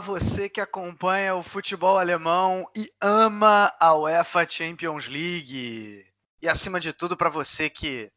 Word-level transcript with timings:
Você 0.00 0.48
que 0.48 0.60
acompanha 0.60 1.34
o 1.36 1.42
futebol 1.42 1.98
alemão 1.98 2.66
e 2.76 2.90
ama 3.00 3.72
a 3.78 3.94
UEFA 3.94 4.48
Champions 4.48 5.06
League. 5.06 6.04
E 6.42 6.48
acima 6.48 6.80
de 6.80 6.92
tudo, 6.92 7.16
para 7.16 7.28
você 7.28 7.68
que 7.68 8.10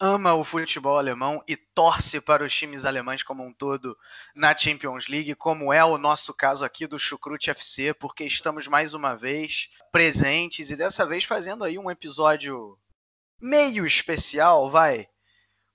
ama 0.00 0.34
o 0.34 0.44
futebol 0.44 0.96
alemão 0.96 1.42
e 1.48 1.56
torce 1.56 2.20
para 2.20 2.44
os 2.44 2.54
times 2.54 2.84
alemães 2.84 3.22
como 3.22 3.44
um 3.44 3.52
todo 3.52 3.96
na 4.34 4.56
Champions 4.56 5.08
League, 5.08 5.34
como 5.34 5.72
é 5.72 5.84
o 5.84 5.98
nosso 5.98 6.32
caso 6.32 6.64
aqui 6.64 6.86
do 6.86 6.98
Chucrute 6.98 7.50
FC, 7.50 7.94
porque 7.94 8.24
estamos 8.24 8.66
mais 8.66 8.94
uma 8.94 9.16
vez 9.16 9.68
presentes 9.90 10.70
e 10.70 10.76
dessa 10.76 11.04
vez 11.04 11.24
fazendo 11.24 11.64
aí 11.64 11.78
um 11.78 11.90
episódio 11.90 12.78
meio 13.40 13.86
especial, 13.86 14.70
vai, 14.70 15.08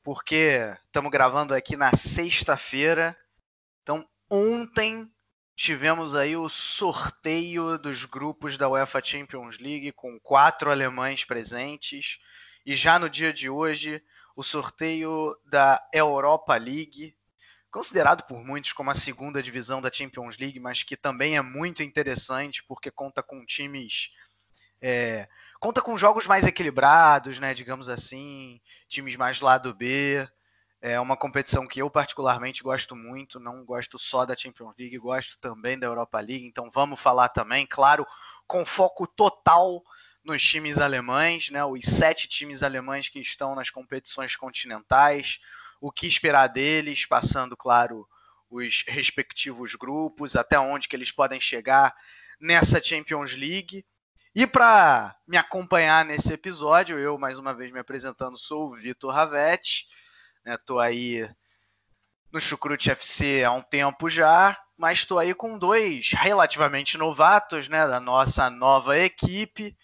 porque 0.03 0.59
estamos 0.85 1.11
gravando 1.11 1.53
aqui 1.53 1.75
na 1.75 1.95
sexta-feira. 1.95 3.17
Então, 3.81 4.07
ontem 4.29 5.09
tivemos 5.59 6.15
aí 6.15 6.37
o 6.37 6.47
sorteio 6.47 7.77
dos 7.77 8.05
grupos 8.05 8.57
da 8.57 8.69
UEFA 8.69 9.03
Champions 9.03 9.57
League 9.59 9.91
com 9.91 10.17
quatro 10.17 10.71
alemães 10.71 11.25
presentes. 11.25 12.17
E 12.65 12.77
já 12.77 12.97
no 12.97 13.09
dia 13.09 13.33
de 13.33 13.49
hoje 13.49 14.01
o 14.37 14.41
sorteio 14.41 15.37
da 15.45 15.85
Europa 15.93 16.55
League, 16.55 17.13
considerado 17.69 18.23
por 18.23 18.41
muitos 18.41 18.71
como 18.71 18.89
a 18.89 18.95
segunda 18.95 19.43
divisão 19.43 19.81
da 19.81 19.91
Champions 19.91 20.37
League, 20.37 20.61
mas 20.61 20.81
que 20.81 20.95
também 20.95 21.35
é 21.35 21.41
muito 21.41 21.83
interessante 21.83 22.63
porque 22.63 22.89
conta 22.89 23.21
com 23.21 23.45
times 23.45 24.11
é, 24.81 25.27
conta 25.59 25.81
com 25.81 25.97
jogos 25.97 26.25
mais 26.25 26.47
equilibrados, 26.47 27.37
né, 27.37 27.53
digamos 27.53 27.89
assim, 27.89 28.61
times 28.87 29.17
mais 29.17 29.41
lado 29.41 29.73
B, 29.73 30.25
é 30.81 30.99
uma 30.99 31.17
competição 31.17 31.67
que 31.67 31.81
eu 31.81 31.89
particularmente 31.89 32.63
gosto 32.63 32.95
muito, 32.95 33.39
não 33.39 33.65
gosto 33.65 33.99
só 33.99 34.25
da 34.25 34.35
Champions 34.35 34.73
League, 34.77 34.97
gosto 34.97 35.37
também 35.39 35.77
da 35.77 35.87
Europa 35.87 36.19
League, 36.19 36.45
então 36.45 36.69
vamos 36.71 36.99
falar 36.99 37.29
também, 37.29 37.67
claro, 37.67 38.05
com 38.47 38.65
foco 38.65 39.05
total 39.05 39.83
nos 40.23 40.41
times 40.41 40.79
alemães, 40.79 41.49
né? 41.49 41.63
Os 41.65 41.85
sete 41.85 42.27
times 42.27 42.63
alemães 42.63 43.09
que 43.09 43.19
estão 43.19 43.55
nas 43.55 43.69
competições 43.69 44.35
continentais, 44.35 45.39
o 45.81 45.91
que 45.91 46.07
esperar 46.07 46.47
deles, 46.47 47.05
passando, 47.05 47.57
claro, 47.57 48.07
os 48.49 48.83
respectivos 48.87 49.75
grupos, 49.75 50.35
até 50.35 50.59
onde 50.59 50.87
que 50.87 50.95
eles 50.95 51.11
podem 51.11 51.39
chegar 51.39 51.93
nessa 52.39 52.81
Champions 52.81 53.33
League. 53.33 53.85
E 54.33 54.47
para 54.47 55.15
me 55.27 55.37
acompanhar 55.37 56.05
nesse 56.05 56.31
episódio, 56.31 56.97
eu 56.97 57.17
mais 57.17 57.37
uma 57.37 57.53
vez 57.53 57.71
me 57.71 57.79
apresentando, 57.79 58.37
sou 58.37 58.69
o 58.69 58.73
Vitor 58.73 59.13
Ravetti. 59.13 59.85
Né? 60.49 60.57
aí 60.81 61.29
no 62.31 62.39
Chucrute 62.39 62.89
FC 62.89 63.43
há 63.43 63.51
um 63.51 63.61
tempo 63.61 64.09
já, 64.09 64.57
mas 64.77 64.99
estou 64.99 65.19
aí 65.19 65.33
com 65.33 65.57
dois 65.57 66.11
relativamente 66.13 66.97
novatos 66.97 67.69
né, 67.69 67.87
da 67.87 67.99
nossa 67.99 68.49
nova 68.49 68.97
equipe. 68.97 69.75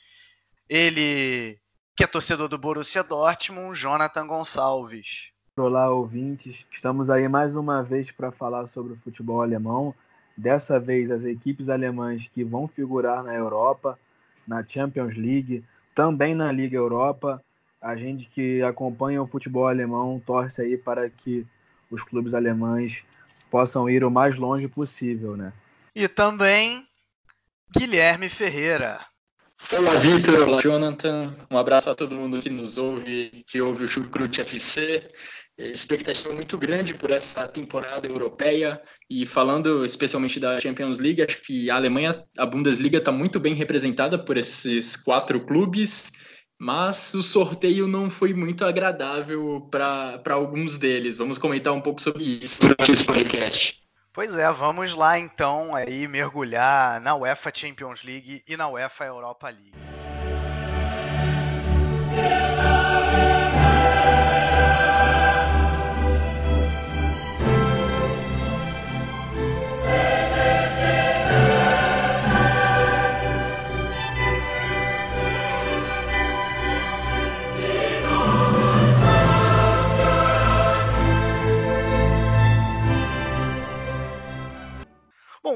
Ele 0.68 1.60
que 1.96 2.04
é 2.04 2.08
torcedor 2.08 2.48
do 2.48 2.58
Borussia 2.58 3.04
Dortmund, 3.04 3.78
Jonathan 3.78 4.28
Gonçalves. 4.28 5.32
Olá, 5.56 5.90
ouvintes. 5.90 6.66
Estamos 6.70 7.10
aí 7.10 7.30
mais 7.30 7.56
uma 7.56 7.82
vez 7.82 8.12
para 8.12 8.32
falar 8.32 8.68
sobre 8.68 8.94
o 8.94 8.98
futebol 8.98 9.42
alemão. 9.42 9.96
Dessa 10.36 10.78
vez, 10.78 11.10
as 11.10 11.24
equipes 11.24 11.70
alemãs 11.70 12.28
que 12.34 12.44
vão 12.44 12.68
figurar 12.68 13.24
na 13.24 13.34
Europa, 13.34 13.98
na 14.46 14.66
Champions 14.66 15.16
League, 15.16 15.64
também 15.94 16.36
na 16.36 16.52
Liga 16.52 16.76
Europa 16.76 17.42
a 17.82 17.96
gente 17.96 18.30
que 18.30 18.62
acompanha 18.62 19.22
o 19.22 19.28
futebol 19.28 19.68
alemão 19.68 20.22
torce 20.26 20.62
aí 20.62 20.78
para 20.78 21.10
que 21.10 21.46
os 21.90 22.04
clubes 22.04 22.34
alemães 22.34 23.04
possam 23.50 23.90
ir 23.90 24.04
o 24.04 24.12
mais 24.12 24.36
longe 24.36 24.68
possível, 24.68 25.38
né? 25.38 25.54
E 25.96 26.08
também 26.08 26.86
Guilherme 27.78 28.30
Ferreira. 28.30 29.00
Olá, 29.72 29.96
Vitor. 29.96 30.48
Olá, 30.48 30.62
Jonathan. 30.62 31.34
Um 31.50 31.58
abraço 31.58 31.90
a 31.90 31.96
todo 31.96 32.16
mundo 32.16 32.40
que 32.40 32.50
nos 32.50 32.78
ouve, 32.78 33.44
que 33.48 33.62
ouve 33.62 33.86
o 33.86 33.88
Chucrute 33.88 34.42
FC. 34.42 35.10
Expectativa 35.58 36.34
muito 36.34 36.58
grande 36.58 36.94
por 36.94 37.12
essa 37.12 37.48
temporada 37.48 38.06
europeia 38.06 38.82
e 39.10 39.26
falando 39.26 39.86
especialmente 39.86 40.40
da 40.40 40.60
Champions 40.60 41.00
League, 41.00 41.22
acho 41.22 41.42
que 41.42 41.70
a 41.70 41.76
Alemanha, 41.76 42.24
a 42.38 42.46
Bundesliga 42.46 42.98
está 42.98 43.12
muito 43.12 43.40
bem 43.40 43.54
representada 43.54 44.20
por 44.20 44.36
esses 44.36 44.98
quatro 44.98 45.40
clubes 45.40 46.12
mas 46.66 47.14
o 47.14 47.22
sorteio 47.22 47.86
não 47.86 48.10
foi 48.10 48.34
muito 48.34 48.66
agradável 48.66 49.70
para 49.70 50.34
alguns 50.34 50.78
deles. 50.78 51.16
Vamos 51.16 51.38
comentar 51.38 51.72
um 51.72 51.80
pouco 51.80 52.02
sobre 52.02 52.24
isso 52.44 52.60
durante 52.62 52.92
esse 52.92 53.06
podcast. 53.06 53.80
Pois 54.12 54.36
é, 54.36 54.52
vamos 54.52 54.96
lá 54.96 55.20
então 55.20 55.76
aí 55.76 56.08
mergulhar 56.08 57.00
na 57.02 57.16
UEFA 57.16 57.52
Champions 57.54 58.02
League 58.02 58.42
e 58.48 58.58
na 58.58 58.68
UEFA 58.68 59.06
Europa 59.06 59.50
League. 59.50 60.05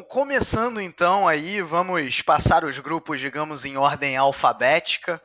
Começando 0.10 0.82
então 0.82 1.28
aí, 1.28 1.62
vamos 1.62 2.20
passar 2.24 2.66
os 2.66 2.80
grupos, 2.80 3.20
digamos, 3.20 3.64
em 3.64 3.78
ordem 3.78 4.18
alfabética. 4.18 5.22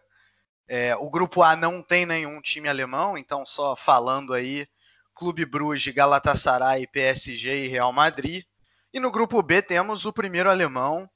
É, 0.68 0.94
o 0.96 1.08
grupo 1.08 1.42
A 1.42 1.56
não 1.56 1.82
tem 1.82 2.04
nenhum 2.04 2.38
time 2.42 2.68
alemão, 2.68 3.16
então 3.16 3.46
só 3.46 3.74
falando 3.74 4.34
aí, 4.34 4.68
Clube 5.14 5.46
Bruges, 5.46 5.94
Galatasaray, 5.94 6.86
PSG 6.86 7.64
e 7.64 7.68
Real 7.68 7.94
Madrid. 7.94 8.44
E 8.92 9.00
no 9.00 9.10
grupo 9.10 9.42
B 9.42 9.62
temos 9.62 10.04
o 10.04 10.12
primeiro 10.12 10.50
alemão, 10.50 11.08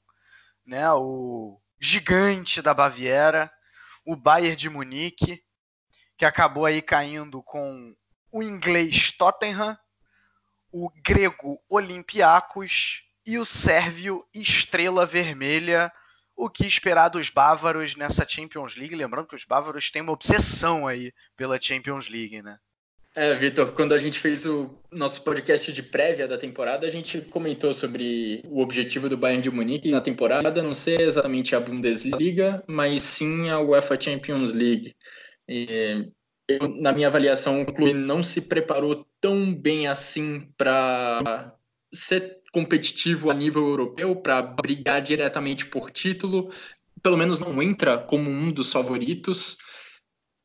né, 0.65 0.91
o 0.93 1.61
gigante 1.79 2.63
da 2.63 2.73
Baviera, 2.73 3.51
o 4.03 4.15
Bayern 4.15 4.55
de 4.55 4.67
Munique, 4.67 5.43
que 6.17 6.25
acabou 6.25 6.65
aí 6.65 6.81
caindo 6.81 7.43
com 7.43 7.95
o 8.31 8.41
inglês 8.41 9.11
Tottenham, 9.11 9.77
o 10.71 10.89
grego 11.03 11.61
Olympiacos 11.69 13.07
e 13.29 13.37
o 13.37 13.45
sérvio 13.45 14.25
Estrela 14.33 15.05
Vermelha. 15.05 15.91
O 16.35 16.49
que 16.49 16.65
esperar 16.65 17.09
dos 17.09 17.29
bávaros 17.29 17.95
nessa 17.95 18.27
Champions 18.27 18.75
League? 18.75 18.95
Lembrando 18.95 19.27
que 19.27 19.35
os 19.35 19.45
bávaros 19.45 19.91
têm 19.91 20.01
uma 20.01 20.13
obsessão 20.13 20.87
aí 20.87 21.13
pela 21.37 21.61
Champions 21.61 22.09
League, 22.09 22.41
né? 22.41 22.57
É, 23.15 23.35
Vitor, 23.35 23.71
quando 23.73 23.93
a 23.93 23.99
gente 23.99 24.17
fez 24.17 24.47
o 24.47 24.79
nosso 24.91 25.23
podcast 25.23 25.71
de 25.71 25.83
prévia 25.83 26.27
da 26.27 26.39
temporada, 26.39 26.87
a 26.87 26.89
gente 26.89 27.21
comentou 27.21 27.71
sobre 27.71 28.41
o 28.45 28.61
objetivo 28.61 29.07
do 29.07 29.17
Bayern 29.17 29.43
de 29.43 29.51
Munique 29.51 29.91
na 29.91 30.01
temporada, 30.01 30.63
não 30.63 30.73
ser 30.73 31.01
exatamente 31.01 31.55
a 31.55 31.59
Bundesliga, 31.59 32.63
mas 32.67 33.03
sim 33.03 33.49
a 33.49 33.59
UEFA 33.59 33.99
Champions 33.99 34.53
League. 34.53 34.95
E 35.47 36.09
eu, 36.47 36.67
na 36.81 36.91
minha 36.91 37.07
avaliação, 37.07 37.61
o 37.61 37.65
clube 37.73 37.93
não 37.93 38.23
se 38.23 38.41
preparou 38.41 39.05
tão 39.21 39.53
bem 39.53 39.87
assim 39.87 40.47
para 40.57 41.53
ser 41.93 42.38
competitivo 42.51 43.29
a 43.29 43.33
nível 43.33 43.67
europeu 43.67 44.15
para 44.15 44.41
brigar 44.41 45.01
diretamente 45.01 45.65
por 45.65 45.91
título. 45.91 46.51
Pelo 47.01 47.17
menos 47.17 47.39
não 47.39 47.61
entra 47.61 47.97
como 47.97 48.29
um 48.29 48.51
dos 48.51 48.71
favoritos. 48.71 49.57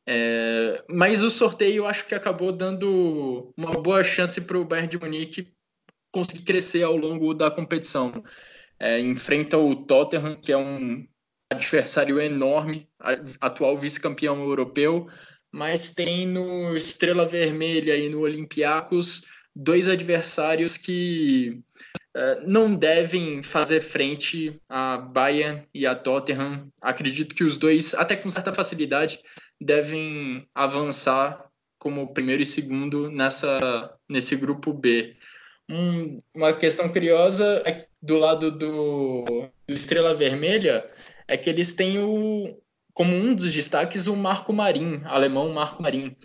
É, 0.07 0.83
mas 0.89 1.23
o 1.23 1.31
sorteio 1.31 1.85
acho 1.85 2.05
que 2.05 2.13
acabou 2.13 2.51
dando 2.51 3.51
uma 3.57 3.73
boa 3.73 4.03
chance 4.03 4.39
para 4.41 4.57
o 4.57 4.65
Bayern 4.65 4.87
de 4.87 4.99
Munique 4.99 5.51
conseguir 6.11 6.43
crescer 6.43 6.83
ao 6.83 6.95
longo 6.95 7.33
da 7.33 7.49
competição. 7.49 8.11
É, 8.79 8.99
enfrenta 8.99 9.57
o 9.57 9.75
Tottenham, 9.75 10.35
que 10.35 10.51
é 10.51 10.57
um 10.57 11.05
adversário 11.51 12.19
enorme, 12.19 12.87
atual 13.39 13.77
vice-campeão 13.77 14.41
europeu, 14.43 15.07
mas 15.51 15.93
tem 15.93 16.27
no 16.27 16.75
Estrela 16.75 17.25
Vermelha 17.25 17.95
e 17.95 18.09
no 18.09 18.21
Olympiacos 18.21 19.23
dois 19.55 19.87
adversários 19.87 20.75
que 20.75 21.61
não 22.45 22.75
devem 22.75 23.43
fazer 23.43 23.81
frente 23.81 24.59
a 24.69 24.97
Bayern 24.97 25.67
e 25.73 25.85
a 25.85 25.93
Tottenham. 25.93 26.69
Acredito 26.81 27.35
que 27.35 27.43
os 27.43 27.57
dois, 27.57 27.93
até 27.93 28.15
com 28.15 28.29
certa 28.29 28.53
facilidade, 28.53 29.19
devem 29.59 30.47
avançar 30.53 31.45
como 31.77 32.13
primeiro 32.13 32.41
e 32.41 32.45
segundo 32.45 33.11
nessa, 33.11 33.93
nesse 34.09 34.35
grupo 34.35 34.73
B. 34.73 35.15
Um, 35.69 36.19
uma 36.33 36.53
questão 36.53 36.89
curiosa 36.89 37.61
é 37.65 37.85
do 38.01 38.17
lado 38.17 38.51
do, 38.51 39.25
do 39.67 39.73
Estrela 39.73 40.13
Vermelha 40.13 40.89
é 41.27 41.35
que 41.35 41.49
eles 41.49 41.73
têm 41.73 41.99
o, 41.99 42.61
como 42.93 43.15
um 43.15 43.33
dos 43.33 43.51
destaques 43.51 44.07
o 44.07 44.15
Marco 44.15 44.53
Marin, 44.53 45.01
alemão 45.05 45.51
Marco 45.51 45.81
Marin, 45.81 46.15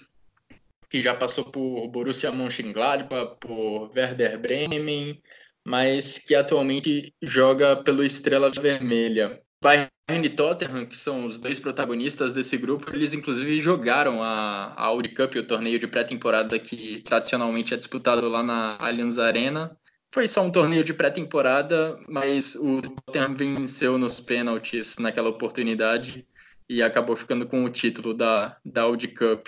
que 0.88 1.00
já 1.00 1.14
passou 1.14 1.44
por 1.44 1.88
Borussia 1.88 2.30
Mönchengladbach, 2.30 3.36
por 3.40 3.90
Werder 3.96 4.38
Bremen, 4.38 5.20
mas 5.66 6.18
que 6.18 6.34
atualmente 6.34 7.14
joga 7.22 7.76
pelo 7.76 8.02
Estrela 8.02 8.50
Vermelha. 8.50 9.40
Bayern 9.62 9.90
e 10.24 10.28
Tottenham, 10.28 10.86
que 10.86 10.96
são 10.96 11.26
os 11.26 11.38
dois 11.38 11.60
protagonistas 11.60 12.32
desse 12.32 12.56
grupo, 12.56 12.94
eles 12.94 13.12
inclusive 13.12 13.60
jogaram 13.60 14.22
a, 14.22 14.72
a 14.74 14.84
Audi 14.86 15.10
Cup, 15.10 15.36
o 15.36 15.42
torneio 15.42 15.78
de 15.78 15.86
pré-temporada 15.86 16.58
que 16.58 17.00
tradicionalmente 17.02 17.74
é 17.74 17.76
disputado 17.76 18.28
lá 18.28 18.42
na 18.42 18.76
Allianz 18.78 19.18
Arena. 19.18 19.76
Foi 20.12 20.26
só 20.26 20.42
um 20.42 20.50
torneio 20.50 20.82
de 20.82 20.92
pré-temporada, 20.92 21.98
mas 22.08 22.56
o 22.56 22.80
Tottenham 22.80 23.36
venceu 23.36 23.96
nos 23.98 24.18
pênaltis 24.18 24.98
naquela 24.98 25.28
oportunidade 25.28 26.26
e 26.68 26.82
acabou 26.82 27.14
ficando 27.14 27.46
com 27.46 27.64
o 27.64 27.68
título 27.68 28.14
da, 28.14 28.56
da 28.64 28.82
Audi 28.82 29.08
Cup. 29.08 29.46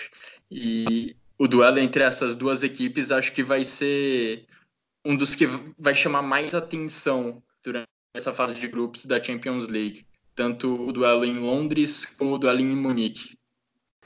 E 0.49 1.15
o 1.37 1.47
duelo 1.47 1.79
entre 1.79 2.03
essas 2.03 2.35
duas 2.35 2.63
equipes 2.63 3.11
acho 3.11 3.33
que 3.33 3.43
vai 3.43 3.65
ser 3.65 4.45
um 5.05 5.15
dos 5.15 5.35
que 5.35 5.45
vai 5.77 5.93
chamar 5.93 6.21
mais 6.21 6.53
atenção 6.53 7.41
durante 7.63 7.87
essa 8.15 8.33
fase 8.33 8.59
de 8.59 8.67
grupos 8.67 9.05
da 9.05 9.21
Champions 9.21 9.67
League. 9.67 10.05
Tanto 10.35 10.87
o 10.87 10.91
duelo 10.91 11.25
em 11.25 11.37
Londres 11.37 12.05
como 12.17 12.35
o 12.35 12.37
duelo 12.37 12.59
em 12.59 12.75
Munique. 12.75 13.37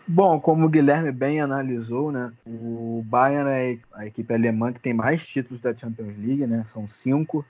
Bom, 0.07 0.39
como 0.39 0.65
o 0.65 0.69
Guilherme 0.69 1.11
bem 1.11 1.41
analisou, 1.41 2.11
né, 2.11 2.31
o 2.45 3.03
Bayern 3.05 3.49
é 3.49 3.79
a 3.93 4.05
equipe 4.05 4.33
alemã 4.33 4.71
que 4.71 4.79
tem 4.79 4.93
mais 4.93 5.27
títulos 5.27 5.59
da 5.61 5.75
Champions 5.75 6.17
League, 6.17 6.47
né, 6.47 6.63
são 6.67 6.87
cinco 6.87 7.45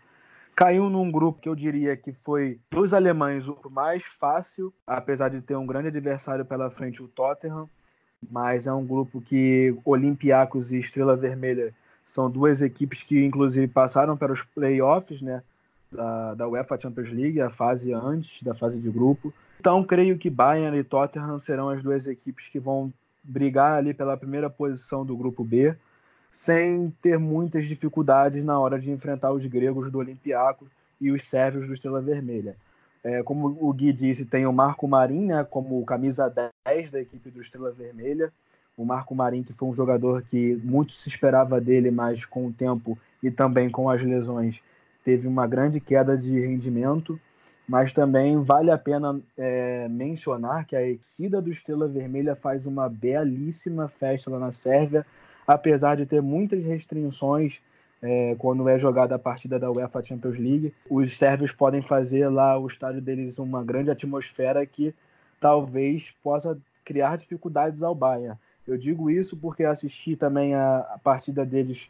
caiu 0.57 0.89
num 0.89 1.11
grupo 1.11 1.39
que 1.39 1.47
eu 1.47 1.53
diria 1.53 1.95
que 1.95 2.11
foi 2.11 2.59
dos 2.71 2.91
alemães 2.91 3.47
o 3.47 3.55
mais 3.69 4.01
fácil, 4.03 4.73
apesar 4.87 5.29
de 5.29 5.39
ter 5.39 5.55
um 5.55 5.67
grande 5.67 5.89
adversário 5.89 6.43
pela 6.43 6.71
frente, 6.71 7.03
o 7.03 7.07
Tottenham, 7.07 7.69
mas 8.27 8.65
é 8.65 8.73
um 8.73 8.83
grupo 8.83 9.21
que 9.21 9.77
Olympiacos 9.85 10.73
e 10.73 10.79
Estrela 10.79 11.15
Vermelha 11.15 11.75
são 12.07 12.31
duas 12.31 12.61
equipes 12.61 13.03
que 13.03 13.23
inclusive 13.23 13.67
passaram 13.67 14.17
para 14.17 14.33
os 14.33 14.41
playoffs, 14.41 15.21
né, 15.21 15.43
da, 15.91 16.33
da 16.33 16.47
UEFA 16.47 16.79
Champions 16.79 17.11
League, 17.11 17.39
a 17.39 17.49
fase 17.49 17.93
antes 17.93 18.41
da 18.41 18.55
fase 18.55 18.79
de 18.79 18.89
grupo. 18.89 19.31
Então, 19.59 19.83
creio 19.83 20.17
que 20.17 20.29
Bayern 20.29 20.77
e 20.77 20.83
Tottenham 20.83 21.37
serão 21.37 21.69
as 21.69 21.83
duas 21.83 22.07
equipes 22.07 22.47
que 22.47 22.59
vão 22.59 22.91
brigar 23.23 23.73
ali 23.73 23.93
pela 23.93 24.17
primeira 24.17 24.49
posição 24.49 25.05
do 25.05 25.15
grupo 25.15 25.43
B 25.43 25.75
sem 26.31 26.93
ter 27.01 27.17
muitas 27.17 27.65
dificuldades 27.65 28.45
na 28.45 28.59
hora 28.59 28.79
de 28.79 28.91
enfrentar 28.91 29.31
os 29.31 29.45
gregos 29.45 29.91
do 29.91 29.97
Olympiacos 29.97 30.69
e 30.99 31.11
os 31.11 31.23
sérvios 31.23 31.67
do 31.67 31.73
Estrela 31.73 32.01
Vermelha. 32.01 32.55
É, 33.03 33.23
como 33.23 33.57
o 33.59 33.73
Gui 33.73 33.93
disse, 33.93 34.25
tem 34.25 34.45
o 34.45 34.53
Marco 34.53 34.87
Marin 34.87 35.25
né, 35.25 35.43
como 35.43 35.83
camisa 35.85 36.33
10 36.65 36.91
da 36.91 36.99
equipe 36.99 37.29
do 37.29 37.41
Estrela 37.41 37.71
Vermelha. 37.71 38.31
O 38.77 38.85
Marco 38.85 39.15
Marin, 39.15 39.43
que 39.43 39.51
foi 39.51 39.67
um 39.67 39.73
jogador 39.73 40.21
que 40.21 40.55
muito 40.63 40.93
se 40.93 41.09
esperava 41.09 41.59
dele, 41.59 41.91
mas 41.91 42.23
com 42.25 42.47
o 42.47 42.53
tempo 42.53 42.97
e 43.21 43.31
também 43.31 43.69
com 43.69 43.89
as 43.89 44.01
lesões, 44.01 44.61
teve 45.03 45.27
uma 45.27 45.47
grande 45.47 45.79
queda 45.79 46.15
de 46.15 46.39
rendimento. 46.39 47.19
Mas 47.67 47.91
também 47.91 48.41
vale 48.41 48.71
a 48.71 48.77
pena 48.77 49.19
é, 49.37 49.89
mencionar 49.89 50.65
que 50.65 50.75
a 50.75 50.93
torcida 50.95 51.41
do 51.41 51.49
Estrela 51.49 51.87
Vermelha 51.87 52.33
faz 52.33 52.65
uma 52.65 52.87
belíssima 52.87 53.89
festa 53.89 54.29
lá 54.29 54.39
na 54.39 54.53
Sérvia 54.53 55.05
apesar 55.47 55.95
de 55.95 56.05
ter 56.05 56.21
muitas 56.21 56.61
restrições 56.63 57.61
é, 58.01 58.35
quando 58.37 58.67
é 58.67 58.77
jogada 58.77 59.15
a 59.15 59.19
partida 59.19 59.57
da 59.57 59.71
UEFA 59.71 60.03
Champions 60.03 60.37
League. 60.37 60.73
Os 60.89 61.17
sérvios 61.17 61.53
podem 61.53 61.81
fazer 61.81 62.27
lá 62.27 62.59
o 62.59 62.67
estádio 62.67 63.01
deles 63.01 63.39
uma 63.39 63.63
grande 63.63 63.89
atmosfera 63.89 64.65
que 64.65 64.93
talvez 65.39 66.13
possa 66.21 66.59
criar 66.83 67.15
dificuldades 67.15 67.81
ao 67.81 67.95
Bayern. 67.95 68.37
Eu 68.67 68.77
digo 68.77 69.09
isso 69.09 69.37
porque 69.37 69.63
assisti 69.63 70.15
também 70.15 70.53
a, 70.53 70.79
a 70.79 70.99
partida 70.99 71.45
deles 71.45 71.89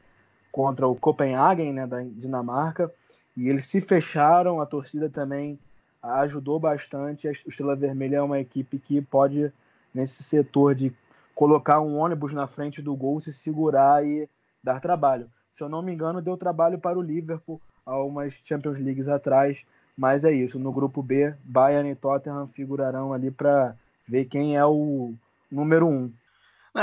contra 0.51 0.87
o 0.87 0.95
Copenhagen, 0.95 1.73
né, 1.73 1.87
da 1.87 2.01
Dinamarca, 2.03 2.91
e 3.35 3.49
eles 3.49 3.65
se 3.65 3.81
fecharam, 3.81 4.61
a 4.61 4.65
torcida 4.65 5.09
também 5.09 5.59
ajudou 6.01 6.59
bastante. 6.59 7.27
A 7.27 7.31
Estrela 7.31 7.75
Vermelha 7.75 8.17
é 8.17 8.21
uma 8.21 8.39
equipe 8.39 8.77
que 8.79 9.01
pode, 9.01 9.51
nesse 9.93 10.23
setor 10.23 10.75
de 10.75 10.93
colocar 11.33 11.81
um 11.81 11.97
ônibus 11.97 12.33
na 12.33 12.47
frente 12.47 12.81
do 12.81 12.95
gol, 12.95 13.19
se 13.19 13.33
segurar 13.33 14.05
e 14.05 14.29
dar 14.63 14.79
trabalho. 14.79 15.29
Se 15.55 15.63
eu 15.63 15.69
não 15.69 15.81
me 15.81 15.91
engano, 15.91 16.21
deu 16.21 16.37
trabalho 16.37 16.79
para 16.79 16.97
o 16.97 17.01
Liverpool 17.01 17.59
há 17.85 17.99
umas 18.03 18.39
Champions 18.43 18.77
Leagues 18.77 19.07
atrás, 19.07 19.63
mas 19.97 20.23
é 20.23 20.31
isso. 20.31 20.59
No 20.59 20.71
grupo 20.71 21.01
B, 21.01 21.33
Bayern 21.43 21.89
e 21.89 21.95
Tottenham 21.95 22.47
figurarão 22.47 23.13
ali 23.13 23.31
para 23.31 23.75
ver 24.07 24.25
quem 24.25 24.57
é 24.57 24.65
o 24.65 25.13
número 25.51 25.87
um. 25.87 26.11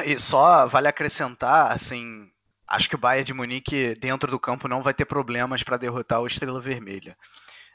E 0.05 0.19
só 0.19 0.67
vale 0.67 0.88
acrescentar, 0.88 1.70
assim, 1.70 2.31
acho 2.67 2.88
que 2.88 2.94
o 2.94 2.99
Bayern 2.99 3.25
de 3.25 3.35
Munique 3.35 3.94
dentro 3.96 4.31
do 4.31 4.41
campo 4.41 4.67
não 4.67 4.82
vai 4.82 4.94
ter 4.94 5.05
problemas 5.05 5.62
para 5.62 5.76
derrotar 5.76 6.20
o 6.20 6.26
Estrela 6.26 6.61
Vermelha. 6.61 7.17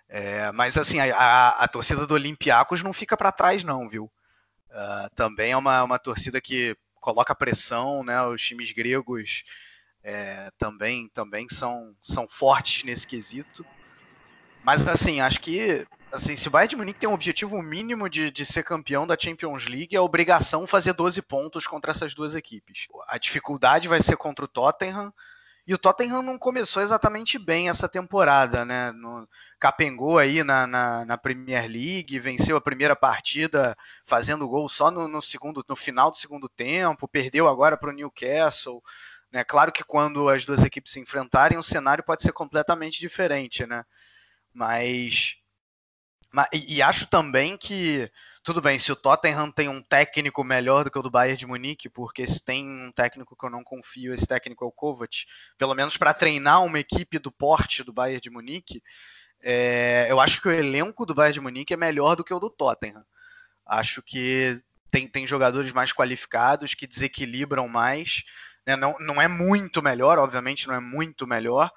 É, 0.07 0.51
mas 0.51 0.77
assim, 0.77 0.99
a, 0.99 1.15
a, 1.15 1.49
a, 1.63 1.67
torcida 1.67 2.07
do 2.07 2.15
Olympiacos 2.15 2.81
não 2.81 2.91
fica 2.91 3.15
para 3.15 3.31
trás 3.31 3.63
não, 3.63 3.87
viu? 3.87 4.11
Uh, 4.71 5.09
também 5.15 5.51
é 5.51 5.57
uma, 5.57 5.83
uma 5.83 5.99
torcida 5.99 6.41
que 6.41 6.75
coloca 6.95 7.35
pressão, 7.35 8.03
né? 8.03 8.21
Os 8.23 8.41
times 8.41 8.71
gregos 8.71 9.43
é, 10.03 10.51
também, 10.57 11.07
também 11.09 11.47
são, 11.49 11.95
são 12.01 12.27
fortes 12.27 12.83
nesse 12.83 13.05
quesito. 13.05 13.65
Mas 14.63 14.87
assim, 14.87 15.21
acho 15.21 15.39
que 15.39 15.85
assim, 16.11 16.35
se 16.35 16.47
o 16.47 16.51
Bayern 16.51 16.69
de 16.69 16.75
Munique 16.75 16.99
tem 16.99 17.09
um 17.09 17.13
objetivo 17.13 17.61
mínimo 17.61 18.09
de, 18.09 18.31
de 18.31 18.45
ser 18.45 18.63
campeão 18.63 19.05
da 19.05 19.17
Champions 19.19 19.67
League, 19.67 19.95
é 19.95 19.99
obrigação 20.01 20.67
fazer 20.67 20.93
12 20.93 21.21
pontos 21.21 21.67
contra 21.67 21.91
essas 21.91 22.13
duas 22.13 22.35
equipes. 22.35 22.87
A 23.07 23.17
dificuldade 23.17 23.87
vai 23.87 24.01
ser 24.01 24.17
contra 24.17 24.45
o 24.45 24.47
Tottenham, 24.47 25.13
e 25.69 25.73
o 25.73 25.77
Tottenham 25.77 26.23
não 26.23 26.35
começou 26.35 26.81
exatamente 26.81 27.37
bem 27.37 27.69
essa 27.69 27.87
temporada, 27.87 28.65
né? 28.65 28.91
No, 28.91 29.29
capengou 29.59 30.17
aí 30.17 30.43
na, 30.43 30.65
na, 30.65 31.05
na, 31.05 31.15
Premier 31.15 31.69
League, 31.69 32.19
venceu 32.19 32.57
a 32.57 32.61
primeira 32.61 32.95
partida 32.95 33.77
fazendo 34.03 34.47
gol 34.47 34.67
só 34.67 34.89
no, 34.89 35.07
no 35.07 35.21
segundo, 35.21 35.63
no 35.69 35.75
final 35.75 36.09
do 36.09 36.17
segundo 36.17 36.49
tempo, 36.49 37.07
perdeu 37.07 37.47
agora 37.47 37.77
para 37.77 37.91
o 37.91 37.93
Newcastle. 37.93 38.81
Né? 39.31 39.43
Claro 39.43 39.71
que 39.71 39.83
quando 39.83 40.27
as 40.27 40.43
duas 40.43 40.63
equipes 40.63 40.91
se 40.91 40.99
enfrentarem, 40.99 41.55
o 41.55 41.61
cenário 41.61 42.03
pode 42.03 42.23
ser 42.23 42.31
completamente 42.31 42.99
diferente, 42.99 43.67
né? 43.67 43.83
Mas, 44.51 45.35
mas 45.48 45.48
e, 46.53 46.75
e 46.75 46.81
acho 46.81 47.07
também 47.07 47.57
que 47.57 48.09
tudo 48.43 48.61
bem, 48.61 48.79
se 48.79 48.91
o 48.91 48.95
Tottenham 48.95 49.51
tem 49.51 49.67
um 49.67 49.81
técnico 49.81 50.43
melhor 50.43 50.83
do 50.83 50.91
que 50.91 50.97
o 50.97 51.01
do 51.01 51.11
Bayern 51.11 51.37
de 51.37 51.45
Munique, 51.45 51.89
porque 51.89 52.25
se 52.25 52.43
tem 52.43 52.67
um 52.67 52.91
técnico 52.91 53.35
que 53.35 53.45
eu 53.45 53.49
não 53.49 53.63
confio, 53.63 54.13
esse 54.13 54.25
técnico 54.25 54.63
é 54.63 54.67
o 54.67 54.71
Kovac, 54.71 55.25
pelo 55.57 55.75
menos 55.75 55.97
para 55.97 56.13
treinar 56.13 56.63
uma 56.63 56.79
equipe 56.79 57.19
do 57.19 57.31
porte 57.31 57.83
do 57.83 57.93
Bayern 57.93 58.21
de 58.21 58.29
Munique, 58.29 58.81
é, 59.41 60.07
eu 60.09 60.19
acho 60.19 60.41
que 60.41 60.47
o 60.47 60.51
elenco 60.51 61.05
do 61.05 61.13
Bayern 61.13 61.33
de 61.33 61.41
Munique 61.41 61.73
é 61.73 61.77
melhor 61.77 62.15
do 62.15 62.23
que 62.23 62.33
o 62.33 62.39
do 62.39 62.49
Tottenham. 62.49 63.05
Acho 63.65 64.01
que 64.01 64.59
tem, 64.89 65.07
tem 65.07 65.27
jogadores 65.27 65.71
mais 65.71 65.93
qualificados, 65.93 66.73
que 66.73 66.87
desequilibram 66.87 67.67
mais. 67.67 68.23
Né? 68.65 68.75
Não, 68.75 68.95
não 68.99 69.21
é 69.21 69.27
muito 69.27 69.81
melhor, 69.81 70.17
obviamente 70.17 70.67
não 70.67 70.75
é 70.75 70.79
muito 70.79 71.27
melhor, 71.27 71.71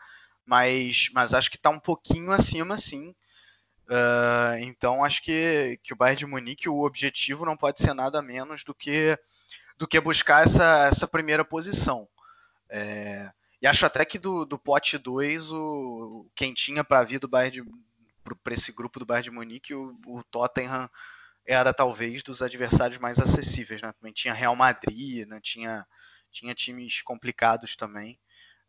mas, 0.44 1.09
mas 1.12 1.35
acho 1.35 1.50
que 1.50 1.56
está 1.56 1.71
um 1.71 1.78
pouquinho 1.78 2.32
acima, 2.32 2.78
sim, 2.78 3.14
Uh, 3.88 4.56
então 4.60 5.04
acho 5.04 5.22
que, 5.22 5.78
que 5.82 5.92
o 5.92 5.96
Bayern 5.96 6.18
de 6.18 6.26
Munique, 6.26 6.68
o 6.68 6.84
objetivo 6.84 7.44
não 7.44 7.56
pode 7.56 7.80
ser 7.80 7.92
nada 7.94 8.22
menos 8.22 8.64
do 8.64 8.74
que, 8.74 9.18
do 9.76 9.86
que 9.86 10.00
buscar 10.00 10.44
essa, 10.44 10.86
essa 10.86 11.06
primeira 11.06 11.44
posição. 11.44 12.08
É, 12.68 13.30
e 13.60 13.66
acho 13.66 13.84
até 13.84 14.04
que 14.04 14.18
do, 14.18 14.44
do 14.44 14.58
pote 14.58 14.96
2, 14.96 15.52
o, 15.52 16.26
quem 16.34 16.54
tinha 16.54 16.82
para 16.82 17.02
vir 17.02 17.20
do 17.20 17.28
Bayern 17.28 17.68
para 18.42 18.54
esse 18.54 18.72
grupo 18.72 18.98
do 18.98 19.06
Bayern 19.06 19.24
de 19.24 19.30
Munique, 19.30 19.74
o, 19.74 19.98
o, 20.06 20.22
Tottenham 20.24 20.88
era 21.44 21.74
talvez 21.74 22.22
dos 22.22 22.40
adversários 22.40 22.98
mais 22.98 23.18
acessíveis. 23.18 23.82
Né? 23.82 23.92
Também 23.92 24.12
tinha 24.12 24.32
Real 24.32 24.56
Madrid, 24.56 25.26
né? 25.28 25.40
tinha, 25.42 25.86
tinha 26.30 26.54
times 26.54 27.02
complicados 27.02 27.76
também. 27.76 28.18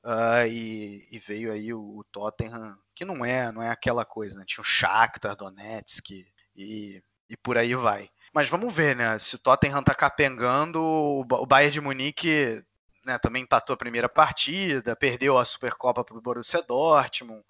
Uh, 0.04 0.46
e, 0.48 1.08
e, 1.12 1.18
veio 1.18 1.52
aí 1.52 1.74
o, 1.74 1.80
o, 1.80 2.04
Tottenham, 2.12 2.78
que 2.94 3.06
não 3.06 3.24
é, 3.24 3.52
não 3.54 3.62
é 3.64 3.70
aquela 3.70 4.04
coisa, 4.04 4.38
né? 4.38 4.44
Tinha 4.46 4.62
o 4.62 4.66
Shakhtar 4.66 5.34
Donetsk 5.34 6.12
e, 6.56 7.02
e 7.30 7.38
por 7.38 7.58
aí 7.58 7.74
vai. 7.74 8.10
Mas 8.34 8.50
vamos 8.50 8.76
ver, 8.76 8.98
né? 8.98 9.18
Se 9.18 9.36
o 9.36 9.40
Tottenham 9.40 9.82
tá 9.82 9.96
capengando, 9.96 10.84
o 10.84 11.46
Bayern 11.46 11.72
de 11.72 11.80
Munique 11.80 12.62
né, 13.06 13.18
também 13.18 13.44
empatou 13.44 13.74
a 13.74 13.78
primeira 13.78 14.10
partida, 14.10 14.96
perdeu 14.96 15.38
a 15.38 15.46
Supercopa 15.46 16.04
para 16.04 16.18
o 16.18 16.22
Borussia 16.22 16.62
Dortmund. 16.62 17.44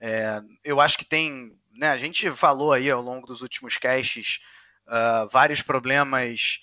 É, 0.00 0.42
eu 0.64 0.80
acho 0.80 0.98
que 0.98 1.04
tem, 1.04 1.56
né, 1.72 1.90
a 1.90 1.96
gente 1.96 2.30
falou 2.30 2.72
aí 2.72 2.90
ao 2.90 3.00
longo 3.00 3.26
dos 3.26 3.40
últimos 3.40 3.78
casts 3.78 4.40
uh, 4.86 5.28
vários 5.28 5.62
problemas 5.62 6.60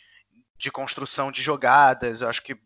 de 0.57 0.71
construção 0.71 1.31
de 1.31 1.41
jogadas. 1.41 2.21
Eu 2.21 2.29
acho 2.29 2.41
que 2.41 2.57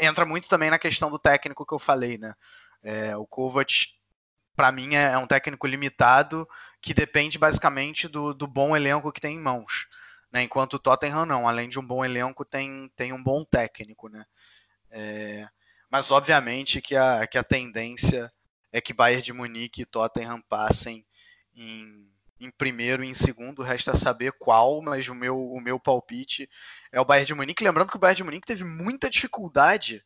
entra 0.00 0.24
muito 0.24 0.48
também 0.48 0.70
na 0.70 0.78
questão 0.78 1.10
do 1.10 1.18
técnico 1.18 1.66
que 1.66 1.74
eu 1.74 1.78
falei, 1.78 2.18
né? 2.18 2.34
É, 2.82 3.16
o 3.16 3.26
Kovac, 3.26 3.88
para 4.54 4.72
mim, 4.72 4.94
é, 4.94 5.12
é 5.12 5.18
um 5.18 5.26
técnico 5.26 5.66
limitado 5.66 6.48
que 6.80 6.94
depende 6.94 7.38
basicamente 7.38 8.08
do, 8.08 8.32
do 8.32 8.46
bom 8.46 8.76
elenco 8.76 9.12
que 9.12 9.20
tem 9.20 9.36
em 9.36 9.40
mãos. 9.40 9.86
Né? 10.30 10.42
Enquanto 10.42 10.74
o 10.74 10.78
Tottenham 10.78 11.26
não, 11.26 11.48
além 11.48 11.68
de 11.68 11.78
um 11.78 11.86
bom 11.86 12.04
elenco, 12.04 12.44
tem, 12.44 12.90
tem 12.94 13.12
um 13.12 13.22
bom 13.22 13.44
técnico, 13.44 14.08
né? 14.08 14.24
É, 14.90 15.48
mas 15.90 16.10
obviamente 16.10 16.80
que 16.80 16.96
a, 16.96 17.26
que 17.26 17.38
a 17.38 17.42
tendência 17.42 18.32
é 18.72 18.80
que 18.80 18.92
Bayern 18.92 19.22
de 19.22 19.32
Munique 19.32 19.82
e 19.82 19.86
Tottenham 19.86 20.40
passem 20.42 21.04
em, 21.54 22.10
em 22.38 22.50
primeiro 22.50 23.02
e 23.02 23.08
em 23.08 23.14
segundo, 23.14 23.62
resta 23.62 23.94
saber 23.94 24.32
qual, 24.38 24.80
mas 24.82 25.08
o 25.08 25.14
meu, 25.14 25.38
o 25.38 25.60
meu 25.60 25.80
palpite 25.80 26.48
é 26.92 27.00
o 27.00 27.04
Bayern 27.04 27.26
de 27.26 27.34
Munique. 27.34 27.64
Lembrando 27.64 27.90
que 27.90 27.96
o 27.96 28.00
Bayern 28.00 28.16
de 28.16 28.24
Munique 28.24 28.46
teve 28.46 28.64
muita 28.64 29.10
dificuldade 29.10 30.04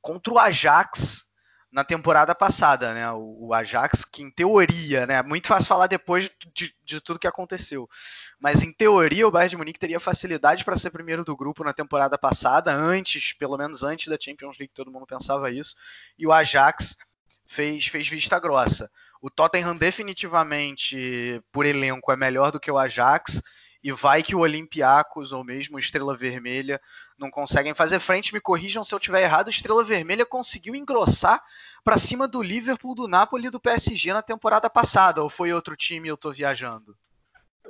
contra 0.00 0.32
o 0.32 0.38
Ajax 0.38 1.28
na 1.74 1.82
temporada 1.82 2.36
passada, 2.36 2.94
né? 2.94 3.10
O, 3.10 3.52
Ajax, 3.52 4.04
que 4.04 4.22
em 4.22 4.30
teoria, 4.30 5.06
né? 5.08 5.20
Muito 5.24 5.48
fácil 5.48 5.66
falar 5.66 5.88
depois 5.88 6.30
de, 6.54 6.72
de, 6.84 7.00
tudo 7.00 7.18
que 7.18 7.26
aconteceu. 7.26 7.90
Mas 8.38 8.62
em 8.62 8.72
teoria, 8.72 9.26
o 9.26 9.30
Bayern 9.30 9.50
de 9.50 9.56
Munique 9.56 9.80
teria 9.80 9.98
facilidade 9.98 10.64
para 10.64 10.76
ser 10.76 10.90
primeiro 10.90 11.24
do 11.24 11.36
grupo 11.36 11.64
na 11.64 11.72
temporada 11.72 12.16
passada, 12.16 12.72
antes, 12.72 13.32
pelo 13.32 13.58
menos 13.58 13.82
antes 13.82 14.06
da 14.06 14.16
Champions 14.20 14.56
League, 14.56 14.72
todo 14.72 14.92
mundo 14.92 15.04
pensava 15.04 15.50
isso. 15.50 15.74
E 16.16 16.24
o 16.24 16.32
Ajax 16.32 16.96
fez, 17.44 17.86
fez 17.88 18.08
vista 18.08 18.38
grossa. 18.38 18.88
O 19.20 19.28
Tottenham 19.28 19.74
definitivamente, 19.74 21.42
por 21.50 21.66
elenco, 21.66 22.12
é 22.12 22.16
melhor 22.16 22.52
do 22.52 22.60
que 22.60 22.70
o 22.70 22.78
Ajax 22.78 23.42
e 23.84 23.92
vai 23.92 24.22
que 24.22 24.34
o 24.34 24.38
Olympiacos 24.38 25.30
ou 25.30 25.44
mesmo 25.44 25.78
Estrela 25.78 26.16
Vermelha 26.16 26.80
não 27.18 27.30
conseguem 27.30 27.74
fazer 27.74 27.98
frente. 27.98 28.32
Me 28.32 28.40
corrijam 28.40 28.82
se 28.82 28.94
eu 28.94 28.96
estiver 28.96 29.22
errado. 29.22 29.50
Estrela 29.50 29.84
Vermelha 29.84 30.24
conseguiu 30.24 30.74
engrossar 30.74 31.44
para 31.84 31.98
cima 31.98 32.26
do 32.26 32.42
Liverpool, 32.42 32.94
do 32.94 33.06
Napoli 33.06 33.48
e 33.48 33.50
do 33.50 33.60
PSG 33.60 34.14
na 34.14 34.22
temporada 34.22 34.70
passada. 34.70 35.22
Ou 35.22 35.28
foi 35.28 35.52
outro 35.52 35.76
time 35.76 36.08
eu 36.08 36.14
estou 36.14 36.32
viajando? 36.32 36.96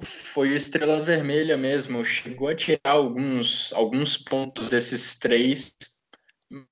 Foi 0.00 0.50
o 0.50 0.54
Estrela 0.54 1.02
Vermelha 1.02 1.56
mesmo. 1.56 2.04
Chegou 2.04 2.46
a 2.46 2.54
tirar 2.54 2.92
alguns, 2.92 3.72
alguns 3.72 4.16
pontos 4.16 4.70
desses 4.70 5.18
três. 5.18 5.74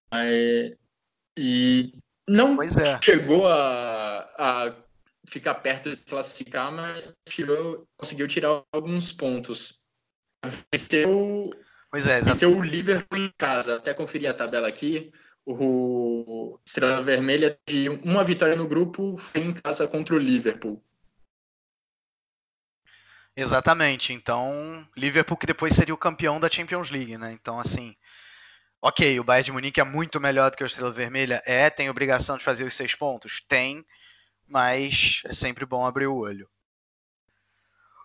Mas... 0.09 0.77
E 1.37 1.93
não 2.29 2.63
é. 2.63 3.01
chegou 3.03 3.49
a, 3.49 4.19
a 4.39 4.73
ficar 5.26 5.55
perto 5.57 5.91
de 5.91 5.97
se 5.97 6.07
classificar, 6.07 6.73
mas 6.73 7.14
tirou, 7.29 7.87
conseguiu 7.97 8.26
tirar 8.26 8.62
alguns 8.73 9.12
pontos. 9.12 9.81
Venceu, 10.73 11.50
pois 11.91 12.07
é, 12.07 12.21
venceu 12.21 12.57
o 12.57 12.62
Liverpool 12.62 13.19
em 13.19 13.33
casa. 13.38 13.76
Até 13.76 13.95
conferir 13.95 14.31
a 14.31 14.35
tabela 14.35 14.69
aqui. 14.69 15.12
O 15.45 16.59
Estrela 16.64 17.02
Vermelha 17.02 17.59
de 17.69 17.88
uma 17.88 18.23
vitória 18.23 18.55
no 18.55 18.69
grupo 18.69 19.17
foi 19.17 19.41
em 19.41 19.52
casa 19.52 19.88
contra 19.88 20.14
o 20.14 20.19
Liverpool. 20.19 20.83
Exatamente. 23.37 24.12
Então, 24.12 24.87
Liverpool 24.97 25.37
que 25.37 25.47
depois 25.47 25.75
seria 25.75 25.95
o 25.95 25.99
campeão 25.99 26.38
da 26.38 26.50
Champions 26.50 26.91
League, 26.91 27.17
né? 27.17 27.33
Então, 27.33 27.59
assim, 27.59 27.97
ok, 28.81 29.19
o 29.19 29.25
Bayern 29.25 29.45
de 29.45 29.52
Munique 29.52 29.81
é 29.81 29.85
muito 29.85 30.21
melhor 30.21 30.50
do 30.50 30.57
que 30.57 30.62
o 30.62 30.67
Estrela 30.67 30.93
Vermelha. 30.93 31.43
É, 31.47 31.71
tem 31.71 31.88
obrigação 31.88 32.37
de 32.37 32.45
fazer 32.45 32.64
os 32.64 32.75
seis 32.75 32.95
pontos? 32.95 33.41
Tem 33.41 33.85
mas 34.52 35.23
é 35.25 35.32
sempre 35.32 35.64
bom 35.64 35.87
abrir 35.87 36.06
o 36.06 36.16
olho. 36.16 36.47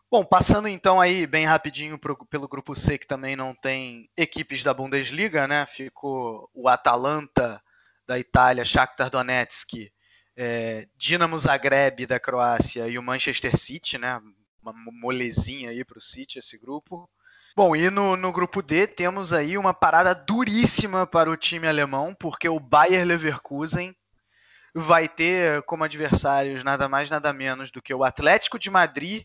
Bom, 0.09 0.23
passando 0.23 0.69
então 0.69 1.01
aí 1.01 1.27
bem 1.27 1.45
rapidinho 1.45 1.99
pro, 1.99 2.15
pelo 2.27 2.47
grupo 2.47 2.73
C, 2.73 2.97
que 2.97 3.05
também 3.05 3.35
não 3.35 3.53
tem 3.53 4.09
equipes 4.15 4.63
da 4.63 4.73
Bundesliga, 4.73 5.45
né? 5.45 5.65
Ficou 5.65 6.49
o 6.53 6.69
Atalanta 6.69 7.61
da 8.07 8.17
Itália, 8.17 8.63
Shakhtar 8.63 9.09
Donetsk, 9.09 9.91
é, 10.37 10.87
Dinamo 10.95 11.37
Zagreb 11.37 12.05
da 12.05 12.17
Croácia 12.21 12.87
e 12.87 12.97
o 12.97 13.03
Manchester 13.03 13.57
City, 13.57 13.97
né? 13.97 14.21
Uma 14.61 14.71
molezinha 14.73 15.71
aí 15.71 15.83
para 15.83 15.97
o 15.97 16.01
City 16.01 16.39
esse 16.39 16.57
grupo. 16.57 17.09
Bom, 17.53 17.75
e 17.75 17.89
no, 17.89 18.15
no 18.15 18.31
grupo 18.31 18.61
D 18.61 18.87
temos 18.87 19.33
aí 19.33 19.57
uma 19.57 19.73
parada 19.73 20.15
duríssima 20.15 21.05
para 21.05 21.29
o 21.29 21.35
time 21.35 21.67
alemão, 21.67 22.15
porque 22.17 22.47
o 22.47 22.59
Bayer 22.59 23.05
Leverkusen 23.05 23.93
vai 24.79 25.07
ter 25.07 25.61
como 25.63 25.83
adversários 25.83 26.63
nada 26.63 26.87
mais 26.87 27.09
nada 27.09 27.33
menos 27.33 27.71
do 27.71 27.81
que 27.81 27.93
o 27.93 28.03
Atlético 28.03 28.59
de 28.59 28.69
Madrid 28.69 29.23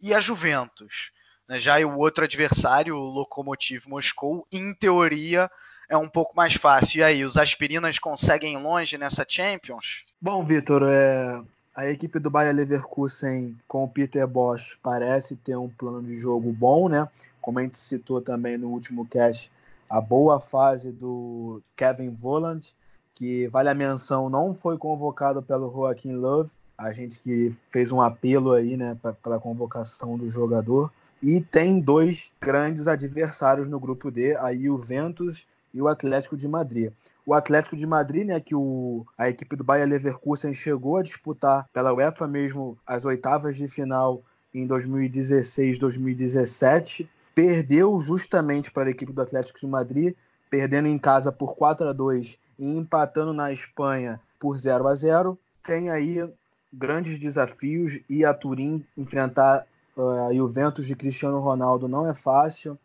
e 0.00 0.14
a 0.14 0.20
Juventus. 0.20 1.12
Né? 1.48 1.58
Já 1.58 1.78
o 1.80 1.98
outro 1.98 2.24
adversário, 2.24 2.96
o 2.96 3.00
Lokomotiv 3.00 3.86
Moscou, 3.86 4.46
em 4.52 4.74
teoria 4.74 5.50
é 5.88 5.96
um 5.96 6.08
pouco 6.08 6.34
mais 6.34 6.54
fácil. 6.54 7.00
E 7.00 7.02
aí, 7.02 7.24
os 7.24 7.36
aspirinas 7.36 7.98
conseguem 7.98 8.56
longe 8.56 8.96
nessa 8.96 9.26
Champions? 9.28 10.06
Bom, 10.20 10.44
Vitor, 10.44 10.82
é... 10.88 11.40
a 11.74 11.86
equipe 11.86 12.18
do 12.18 12.30
Bayer 12.30 12.54
Leverkusen 12.54 13.56
com 13.68 13.84
o 13.84 13.88
Peter 13.88 14.26
Bosch 14.26 14.78
parece 14.82 15.36
ter 15.36 15.56
um 15.56 15.68
plano 15.68 16.02
de 16.02 16.18
jogo 16.18 16.52
bom, 16.52 16.88
né? 16.88 17.06
Como 17.40 17.58
a 17.58 17.62
gente 17.62 17.76
citou 17.76 18.20
também 18.20 18.56
no 18.56 18.68
último 18.68 19.06
cast, 19.06 19.50
a 19.90 20.00
boa 20.00 20.40
fase 20.40 20.90
do 20.90 21.60
Kevin 21.76 22.10
Volland 22.10 22.72
que 23.14 23.46
vale 23.48 23.68
a 23.68 23.74
menção, 23.74 24.28
não 24.28 24.54
foi 24.54 24.78
convocado 24.78 25.42
pelo 25.42 25.70
Joaquim 25.70 26.12
Love, 26.12 26.50
a 26.76 26.92
gente 26.92 27.18
que 27.18 27.54
fez 27.70 27.92
um 27.92 28.00
apelo 28.00 28.52
aí, 28.52 28.76
né, 28.76 28.96
pela 29.22 29.38
convocação 29.38 30.16
do 30.16 30.28
jogador. 30.28 30.90
E 31.22 31.40
tem 31.40 31.78
dois 31.78 32.32
grandes 32.40 32.88
adversários 32.88 33.68
no 33.68 33.78
grupo 33.78 34.10
D, 34.10 34.34
a 34.36 34.52
Juventus 34.54 35.46
e 35.72 35.80
o 35.80 35.86
Atlético 35.86 36.36
de 36.36 36.48
Madrid. 36.48 36.90
O 37.24 37.34
Atlético 37.34 37.76
de 37.76 37.86
Madrid, 37.86 38.26
né, 38.26 38.40
que 38.40 38.54
o, 38.54 39.06
a 39.16 39.28
equipe 39.28 39.54
do 39.54 39.62
Bayer 39.62 39.88
Leverkusen 39.88 40.52
chegou 40.52 40.96
a 40.96 41.02
disputar 41.02 41.68
pela 41.72 41.94
UEFA 41.94 42.26
mesmo 42.26 42.76
as 42.84 43.04
oitavas 43.04 43.56
de 43.56 43.68
final 43.68 44.22
em 44.52 44.66
2016, 44.66 45.78
2017, 45.78 47.08
perdeu 47.34 47.98
justamente 48.00 48.70
para 48.70 48.88
a 48.88 48.90
equipe 48.90 49.12
do 49.12 49.22
Atlético 49.22 49.60
de 49.60 49.66
Madrid, 49.66 50.14
perdendo 50.50 50.88
em 50.88 50.98
casa 50.98 51.30
por 51.30 51.54
4 51.54 51.88
a 51.88 51.92
2 51.92 52.36
e 52.62 52.76
empatando 52.76 53.32
na 53.32 53.52
Espanha 53.52 54.20
por 54.38 54.56
0 54.56 54.86
a 54.86 54.94
0 54.94 55.36
Tem 55.64 55.90
aí 55.90 56.24
grandes 56.72 57.18
desafios 57.18 57.98
e 58.08 58.24
a 58.24 58.32
Turim 58.32 58.86
enfrentar 58.96 59.66
uh, 59.96 60.32
Juventus 60.32 60.86
de 60.86 60.94
Cristiano 60.94 61.40
Ronaldo 61.40 61.88
não 61.88 62.08
é 62.08 62.14
fácil. 62.14 62.78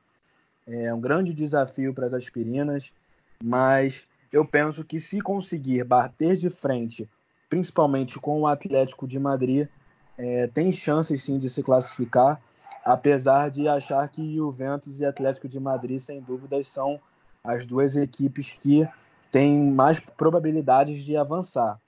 É 0.66 0.92
um 0.92 1.00
grande 1.00 1.32
desafio 1.32 1.94
para 1.94 2.08
as 2.08 2.14
aspirinas, 2.16 2.92
mas 3.42 4.08
eu 4.34 4.44
penso 4.44 4.84
que 4.84 5.00
se 5.00 5.22
conseguir 5.22 5.84
bater 5.84 6.36
de 6.36 6.50
frente, 6.50 7.08
principalmente 7.48 8.20
com 8.20 8.42
o 8.42 8.48
Atlético 8.48 9.08
de 9.08 9.20
Madrid, 9.20 9.68
é, 10.18 10.48
tem 10.48 10.72
chances 10.72 11.22
sim 11.22 11.38
de 11.38 11.52
se 11.52 11.62
classificar, 11.62 12.42
apesar 12.84 13.52
de 13.52 13.68
achar 13.68 14.10
que 14.10 14.36
Juventus 14.36 15.00
e 15.00 15.06
Atlético 15.06 15.48
de 15.48 15.60
Madrid, 15.60 16.00
sem 16.00 16.20
dúvidas, 16.20 16.68
são 16.68 17.00
as 17.44 17.66
duas 17.66 17.96
equipes 17.96 18.52
que 18.52 18.90
tem 19.38 19.56
mais 19.56 20.00
probabilidades 20.00 21.06
de 21.06 21.16
avançar. 21.16 21.80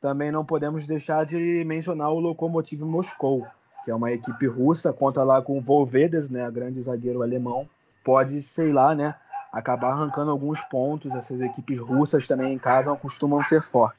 Também 0.00 0.30
não 0.30 0.44
podemos 0.44 0.86
deixar 0.86 1.26
de 1.26 1.64
mencionar 1.64 2.12
o 2.12 2.20
Lokomotiv 2.20 2.80
Moscou, 2.82 3.44
que 3.84 3.90
é 3.90 3.94
uma 3.94 4.12
equipe 4.12 4.46
russa, 4.46 4.92
conta 4.92 5.24
lá 5.24 5.42
com 5.42 5.58
o 5.58 5.60
Volvedes, 5.60 6.30
né, 6.30 6.48
grande 6.48 6.80
zagueiro 6.80 7.20
alemão. 7.20 7.68
Pode, 8.04 8.40
sei 8.40 8.72
lá, 8.72 8.94
né, 8.94 9.16
acabar 9.52 9.90
arrancando 9.90 10.30
alguns 10.30 10.60
pontos. 10.60 11.12
Essas 11.12 11.40
equipes 11.40 11.80
russas 11.80 12.28
também 12.28 12.52
em 12.52 12.58
casa 12.58 12.94
costumam 12.94 13.42
ser 13.42 13.62
fortes. 13.62 13.98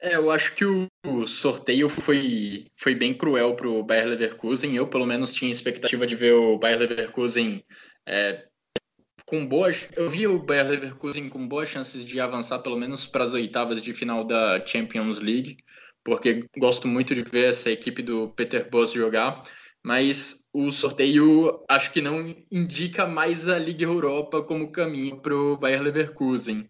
É, 0.00 0.16
eu 0.16 0.30
acho 0.30 0.54
que 0.54 0.64
o 0.64 1.26
sorteio 1.26 1.90
foi, 1.90 2.68
foi 2.74 2.94
bem 2.94 3.12
cruel 3.12 3.54
para 3.54 3.68
o 3.68 3.82
Bayer 3.82 4.06
Leverkusen. 4.06 4.74
Eu, 4.74 4.86
pelo 4.86 5.04
menos, 5.04 5.30
tinha 5.30 5.52
expectativa 5.52 6.06
de 6.06 6.16
ver 6.16 6.32
o 6.32 6.56
Bayer 6.56 6.78
Leverkusen 6.78 7.62
é, 8.06 8.46
com 9.30 9.46
boas. 9.46 9.88
Eu 9.96 10.08
vi 10.10 10.26
o 10.26 10.40
Bayer 10.40 10.68
Leverkusen 10.68 11.28
com 11.28 11.46
boas 11.46 11.68
chances 11.68 12.04
de 12.04 12.20
avançar 12.20 12.58
pelo 12.58 12.76
menos 12.76 13.06
para 13.06 13.22
as 13.22 13.32
oitavas 13.32 13.80
de 13.80 13.94
final 13.94 14.24
da 14.24 14.60
Champions 14.66 15.20
League, 15.20 15.58
porque 16.02 16.44
gosto 16.58 16.88
muito 16.88 17.14
de 17.14 17.22
ver 17.22 17.50
essa 17.50 17.70
equipe 17.70 18.02
do 18.02 18.30
Peter 18.30 18.68
Bosz 18.68 18.92
jogar. 18.92 19.44
Mas 19.82 20.48
o 20.52 20.70
sorteio 20.72 21.64
acho 21.68 21.92
que 21.92 22.02
não 22.02 22.34
indica 22.50 23.06
mais 23.06 23.48
a 23.48 23.56
Liga 23.56 23.84
Europa 23.84 24.42
como 24.42 24.72
caminho 24.72 25.18
para 25.20 25.34
o 25.34 25.56
Bayer 25.56 25.80
Leverkusen. 25.80 26.68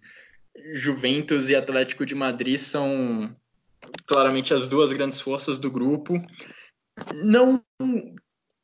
Juventus 0.75 1.49
e 1.49 1.57
Atlético 1.57 2.05
de 2.05 2.15
Madrid 2.15 2.59
são 2.59 3.35
claramente 4.07 4.53
as 4.53 4.67
duas 4.67 4.93
grandes 4.93 5.21
forças 5.21 5.59
do 5.59 5.71
grupo. 5.71 6.15
Não 7.25 7.65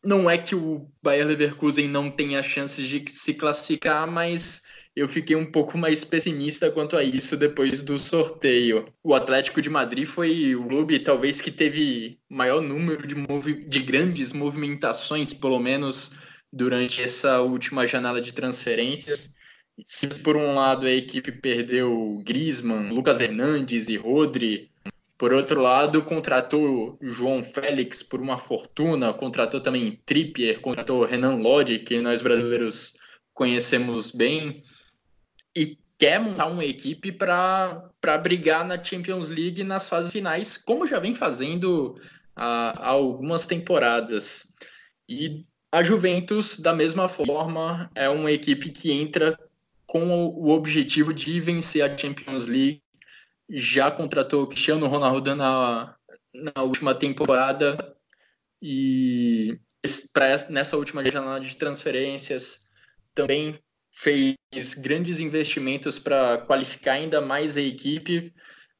não 0.05 0.29
é 0.29 0.39
que 0.39 0.55
o 0.55 0.89
Bayer 1.03 1.27
Leverkusen 1.27 1.89
não 1.89 2.11
tenha 2.11 2.43
chances 2.43 2.87
de 2.89 3.05
se 3.11 3.35
classificar, 3.35 4.11
mas 4.11 4.63
eu 4.95 5.07
fiquei 5.07 5.37
um 5.37 5.51
pouco 5.51 5.77
mais 5.77 6.05
pessimista 6.05 6.71
quanto 6.71 6.97
a 6.97 7.05
isso 7.05 7.37
depois 7.37 7.83
do 7.83 7.99
sorteio. 7.99 8.87
O 9.05 9.15
Atlético 9.15 9.61
de 9.61 9.69
Madrid 9.69 10.07
foi 10.07 10.55
o 10.55 10.67
clube 10.67 11.01
talvez 11.01 11.41
que 11.41 11.51
teve 11.51 12.19
maior 12.31 12.63
número 12.63 13.07
de, 13.07 13.15
de 13.69 13.81
grandes 13.81 14.33
movimentações, 14.33 15.35
pelo 15.35 15.59
menos 15.59 16.15
durante 16.51 17.03
essa 17.03 17.43
última 17.43 17.87
janela 17.87 18.21
de 18.21 18.33
transferências. 18.33 19.35
Se 19.85 20.09
por 20.21 20.37
um 20.37 20.55
lado 20.55 20.87
a 20.87 20.91
equipe 20.91 21.31
perdeu 21.31 22.23
Griezmann, 22.25 22.91
Lucas 22.91 23.21
Hernandes 23.21 23.89
e 23.89 23.97
Rodri, 23.97 24.71
por 25.19 25.33
outro 25.33 25.63
lado, 25.63 26.03
contratou 26.03 26.99
João 27.01 27.43
Félix 27.43 28.03
por 28.03 28.21
uma 28.21 28.37
fortuna, 28.37 29.15
contratou 29.15 29.61
também 29.61 30.01
Trippier, 30.05 30.61
contratou 30.61 31.05
Renan 31.05 31.37
Lodge, 31.37 31.79
que 31.79 32.01
nós 32.01 32.21
brasileiros 32.21 32.99
conhecemos 33.33 34.11
bem, 34.11 34.63
e 35.57 35.79
quer 35.99 36.21
montar 36.21 36.47
uma 36.47 36.65
equipe 36.65 37.11
para 37.11 37.91
brigar 38.23 38.67
na 38.67 38.83
Champions 38.83 39.29
League 39.31 39.65
nas 39.65 39.89
fases 39.89 40.13
finais, 40.13 40.59
como 40.59 40.87
já 40.87 40.99
vem 40.99 41.15
fazendo 41.15 41.99
há, 42.35 42.73
há 42.79 42.89
algumas 42.91 43.47
temporadas. 43.47 44.55
E 45.09 45.47
a 45.73 45.83
Juventus, 45.83 46.61
da 46.61 46.75
mesma 46.75 47.09
forma, 47.09 47.91
é 47.95 48.09
uma 48.09 48.31
equipe 48.31 48.71
que 48.71 48.93
entra 48.93 49.39
com 49.87 50.27
o 50.27 50.51
objetivo 50.51 51.15
de 51.15 51.41
vencer 51.41 51.83
a 51.83 51.97
Champions 51.97 52.47
League. 52.47 52.83
Já 53.49 53.91
contratou 53.91 54.43
o 54.43 54.47
Cristiano 54.47 54.87
Ronaldo 54.87 55.35
na, 55.35 55.95
na 56.35 56.63
última 56.63 56.95
temporada 56.95 57.97
e 58.61 59.59
pra, 60.13 60.29
nessa 60.51 60.77
última 60.77 61.05
janela 61.05 61.39
de 61.39 61.57
transferências 61.57 62.69
também 63.15 63.59
fez 63.93 64.37
grandes 64.79 65.21
investimentos 65.21 65.99
para 65.99 66.39
qualificar 66.39 66.95
ainda 66.95 67.21
mais 67.21 67.57
a 67.57 67.63
equipe, 67.63 68.33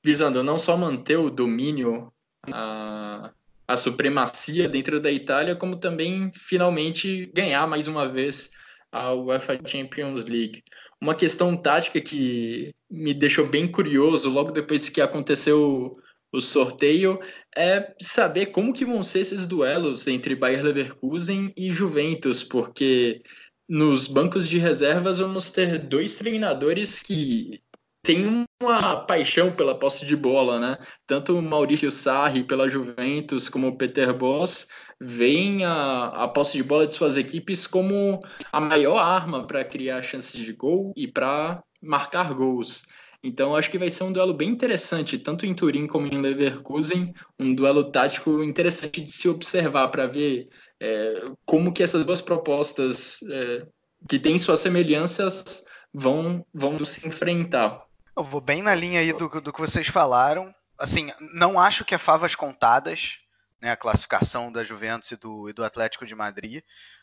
visando 0.05 0.43
não 0.43 0.59
só 0.59 0.77
manter 0.77 1.17
o 1.17 1.31
domínio, 1.31 2.13
a, 2.53 3.33
a 3.67 3.77
supremacia 3.77 4.69
dentro 4.69 5.01
da 5.01 5.11
Itália, 5.11 5.57
como 5.57 5.77
também 5.77 6.31
finalmente 6.35 7.27
ganhar 7.35 7.67
mais 7.67 7.89
uma 7.89 8.09
vez 8.09 8.51
a 8.93 9.13
UEFA 9.13 9.59
Champions 9.67 10.25
League. 10.25 10.63
Uma 11.01 11.15
questão 11.15 11.57
tática 11.57 12.01
que 12.01 12.75
me 12.91 13.13
deixou 13.13 13.47
bem 13.47 13.71
curioso 13.71 14.31
logo 14.31 14.51
depois 14.51 14.89
que 14.89 15.01
aconteceu 15.01 15.97
o 16.33 16.41
sorteio 16.41 17.19
é 17.57 17.95
saber 18.01 18.47
como 18.47 18.73
que 18.73 18.85
vão 18.85 19.03
ser 19.03 19.21
esses 19.21 19.47
duelos 19.47 20.07
entre 20.07 20.35
Bayer 20.35 20.63
Leverkusen 20.63 21.53
e 21.57 21.71
Juventus, 21.71 22.43
porque 22.43 23.23
nos 23.69 24.07
bancos 24.07 24.49
de 24.49 24.59
reservas 24.59 25.19
vamos 25.19 25.51
ter 25.51 25.79
dois 25.79 26.17
treinadores 26.17 27.03
que 27.03 27.61
têm 28.07 28.47
uma 28.63 29.01
paixão 29.01 29.51
pela 29.51 29.77
posse 29.77 30.07
de 30.07 30.15
bola, 30.17 30.61
né? 30.61 30.79
Tanto 31.07 31.37
o 31.37 31.43
Maurício 31.43 31.91
Sarri 31.91 32.45
pela 32.45 32.71
Juventus 32.71 33.49
como 33.49 33.67
o 33.67 33.77
Peter 33.77 34.15
Boss 34.15 34.69
veem 35.01 35.65
a, 35.65 36.07
a 36.07 36.29
posse 36.29 36.57
de 36.57 36.63
bola 36.63 36.87
de 36.87 36.95
suas 36.95 37.17
equipes 37.17 37.67
como 37.67 38.23
a 38.53 38.61
maior 38.61 38.99
arma 38.99 39.45
para 39.45 39.65
criar 39.65 40.03
chances 40.03 40.41
de 40.41 40.53
gol 40.53 40.93
e 40.97 41.09
para 41.09 41.63
marcar 41.83 42.33
gols. 42.33 42.87
Então 43.25 43.57
acho 43.57 43.71
que 43.71 43.79
vai 43.79 43.91
ser 43.91 44.05
um 44.05 44.13
duelo 44.13 44.33
bem 44.33 44.51
interessante, 44.51 45.19
tanto 45.19 45.45
em 45.45 45.53
Turim 45.53 45.89
como 45.89 46.07
em 46.07 46.21
Leverkusen, 46.21 47.13
um 47.41 47.55
duelo 47.55 47.91
tático 47.91 48.41
interessante 48.43 49.01
de 49.01 49.11
se 49.11 49.29
observar 49.29 49.89
para 49.89 50.07
ver 50.07 50.49
é, 50.81 51.25
como 51.45 51.73
que 51.73 51.83
essas 51.83 52.07
duas 52.07 52.21
propostas 52.21 53.19
é, 53.29 53.67
que 54.09 54.21
têm 54.21 54.39
suas 54.39 54.61
semelhanças 54.61 55.65
vão, 55.93 56.47
vão 56.55 56.85
se 56.85 57.09
enfrentar. 57.09 57.86
Eu 58.17 58.23
vou 58.23 58.41
bem 58.41 58.63
na 58.63 58.75
linha 58.75 59.01
aí 59.01 59.13
do, 59.13 59.29
do 59.29 59.53
que 59.53 59.61
vocês 59.61 59.89
falaram. 59.89 60.55
Assim, 60.79 61.13
não 61.35 61.61
acho 61.61 61.85
que 61.85 61.95
é 61.95 61.99
favas 61.99 62.35
contadas, 62.35 63.19
né, 63.61 63.71
a 63.71 63.77
classificação 63.77 64.51
da 64.51 64.65
Juventus 64.65 65.11
e 65.11 65.17
do, 65.17 65.51
e 65.51 65.53
do 65.53 65.63
Atlético 65.63 66.07
de 66.07 66.15
Madrid, 66.15 66.63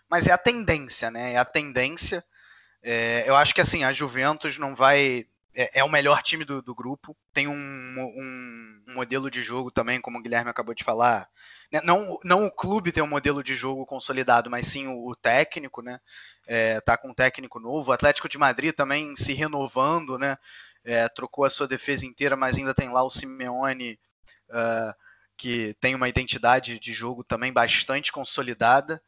mas 0.10 0.28
é 0.28 0.32
a 0.32 0.38
tendência, 0.40 1.12
né? 1.12 1.34
É 1.34 1.38
a 1.38 1.46
tendência. 1.46 2.26
É, 2.82 3.24
eu 3.28 3.36
acho 3.36 3.54
que 3.54 3.62
assim, 3.62 3.84
a 3.84 3.92
Juventus 3.92 4.58
não 4.58 4.74
vai. 4.74 5.28
É, 5.56 5.82
é 5.82 5.84
o 5.84 5.90
melhor 5.90 6.24
time 6.24 6.44
do, 6.44 6.64
do 6.64 6.74
grupo. 6.74 7.16
Tem 7.32 7.48
um, 7.48 7.54
um, 7.54 8.84
um 8.88 8.94
modelo 8.96 9.30
de 9.30 9.44
jogo 9.44 9.70
também, 9.70 10.02
como 10.02 10.18
o 10.18 10.22
Guilherme 10.22 10.50
acabou 10.50 10.74
de 10.74 10.84
falar, 10.84 11.30
né, 11.72 11.80
não, 11.84 12.20
não 12.24 12.46
o 12.46 12.52
clube 12.52 12.92
tem 12.92 13.04
um 13.04 13.08
modelo 13.08 13.44
de 13.44 13.54
jogo 13.54 13.86
consolidado, 13.86 14.50
mas 14.50 14.66
sim 14.66 14.88
o, 14.88 15.08
o 15.08 15.16
técnico, 15.16 15.84
né? 15.84 16.00
É, 16.48 16.82
tá 16.82 16.98
com 16.98 17.10
um 17.10 17.14
técnico 17.14 17.60
novo. 17.60 17.92
O 17.92 17.94
Atlético 17.94 18.28
de 18.28 18.38
Madrid 18.38 18.74
também 18.74 19.16
se 19.16 19.34
renovando, 19.34 20.18
né? 20.18 20.38
É, 20.84 21.08
trocou 21.08 21.46
a 21.46 21.50
sua 21.50 21.68
defesa 21.68 22.06
inteira, 22.06 22.36
mas 22.36 22.58
ainda 22.58 22.74
tem 22.74 22.90
lá 22.90 23.04
o 23.04 23.10
Simeone, 23.10 24.00
uh, 24.50 24.94
que 25.38 25.76
tem 25.80 25.96
uma 25.96 26.10
identidade 26.10 26.80
de 26.80 26.94
jogo 26.94 27.24
também 27.24 27.54
bastante 27.54 28.12
consolidada. 28.12 29.02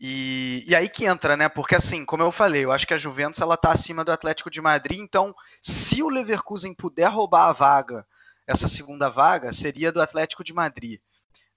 E, 0.00 0.64
e, 0.66 0.74
aí 0.74 0.88
que 0.88 1.04
entra, 1.04 1.36
né? 1.36 1.48
Porque 1.48 1.74
assim, 1.74 2.04
como 2.04 2.22
eu 2.22 2.32
falei, 2.32 2.64
eu 2.64 2.72
acho 2.72 2.86
que 2.86 2.94
a 2.94 2.98
Juventus 2.98 3.40
ela 3.40 3.56
tá 3.56 3.70
acima 3.70 4.04
do 4.04 4.12
Atlético 4.12 4.50
de 4.50 4.60
Madrid, 4.60 4.98
então 4.98 5.34
se 5.62 6.02
o 6.02 6.08
Leverkusen 6.08 6.74
puder 6.74 7.08
roubar 7.08 7.48
a 7.48 7.52
vaga, 7.52 8.06
essa 8.46 8.68
segunda 8.68 9.08
vaga, 9.08 9.52
seria 9.52 9.92
do 9.92 10.02
Atlético 10.02 10.42
de 10.42 10.52
Madrid. 10.52 11.00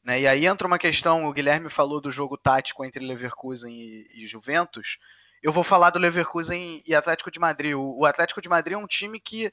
Né? 0.04 0.22
E 0.22 0.28
aí 0.28 0.46
entra 0.46 0.68
uma 0.68 0.80
questão, 0.80 1.26
o 1.26 1.34
Guilherme 1.34 1.70
falou 1.70 2.00
do 2.00 2.12
jogo 2.12 2.38
tático 2.38 2.86
entre 2.86 3.06
Leverkusen 3.06 3.74
e, 3.74 4.24
e 4.24 4.28
Juventus. 4.28 4.98
Eu 5.42 5.52
vou 5.52 5.64
falar 5.64 5.90
do 5.90 6.00
Leverkusen 6.00 6.82
e 6.86 6.96
Atlético 6.96 7.32
de 7.32 7.40
Madrid. 7.40 7.74
O, 7.76 8.06
Atlético 8.06 8.42
de 8.42 8.50
Madrid 8.50 8.74
é 8.74 8.78
um 8.78 8.88
time 8.88 9.20
que 9.20 9.52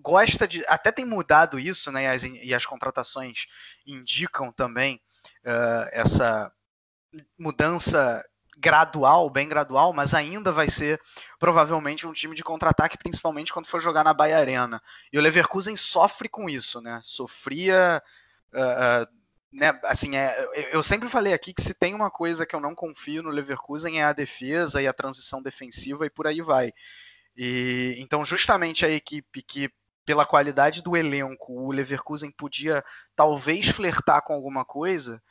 gosta 0.00 0.46
de. 0.46 0.64
Até 0.66 0.90
tem 0.90 1.04
mudado 1.04 1.58
isso, 1.58 1.92
né? 1.92 2.04
E 2.04 2.06
as, 2.06 2.22
e 2.24 2.54
as 2.54 2.66
contratações 2.66 3.46
indicam 3.86 4.50
também 4.52 5.00
uh, 5.44 5.88
essa 5.92 6.52
mudança 7.38 8.24
gradual, 8.56 9.28
bem 9.28 9.48
gradual, 9.48 9.92
mas 9.92 10.14
ainda 10.14 10.52
vai 10.52 10.70
ser 10.70 11.00
provavelmente 11.38 12.06
um 12.06 12.12
time 12.12 12.34
de 12.34 12.44
contra-ataque, 12.44 12.96
principalmente 12.96 13.52
quando 13.52 13.66
for 13.66 13.80
jogar 13.80 14.04
na 14.04 14.14
Bahia 14.14 14.38
Arena. 14.38 14.80
E 15.12 15.18
o 15.18 15.20
Leverkusen 15.20 15.76
sofre 15.76 16.28
com 16.28 16.48
isso, 16.48 16.80
né? 16.80 17.00
Sofria. 17.02 18.02
Uh, 18.52 19.04
uh, 19.04 19.21
né, 19.52 19.78
assim, 19.84 20.16
é, 20.16 20.34
eu 20.72 20.82
sempre 20.82 21.08
falei 21.08 21.32
aqui 21.32 21.52
que 21.52 21.62
se 21.62 21.74
tem 21.74 21.94
uma 21.94 22.10
coisa 22.10 22.46
que 22.46 22.56
eu 22.56 22.60
não 22.60 22.74
confio 22.74 23.22
no 23.22 23.30
Leverkusen 23.30 24.00
é 24.00 24.04
a 24.04 24.12
defesa 24.12 24.80
e 24.80 24.86
a 24.86 24.92
transição 24.92 25.42
defensiva 25.42 26.06
e 26.06 26.10
por 26.10 26.26
aí 26.26 26.40
vai. 26.40 26.72
E 27.36 27.94
então 27.98 28.24
justamente 28.24 28.86
a 28.86 28.90
equipe 28.90 29.42
que 29.42 29.70
pela 30.04 30.26
qualidade 30.26 30.82
do 30.82 30.96
elenco 30.96 31.52
o 31.52 31.70
Leverkusen 31.70 32.30
podia 32.30 32.82
talvez 33.14 33.68
flertar 33.68 34.22
com 34.22 34.32
alguma 34.32 34.64
coisa 34.64 35.22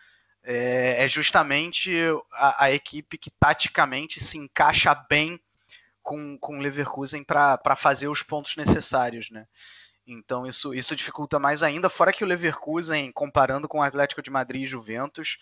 é, 0.44 1.04
é 1.04 1.08
justamente 1.08 1.94
a, 2.34 2.66
a, 2.66 2.72
equipe 2.72 3.18
que 3.18 3.30
taticamente 3.32 4.20
se 4.20 4.38
encaixa 4.38 4.94
bem 5.10 5.40
com, 6.02 6.38
com 6.40 6.58
o 6.58 6.62
Leverkusen 6.62 7.24
para 7.24 7.76
fazer 7.76 8.08
os 8.08 8.24
pontos 8.24 8.56
necessários, 8.56 9.30
né? 9.30 9.46
Então 10.06 10.46
isso, 10.46 10.74
isso 10.74 10.96
dificulta 10.96 11.40
mais 11.40 11.64
ainda. 11.64 11.90
Fora 11.90 12.12
que 12.12 12.24
o 12.24 12.28
Leverkusen, 12.28 13.12
comparando 13.12 13.68
com 13.68 13.80
o 13.80 13.84
Atlético 13.84 14.22
de 14.22 14.32
Madrid 14.32 14.64
e 14.64 14.68
Juventus, 14.68 15.38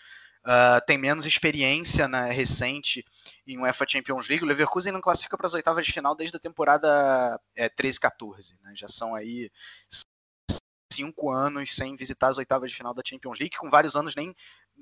uh, 0.45 0.83
tem 0.85 0.97
menos 0.97 1.25
experiência 1.25 2.07
né, 2.07 2.31
recente 2.31 3.05
em 3.47 3.57
UEFA 3.57 3.85
Champions 3.87 4.27
League. 4.27 4.43
O 4.43 4.47
Leverkusen 4.47 4.91
não 4.91 5.01
classifica 5.01 5.37
para 5.37 5.47
as 5.47 5.53
oitavas 5.53 5.85
de 5.85 5.93
final 5.93 6.15
desde 6.15 6.35
a 6.35 6.39
temporada 6.39 7.39
é, 7.55 7.69
13-14. 7.69 8.55
Né? 8.61 8.73
Já 8.75 8.87
são 8.87 9.15
aí 9.15 9.49
cinco 10.91 11.31
anos 11.31 11.75
sem 11.75 11.95
visitar 11.95 12.29
as 12.29 12.37
oitavas 12.37 12.71
de 12.71 12.77
final 12.77 12.93
da 12.93 13.03
Champions 13.05 13.39
League, 13.39 13.57
com 13.57 13.69
vários 13.69 13.95
anos 13.95 14.15
nem, 14.15 14.35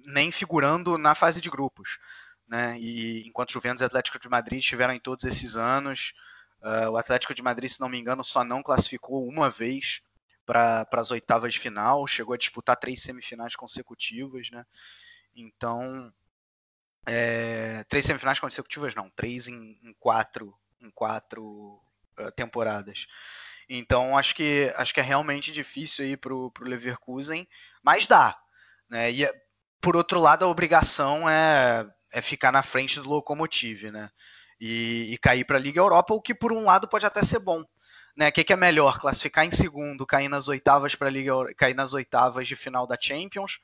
nem 0.05 0.31
figurando 0.31 0.97
na 0.97 1.13
fase 1.13 1.39
de 1.39 1.49
grupos. 1.49 1.99
Né? 2.47 2.77
E 2.79 3.27
enquanto 3.27 3.51
Juventus 3.51 3.81
e 3.81 3.85
Atlético 3.85 4.19
de 4.19 4.29
Madrid 4.29 4.59
estiveram 4.59 4.93
em 4.93 4.99
todos 4.99 5.25
esses 5.25 5.57
anos, 5.57 6.13
Uh, 6.61 6.89
o 6.91 6.97
Atlético 6.97 7.33
de 7.33 7.41
Madrid, 7.41 7.69
se 7.69 7.79
não 7.79 7.89
me 7.89 7.99
engano, 7.99 8.23
só 8.23 8.43
não 8.43 8.63
classificou 8.63 9.27
uma 9.27 9.49
vez 9.49 10.01
para 10.45 10.87
as 10.93 11.11
oitavas 11.11 11.53
de 11.53 11.59
final, 11.59 12.07
chegou 12.07 12.33
a 12.33 12.37
disputar 12.37 12.77
três 12.77 13.01
semifinais 13.01 13.55
consecutivas, 13.55 14.49
né? 14.49 14.65
Então, 15.35 16.11
é, 17.05 17.83
três 17.89 18.05
semifinais 18.05 18.39
consecutivas 18.39 18.95
não, 18.95 19.09
três 19.09 19.47
em, 19.47 19.77
em 19.83 19.93
quatro, 19.99 20.57
em 20.81 20.89
quatro 20.89 21.43
uh, 22.19 22.31
temporadas. 22.35 23.07
Então, 23.69 24.17
acho 24.17 24.33
que 24.33 24.73
acho 24.77 24.93
que 24.93 24.99
é 25.01 25.03
realmente 25.03 25.51
difícil 25.51 26.05
aí 26.05 26.15
para 26.15 26.33
o 26.33 26.51
Leverkusen, 26.61 27.47
mas 27.83 28.07
dá, 28.07 28.39
né? 28.89 29.11
E 29.11 29.29
por 29.81 29.95
outro 29.95 30.19
lado, 30.19 30.45
a 30.45 30.47
obrigação 30.47 31.29
é, 31.29 31.85
é 32.11 32.21
ficar 32.21 32.51
na 32.51 32.63
frente 32.63 32.99
do 32.99 33.09
Lokomotiv, 33.09 33.91
né? 33.91 34.09
E, 34.59 35.13
e 35.13 35.17
cair 35.17 35.45
para 35.45 35.57
a 35.57 35.61
Liga 35.61 35.79
Europa, 35.79 36.13
o 36.13 36.21
que 36.21 36.33
por 36.33 36.51
um 36.51 36.65
lado 36.65 36.87
pode 36.87 37.05
até 37.05 37.21
ser 37.21 37.39
bom. 37.39 37.63
Né? 38.15 38.29
O 38.29 38.31
que, 38.31 38.43
que, 38.43 38.53
é 38.53 38.57
melhor? 38.57 38.99
Classificar 38.99 39.45
em 39.45 39.51
segundo, 39.51 40.05
cair 40.05 40.27
nas 40.27 40.47
oitavas 40.47 40.95
para 40.95 41.09
Liga, 41.09 41.33
cair 41.55 41.75
nas 41.75 41.93
oitavas 41.93 42.47
de 42.47 42.55
final 42.55 42.87
da 42.87 42.97
Champions, 42.99 43.59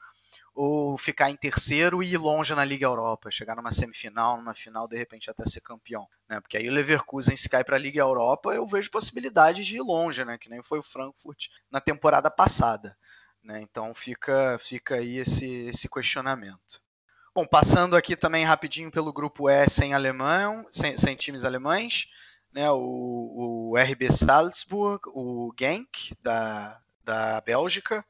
ou 0.53 0.97
ficar 0.97 1.32
em 1.32 1.36
terceiro 1.36 2.03
e 2.03 2.13
ir 2.13 2.17
longe 2.17 2.53
na 2.53 2.63
Liga 2.63 2.86
Europa, 2.86 3.32
chegar 3.32 3.56
numa 3.56 3.71
semifinal, 3.71 4.38
numa 4.38 4.53
final, 4.53 4.88
de 4.88 4.95
repente 4.95 5.29
até 5.29 5.43
ser 5.45 5.62
campeão, 5.62 6.08
né? 6.29 6.39
Porque 6.39 6.58
aí 6.58 6.69
o 6.69 6.71
Leverkusen 6.71 7.36
se 7.36 7.49
cai 7.49 7.63
para 7.63 7.75
a 7.75 7.79
Liga 7.79 8.01
Europa, 8.01 8.53
eu 8.53 8.65
vejo 8.67 8.91
possibilidades 8.91 9.65
de 9.65 9.77
ir 9.77 9.82
longe, 9.82 10.23
né? 10.23 10.38
Que 10.38 10.49
nem 10.49 10.62
foi 10.62 10.79
o 10.79 10.84
Frankfurt 10.84 11.47
na 11.71 11.82
temporada 11.82 12.29
passada, 12.29 12.95
né? 13.43 13.62
Então 13.62 13.93
fica 13.95 14.58
fica 14.60 14.95
aí 14.95 15.17
esse 15.17 15.45
esse 15.65 15.89
questionamento. 15.89 16.83
Bom, 17.36 17.48
passando 17.48 17.96
aqui 17.96 18.15
também 18.15 18.46
rapidinho 18.46 18.91
pelo 18.91 19.12
grupo 19.12 19.50
E 19.50 19.67
sem 19.67 19.91
alemão, 19.96 20.67
sem, 20.72 20.96
sem 20.96 21.15
times 21.15 21.43
alemães, 21.43 22.06
né? 22.54 22.69
O, 22.69 23.72
o 23.72 23.76
RB 23.76 24.12
Salzburg, 24.12 25.02
o 25.08 25.52
Genk 25.60 26.15
da, 26.22 26.80
da 27.04 27.41
Bélgica, 27.41 28.06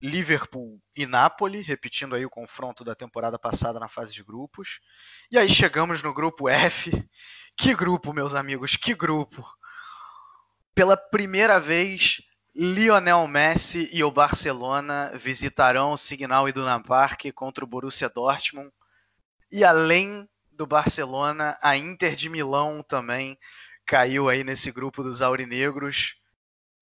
Liverpool 0.00 0.80
e 0.94 1.04
Napoli, 1.04 1.62
repetindo 1.62 2.14
aí 2.14 2.24
o 2.24 2.30
confronto 2.30 2.84
da 2.84 2.94
temporada 2.94 3.36
passada 3.40 3.80
na 3.80 3.88
fase 3.88 4.14
de 4.14 4.22
grupos. 4.22 4.78
E 5.32 5.36
aí 5.36 5.48
chegamos 5.48 6.00
no 6.00 6.14
grupo 6.14 6.48
F. 6.48 6.92
Que 7.56 7.74
grupo, 7.74 8.12
meus 8.12 8.36
amigos, 8.36 8.76
que 8.76 8.94
grupo! 8.94 9.44
Pela 10.76 10.96
primeira 10.96 11.58
vez, 11.58 12.22
Lionel 12.54 13.26
Messi 13.28 13.88
e 13.92 14.02
o 14.02 14.10
Barcelona 14.10 15.12
visitarão 15.14 15.92
o 15.92 15.96
Signal 15.96 16.48
Iduna 16.48 16.82
Park 16.82 17.26
contra 17.34 17.64
o 17.64 17.68
Borussia 17.68 18.08
Dortmund. 18.08 18.70
E 19.52 19.64
além 19.64 20.28
do 20.52 20.66
Barcelona, 20.66 21.56
a 21.62 21.76
Inter 21.76 22.16
de 22.16 22.28
Milão 22.28 22.82
também 22.82 23.38
caiu 23.86 24.28
aí 24.28 24.42
nesse 24.42 24.70
grupo 24.72 25.02
dos 25.02 25.22
aurinegros. 25.22 26.16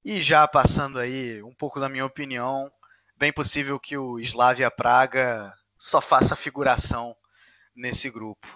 E 0.05 0.23
já 0.23 0.49
passando 0.49 0.99
aí 0.99 1.43
um 1.43 1.55
pouco 1.55 1.79
da 1.79 1.89
minha 1.89 2.07
opinião, 2.07 2.71
bem 3.17 3.33
possível 3.33 3.79
que 3.79 3.97
o 3.97 4.19
Slavia 4.21 4.71
Praga 4.71 5.53
só 5.77 6.01
faça 6.01 6.35
figuração 6.35 7.15
nesse 7.77 8.11
grupo. 8.11 8.49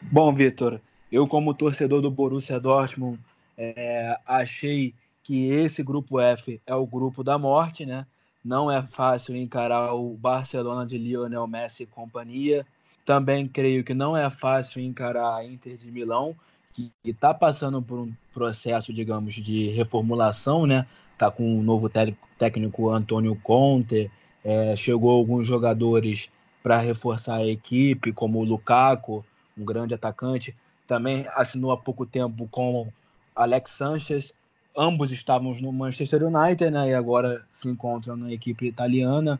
Bom, 0.00 0.34
Vitor, 0.34 0.80
eu 1.10 1.26
como 1.28 1.54
torcedor 1.54 2.02
do 2.02 2.10
Borussia 2.10 2.58
Dortmund 2.58 3.20
é, 3.56 4.18
achei 4.26 4.94
que 5.22 5.48
esse 5.50 5.82
grupo 5.82 6.20
F 6.20 6.60
é 6.66 6.74
o 6.74 6.86
grupo 6.86 7.22
da 7.22 7.38
morte, 7.38 7.86
né? 7.86 8.06
Não 8.44 8.70
é 8.70 8.82
fácil 8.82 9.36
encarar 9.36 9.94
o 9.94 10.16
Barcelona 10.16 10.84
de 10.84 10.98
Lionel 10.98 11.46
Messi 11.46 11.84
e 11.84 11.86
companhia. 11.86 12.66
Também 13.04 13.46
creio 13.46 13.84
que 13.84 13.94
não 13.94 14.16
é 14.16 14.28
fácil 14.30 14.80
encarar 14.82 15.36
a 15.36 15.44
Inter 15.44 15.76
de 15.76 15.90
Milão, 15.90 16.34
que 16.72 16.90
está 17.04 17.32
passando 17.32 17.80
por 17.80 17.98
um 17.98 18.12
processo, 18.32 18.92
digamos, 18.92 19.34
de 19.34 19.68
reformulação, 19.70 20.66
né? 20.66 20.86
Tá 21.16 21.30
com 21.30 21.58
o 21.58 21.62
novo 21.62 21.90
técnico 22.38 22.90
Antônio 22.90 23.38
Conte, 23.42 24.10
é, 24.44 24.74
chegou 24.74 25.10
alguns 25.10 25.46
jogadores 25.46 26.28
para 26.62 26.78
reforçar 26.78 27.36
a 27.36 27.46
equipe, 27.46 28.12
como 28.12 28.40
o 28.40 28.44
Lukaku, 28.44 29.24
um 29.56 29.64
grande 29.64 29.94
atacante, 29.94 30.54
também 30.86 31.26
assinou 31.34 31.72
há 31.72 31.76
pouco 31.76 32.06
tempo 32.06 32.48
com 32.48 32.88
Alex 33.34 33.70
Sanchez. 33.72 34.34
Ambos 34.76 35.12
estavam 35.12 35.54
no 35.54 35.72
Manchester 35.72 36.22
United, 36.24 36.70
né? 36.70 36.90
E 36.90 36.94
agora 36.94 37.42
se 37.50 37.68
encontram 37.68 38.16
na 38.16 38.32
equipe 38.32 38.66
italiana. 38.66 39.38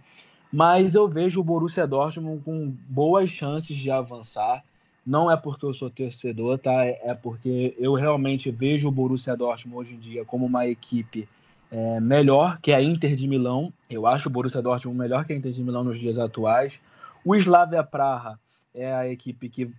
Mas 0.53 0.95
eu 0.95 1.09
vejo 1.09 1.41
o 1.41 1.45
Borussia 1.45 1.87
Dortmund 1.87 2.43
com 2.45 2.75
boas 2.89 3.31
chances 3.31 3.77
de 3.77 3.91
avançar. 3.91 4.63
Não 5.05 5.31
é 5.31 5.37
porque 5.37 5.65
eu 5.65 5.73
sou 5.73 5.91
torcedor, 5.91 6.59
tá? 6.59 6.85
É 6.85 7.15
porque 7.15 7.75
eu 7.79 7.95
realmente 7.95 8.51
vejo 8.51 8.89
o 8.89 8.93
Borussia 8.93 9.37
Dortmund 9.37 9.79
hoje 9.79 9.95
em 9.95 9.99
dia 9.99 10.25
como 10.25 10.45
uma 10.47 10.67
equipe 10.67 11.27
é, 11.71 11.99
melhor 12.01 12.59
que 12.61 12.73
a 12.73 12.83
Inter 12.83 13.17
de 13.17 13.27
Milão. 13.27 13.73
Eu 13.89 14.07
acho 14.07 14.29
o 14.29 14.33
Borussia 14.33 14.61
Dortmund 14.61 14.99
melhor 14.99 15.25
que 15.25 15.33
a 15.33 15.37
Inter 15.37 15.53
de 15.53 15.63
Milão 15.63 15.83
nos 15.83 15.99
dias 15.99 16.19
atuais. 16.19 16.79
O 17.25 17.35
Slavia 17.35 17.83
Praha 17.83 18.39
é 18.75 18.93
a 18.93 19.09
equipe 19.09 19.49
que 19.49 19.71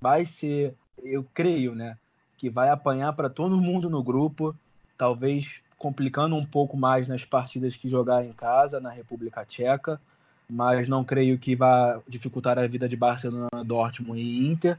vai 0.00 0.26
ser, 0.26 0.74
eu 1.02 1.24
creio, 1.34 1.74
né, 1.74 1.96
que 2.36 2.50
vai 2.50 2.68
apanhar 2.68 3.12
para 3.14 3.28
todo 3.28 3.60
mundo 3.60 3.88
no 3.88 4.02
grupo, 4.02 4.54
talvez 4.98 5.62
complicando 5.78 6.34
um 6.36 6.44
pouco 6.44 6.76
mais 6.76 7.08
nas 7.08 7.24
partidas 7.24 7.76
que 7.76 7.88
jogar 7.88 8.24
em 8.24 8.32
casa 8.32 8.80
na 8.80 8.90
República 8.90 9.44
Tcheca 9.44 9.98
mas 10.48 10.88
não 10.88 11.04
creio 11.04 11.38
que 11.38 11.54
vá 11.54 12.00
dificultar 12.08 12.58
a 12.58 12.66
vida 12.66 12.88
de 12.88 12.96
Barcelona, 12.96 13.48
Dortmund 13.64 14.18
e 14.18 14.48
Inter. 14.48 14.78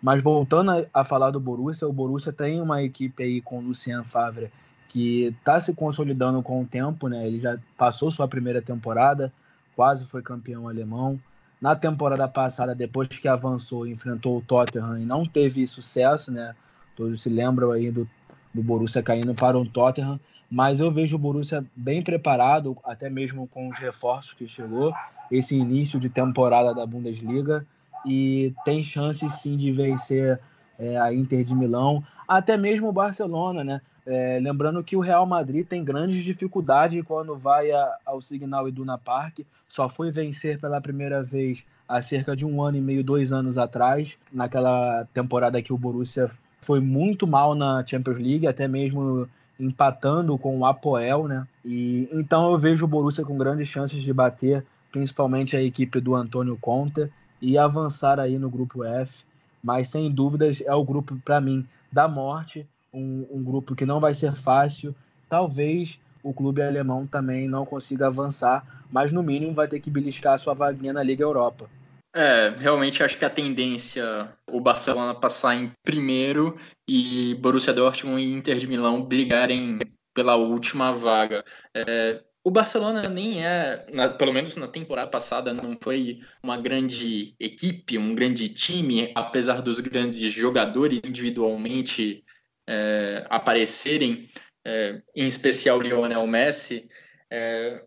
Mas 0.00 0.22
voltando 0.22 0.86
a, 0.94 1.04
falar 1.04 1.30
do 1.30 1.38
Borussia, 1.38 1.86
o 1.86 1.92
Borussia 1.92 2.32
tem 2.32 2.60
uma 2.60 2.82
equipe 2.82 3.22
aí 3.22 3.40
com 3.42 3.58
o 3.58 3.60
Lucien 3.60 4.02
Favre 4.04 4.50
que 4.88 5.26
está 5.26 5.60
se 5.60 5.74
consolidando 5.74 6.42
com 6.42 6.62
o 6.62 6.66
tempo, 6.66 7.06
né? 7.06 7.24
Ele 7.26 7.38
já 7.38 7.58
passou 7.76 8.10
sua 8.10 8.26
primeira 8.26 8.62
temporada, 8.62 9.32
quase 9.76 10.06
foi 10.06 10.22
campeão 10.22 10.66
alemão. 10.66 11.20
Na 11.60 11.76
temporada 11.76 12.26
passada, 12.26 12.74
depois 12.74 13.08
que 13.08 13.28
avançou, 13.28 13.86
enfrentou 13.86 14.38
o 14.38 14.40
Tottenham 14.40 14.98
e 14.98 15.04
não 15.04 15.26
teve 15.26 15.64
sucesso, 15.66 16.32
né? 16.32 16.56
Todos 16.96 17.20
se 17.20 17.28
lembram 17.28 17.70
aí 17.70 17.90
do, 17.90 18.08
do 18.52 18.62
Borussia 18.62 19.02
caindo 19.02 19.34
para 19.34 19.58
o 19.58 19.66
Tottenham 19.66 20.18
mas 20.50 20.80
eu 20.80 20.90
vejo 20.90 21.14
o 21.14 21.18
Borussia 21.18 21.64
bem 21.76 22.02
preparado, 22.02 22.76
até 22.82 23.08
mesmo 23.08 23.46
com 23.46 23.68
os 23.68 23.78
reforços 23.78 24.34
que 24.34 24.48
chegou, 24.48 24.92
esse 25.30 25.54
início 25.54 26.00
de 26.00 26.10
temporada 26.10 26.74
da 26.74 26.84
Bundesliga, 26.84 27.64
e 28.04 28.52
tem 28.64 28.82
chances 28.82 29.34
sim 29.34 29.56
de 29.56 29.70
vencer 29.70 30.40
é, 30.76 30.98
a 30.98 31.14
Inter 31.14 31.44
de 31.44 31.54
Milão, 31.54 32.02
até 32.26 32.56
mesmo 32.56 32.88
o 32.88 32.92
Barcelona, 32.92 33.62
né? 33.62 33.80
É, 34.04 34.40
lembrando 34.42 34.82
que 34.82 34.96
o 34.96 35.00
Real 35.00 35.24
Madrid 35.24 35.64
tem 35.64 35.84
grandes 35.84 36.24
dificuldades 36.24 37.04
quando 37.04 37.36
vai 37.36 37.70
a, 37.70 37.98
ao 38.04 38.20
Signal 38.20 38.66
Iduna 38.66 38.98
Park, 38.98 39.40
só 39.68 39.88
foi 39.88 40.10
vencer 40.10 40.58
pela 40.58 40.80
primeira 40.80 41.22
vez 41.22 41.64
há 41.86 42.02
cerca 42.02 42.34
de 42.34 42.44
um 42.44 42.60
ano 42.62 42.78
e 42.78 42.80
meio, 42.80 43.04
dois 43.04 43.32
anos 43.32 43.56
atrás, 43.56 44.18
naquela 44.32 45.06
temporada 45.12 45.62
que 45.62 45.72
o 45.72 45.78
Borussia 45.78 46.30
foi 46.60 46.80
muito 46.80 47.26
mal 47.26 47.54
na 47.54 47.84
Champions 47.86 48.18
League, 48.18 48.46
até 48.46 48.68
mesmo 48.68 49.28
empatando 49.58 50.36
com 50.38 50.58
o 50.58 50.64
Apoel, 50.64 51.28
né? 51.28 51.46
E 51.64 52.08
então 52.12 52.50
eu 52.50 52.58
vejo 52.58 52.84
o 52.84 52.88
Borussia 52.88 53.24
com 53.24 53.36
grandes 53.36 53.68
chances 53.68 54.02
de 54.02 54.12
bater, 54.12 54.64
principalmente 54.90 55.56
a 55.56 55.62
equipe 55.62 56.00
do 56.00 56.14
Antônio 56.14 56.56
Conte 56.60 57.10
e 57.40 57.58
avançar 57.58 58.18
aí 58.18 58.38
no 58.38 58.50
grupo 58.50 58.84
F. 58.84 59.24
Mas 59.62 59.88
sem 59.88 60.10
dúvidas 60.10 60.62
é 60.64 60.74
o 60.74 60.84
grupo 60.84 61.16
para 61.24 61.40
mim 61.40 61.66
da 61.92 62.08
morte, 62.08 62.66
um, 62.92 63.26
um 63.30 63.42
grupo 63.42 63.74
que 63.74 63.84
não 63.84 64.00
vai 64.00 64.14
ser 64.14 64.34
fácil. 64.34 64.94
Talvez 65.28 65.98
o 66.22 66.32
clube 66.32 66.62
alemão 66.62 67.06
também 67.06 67.48
não 67.48 67.66
consiga 67.66 68.06
avançar, 68.06 68.84
mas 68.90 69.12
no 69.12 69.22
mínimo 69.22 69.54
vai 69.54 69.68
ter 69.68 69.80
que 69.80 69.90
beliscar 69.90 70.38
sua 70.38 70.54
vaguinha 70.54 70.92
na 70.92 71.02
Liga 71.02 71.22
Europa. 71.22 71.68
É, 72.14 72.50
realmente 72.58 73.02
acho 73.04 73.16
que 73.16 73.24
a 73.24 73.30
tendência 73.30 74.36
o 74.48 74.60
Barcelona 74.60 75.14
passar 75.14 75.54
em 75.54 75.70
primeiro 75.84 76.58
e 76.88 77.36
Borussia 77.36 77.72
Dortmund 77.72 78.20
e 78.20 78.32
Inter 78.32 78.58
de 78.58 78.66
Milão 78.66 79.04
brigarem 79.04 79.78
pela 80.12 80.34
última 80.34 80.92
vaga. 80.92 81.44
É, 81.74 82.20
o 82.42 82.50
Barcelona 82.50 83.08
nem 83.08 83.44
é, 83.44 83.86
na, 83.92 84.08
pelo 84.08 84.32
menos 84.32 84.56
na 84.56 84.66
temporada 84.66 85.10
passada, 85.10 85.52
não 85.52 85.78
foi 85.80 86.20
uma 86.42 86.56
grande 86.56 87.34
equipe, 87.38 87.96
um 87.96 88.14
grande 88.14 88.48
time, 88.48 89.12
apesar 89.14 89.60
dos 89.62 89.78
grandes 89.78 90.32
jogadores 90.32 91.00
individualmente 91.04 92.24
é, 92.68 93.26
aparecerem, 93.30 94.26
é, 94.66 95.00
em 95.14 95.26
especial 95.26 95.80
Lionel 95.80 96.26
Messi. 96.26 96.88
É, 97.30 97.84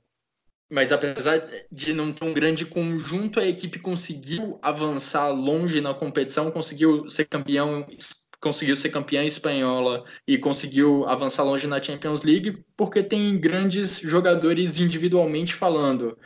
mas 0.74 0.92
apesar 0.92 1.48
de 1.72 1.94
não 1.94 2.12
ter 2.12 2.26
um 2.26 2.34
grande 2.34 2.66
conjunto, 2.66 3.40
a 3.40 3.46
equipe 3.46 3.78
conseguiu 3.78 4.58
avançar 4.60 5.30
longe 5.30 5.80
na 5.80 5.94
competição, 5.94 6.50
conseguiu 6.50 7.08
ser 7.08 7.26
campeão, 7.26 7.86
conseguiu 8.42 8.76
ser 8.76 8.90
campeã 8.90 9.24
espanhola 9.24 10.04
e 10.28 10.36
conseguiu 10.36 11.08
avançar 11.08 11.44
longe 11.44 11.68
na 11.68 11.80
Champions 11.80 12.24
League, 12.24 12.66
porque 12.76 13.04
tem 13.04 13.40
grandes 13.40 14.00
jogadores 14.00 14.80
individualmente 14.80 15.54
falando. 15.54 16.18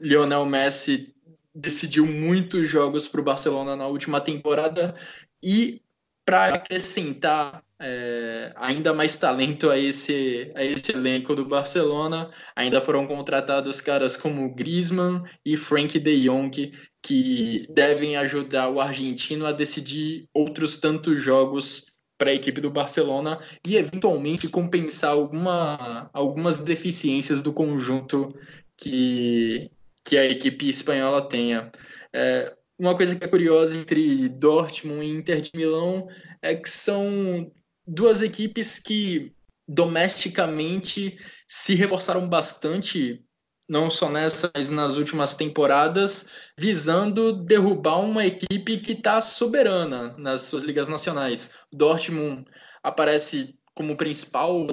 Lionel 0.00 0.44
Messi 0.44 1.14
decidiu 1.54 2.04
muitos 2.04 2.68
jogos 2.68 3.06
para 3.06 3.20
o 3.20 3.24
Barcelona 3.24 3.76
na 3.76 3.86
última 3.86 4.20
temporada 4.20 4.96
e 5.40 5.80
para 6.24 6.52
acrescentar 6.52 7.62
é, 7.80 8.52
ainda 8.56 8.92
mais 8.92 9.16
talento 9.16 9.70
a 9.70 9.78
esse, 9.78 10.50
a 10.54 10.64
esse 10.64 10.92
elenco 10.92 11.34
do 11.34 11.44
Barcelona. 11.44 12.30
Ainda 12.56 12.80
foram 12.80 13.06
contratados 13.06 13.80
caras 13.80 14.16
como 14.16 14.54
Griezmann 14.54 15.22
e 15.44 15.56
Frank 15.56 15.98
de 15.98 16.24
Jong, 16.24 16.70
que 17.02 17.66
devem 17.70 18.16
ajudar 18.16 18.68
o 18.68 18.80
argentino 18.80 19.46
a 19.46 19.52
decidir 19.52 20.28
outros 20.34 20.76
tantos 20.76 21.22
jogos 21.22 21.86
para 22.18 22.30
a 22.30 22.34
equipe 22.34 22.60
do 22.60 22.70
Barcelona 22.70 23.40
e 23.64 23.76
eventualmente 23.76 24.48
compensar 24.48 25.12
alguma, 25.12 26.10
algumas 26.12 26.58
deficiências 26.58 27.40
do 27.40 27.52
conjunto 27.52 28.34
que, 28.76 29.70
que 30.04 30.18
a 30.18 30.24
equipe 30.24 30.68
espanhola 30.68 31.28
tenha. 31.28 31.70
É, 32.12 32.52
uma 32.76 32.96
coisa 32.96 33.14
que 33.14 33.24
é 33.24 33.28
curiosa 33.28 33.76
entre 33.76 34.28
Dortmund 34.28 35.04
e 35.04 35.10
Inter 35.10 35.40
de 35.40 35.50
Milão 35.54 36.08
é 36.42 36.56
que 36.56 36.68
são 36.68 37.52
duas 37.88 38.20
equipes 38.20 38.78
que 38.78 39.32
domesticamente 39.66 41.18
se 41.46 41.74
reforçaram 41.74 42.28
bastante 42.28 43.24
não 43.68 43.90
só 43.90 44.08
nessa, 44.08 44.50
mas 44.54 44.70
nas 44.70 44.96
últimas 44.96 45.34
temporadas, 45.34 46.30
visando 46.56 47.32
derrubar 47.32 48.00
uma 48.00 48.24
equipe 48.24 48.78
que 48.78 48.92
está 48.92 49.20
soberana 49.20 50.14
nas 50.16 50.42
suas 50.42 50.62
ligas 50.62 50.88
nacionais. 50.88 51.54
O 51.70 51.76
Dortmund 51.76 52.46
aparece 52.82 53.58
como 53.74 53.96
principal, 53.96 54.66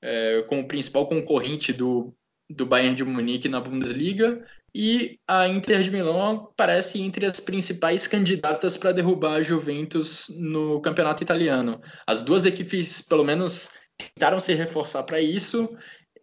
é, 0.00 0.42
como 0.48 0.66
principal 0.66 1.06
concorrente 1.06 1.74
do, 1.74 2.14
do 2.48 2.64
Bayern 2.64 2.96
de 2.96 3.04
Munique 3.04 3.50
na 3.50 3.60
Bundesliga 3.60 4.42
e 4.74 5.20
a 5.28 5.46
Inter 5.46 5.82
de 5.82 5.90
Milão 5.90 6.48
aparece 6.50 7.00
entre 7.00 7.24
as 7.24 7.38
principais 7.38 8.08
candidatas 8.08 8.76
para 8.76 8.90
derrubar 8.90 9.34
a 9.34 9.42
Juventus 9.42 10.26
no 10.36 10.80
campeonato 10.80 11.22
italiano. 11.22 11.80
As 12.04 12.22
duas 12.22 12.44
equipes, 12.44 13.00
pelo 13.00 13.22
menos, 13.22 13.70
tentaram 13.96 14.40
se 14.40 14.52
reforçar 14.52 15.04
para 15.04 15.20
isso. 15.20 15.78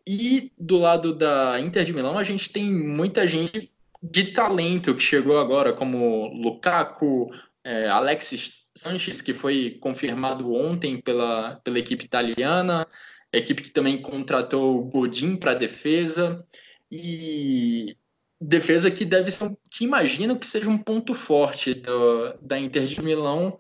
E 0.05 0.51
do 0.59 0.77
lado 0.77 1.15
da 1.15 1.59
Inter 1.61 1.85
de 1.85 1.93
Milão, 1.93 2.17
a 2.17 2.23
gente 2.23 2.49
tem 2.49 2.69
muita 2.69 3.25
gente 3.25 3.71
de 4.03 4.33
talento 4.33 4.95
que 4.95 5.03
chegou 5.03 5.39
agora, 5.39 5.71
como 5.71 6.27
Lukaku, 6.33 7.31
é, 7.63 7.87
Alexis 7.87 8.69
Sanches, 8.75 9.21
que 9.21 9.33
foi 9.33 9.77
confirmado 9.79 10.53
ontem 10.53 10.99
pela, 10.99 11.55
pela 11.63 11.79
equipe 11.79 12.03
italiana, 12.03 12.85
equipe 13.31 13.61
que 13.61 13.69
também 13.69 14.01
contratou 14.01 14.77
o 14.77 14.83
Godin 14.83 15.37
para 15.37 15.51
a 15.51 15.55
defesa. 15.55 16.45
E 16.91 17.95
defesa 18.41 18.89
que 18.89 19.05
deve 19.05 19.29
ser, 19.29 19.55
que 19.69 19.83
imagino 19.83 20.37
que 20.37 20.47
seja 20.47 20.67
um 20.67 20.77
ponto 20.77 21.13
forte 21.13 21.75
do, 21.75 22.33
da 22.41 22.57
Inter 22.57 22.83
de 22.83 23.01
Milão 23.01 23.59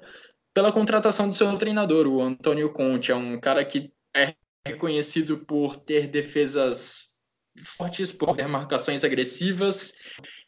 pela 0.53 0.71
contratação 0.71 1.29
do 1.29 1.35
seu 1.35 1.55
treinador, 1.57 2.07
o 2.07 2.21
Antônio 2.21 2.71
Conte. 2.73 3.11
É 3.11 3.15
um 3.15 3.39
cara 3.39 3.63
que 3.63 3.93
é 4.15 4.33
reconhecido 4.67 5.37
por 5.37 5.77
ter 5.77 6.07
defesas 6.07 7.19
fortes, 7.63 8.11
por 8.11 8.35
ter 8.35 8.47
marcações 8.47 9.03
agressivas. 9.03 9.93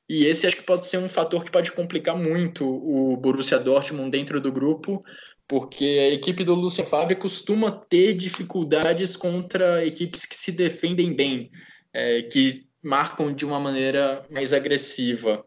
E 0.10 0.26
esse 0.26 0.48
acho 0.48 0.58
que 0.58 0.64
pode 0.64 0.88
ser 0.88 0.98
um 0.98 1.08
fator 1.08 1.44
que 1.44 1.52
pode 1.52 1.72
complicar 1.72 2.18
muito 2.18 2.68
o 2.68 3.16
Borussia 3.16 3.60
Dortmund 3.60 4.12
dentro 4.12 4.42
do 4.42 4.52
grupo, 4.52 5.04
porque 5.48 5.86
a 5.86 6.14
equipe 6.14 6.44
do 6.44 6.56
Lucien 6.56 6.86
Favre 6.86 7.16
costuma 7.16 7.72
ter 7.72 8.14
dificuldades 8.14 9.16
contra 9.16 9.86
equipes 9.86 10.26
que 10.26 10.36
se 10.36 10.52
defendem 10.52 11.16
bem, 11.16 11.50
é, 11.94 12.24
que 12.24 12.68
marcam 12.84 13.34
de 13.34 13.46
uma 13.46 13.60
maneira 13.60 14.26
mais 14.30 14.54
agressiva. 14.54 15.46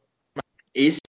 Esse 0.75 1.01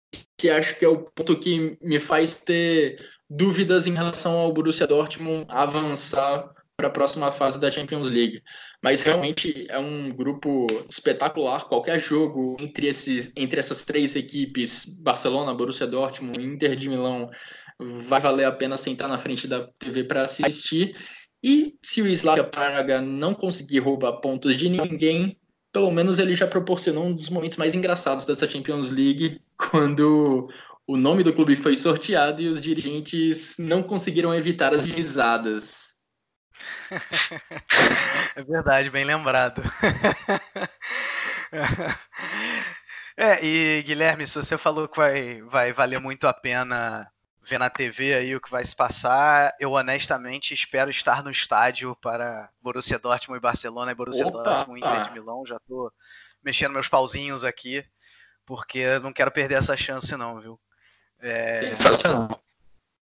acho 0.55 0.77
que 0.77 0.85
é 0.85 0.87
o 0.87 0.97
ponto 0.97 1.39
que 1.39 1.77
me 1.81 1.99
faz 1.99 2.43
ter 2.43 3.03
dúvidas 3.29 3.87
em 3.87 3.93
relação 3.93 4.37
ao 4.37 4.53
Borussia 4.53 4.87
Dortmund 4.87 5.45
avançar 5.49 6.49
para 6.77 6.87
a 6.87 6.91
próxima 6.91 7.31
fase 7.31 7.59
da 7.59 7.71
Champions 7.71 8.07
League. 8.07 8.43
Mas 8.83 9.01
realmente 9.01 9.65
é 9.67 9.79
um 9.79 10.09
grupo 10.09 10.67
espetacular. 10.87 11.65
Qualquer 11.65 11.99
jogo 11.99 12.55
entre, 12.59 12.87
esses, 12.87 13.31
entre 13.35 13.59
essas 13.59 13.83
três 13.83 14.15
equipes, 14.15 14.85
Barcelona, 14.99 15.55
Borussia 15.55 15.87
Dortmund, 15.87 16.39
Inter 16.39 16.75
de 16.75 16.87
Milão, 16.87 17.31
vai 17.79 18.21
valer 18.21 18.45
a 18.45 18.51
pena 18.51 18.77
sentar 18.77 19.09
na 19.09 19.17
frente 19.17 19.47
da 19.47 19.67
TV 19.79 20.03
para 20.03 20.23
assistir. 20.23 20.95
E 21.43 21.75
se 21.81 22.01
o 22.01 22.07
Slavia 22.07 22.43
Praga 22.43 23.01
não 23.01 23.33
conseguir 23.33 23.79
roubar 23.79 24.13
pontos 24.21 24.55
de 24.55 24.69
ninguém, 24.69 25.35
pelo 25.77 25.91
menos 25.91 26.17
ele 26.17 26.33
já 26.33 26.47
proporcionou 26.47 27.05
um 27.05 27.13
dos 27.13 27.29
momentos 27.29 27.55
mais 27.55 27.75
engraçados 27.75 28.25
dessa 28.25 28.49
Champions 28.49 28.89
League, 28.89 29.39
quando 29.55 30.49
o 30.87 30.97
nome 30.97 31.21
do 31.21 31.31
clube 31.31 31.55
foi 31.55 31.75
sorteado 31.75 32.41
e 32.41 32.47
os 32.47 32.59
dirigentes 32.59 33.55
não 33.59 33.83
conseguiram 33.83 34.33
evitar 34.33 34.73
as 34.73 34.87
risadas. 34.87 35.95
É 38.35 38.43
verdade, 38.43 38.89
bem 38.89 39.05
lembrado. 39.05 39.61
É, 43.19 43.43
e 43.43 43.81
Guilherme, 43.81 44.27
se 44.27 44.35
você 44.35 44.59
falou 44.59 44.87
que 44.87 44.95
vai, 44.95 45.41
vai 45.41 45.73
valer 45.73 45.99
muito 45.99 46.27
a 46.27 46.33
pena 46.33 47.07
ver 47.47 47.57
na 47.57 47.69
TV 47.69 48.13
aí 48.13 48.35
o 48.35 48.41
que 48.41 48.51
vai 48.51 48.63
se 48.63 48.75
passar. 48.75 49.55
Eu 49.59 49.71
honestamente 49.71 50.53
espero 50.53 50.91
estar 50.91 51.23
no 51.23 51.31
estádio 51.31 51.95
para 51.95 52.49
Borussia 52.61 52.99
Dortmund 52.99 53.37
e 53.37 53.41
Barcelona 53.41 53.91
e 53.91 53.95
Borussia 53.95 54.27
Opa! 54.27 54.43
Dortmund 54.43 54.81
e 54.81 54.85
Inter 54.85 55.03
de 55.03 55.11
Milão. 55.11 55.45
Já 55.45 55.57
tô 55.59 55.91
mexendo 56.43 56.73
meus 56.73 56.89
pauzinhos 56.89 57.45
aqui, 57.45 57.85
porque 58.45 58.99
não 58.99 59.13
quero 59.13 59.31
perder 59.31 59.55
essa 59.55 59.77
chance 59.77 60.15
não, 60.17 60.39
viu? 60.41 60.59
É... 61.19 61.61
Sensacional. 61.61 62.43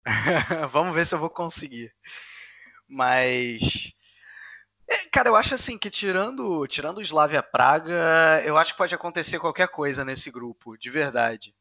Vamos 0.69 0.93
ver 0.93 1.05
se 1.05 1.15
eu 1.15 1.19
vou 1.19 1.29
conseguir. 1.29 1.93
Mas 2.87 3.93
é, 4.87 4.97
Cara, 5.11 5.29
eu 5.29 5.35
acho 5.35 5.55
assim 5.55 5.77
que 5.77 5.89
tirando, 5.89 6.67
tirando 6.67 6.97
o 6.97 7.01
Slavia 7.01 7.41
Praga, 7.41 8.41
eu 8.45 8.57
acho 8.57 8.73
que 8.73 8.77
pode 8.77 8.93
acontecer 8.93 9.39
qualquer 9.39 9.69
coisa 9.69 10.05
nesse 10.05 10.29
grupo, 10.29 10.77
de 10.77 10.89
verdade. 10.89 11.55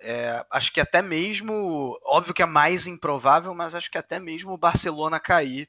É, 0.00 0.44
acho 0.50 0.72
que 0.72 0.80
até 0.80 1.00
mesmo, 1.00 1.98
óbvio 2.04 2.34
que 2.34 2.42
é 2.42 2.46
mais 2.46 2.86
improvável, 2.86 3.54
mas 3.54 3.74
acho 3.74 3.90
que 3.90 3.98
até 3.98 4.18
mesmo 4.20 4.52
o 4.52 4.58
Barcelona 4.58 5.18
cair 5.18 5.68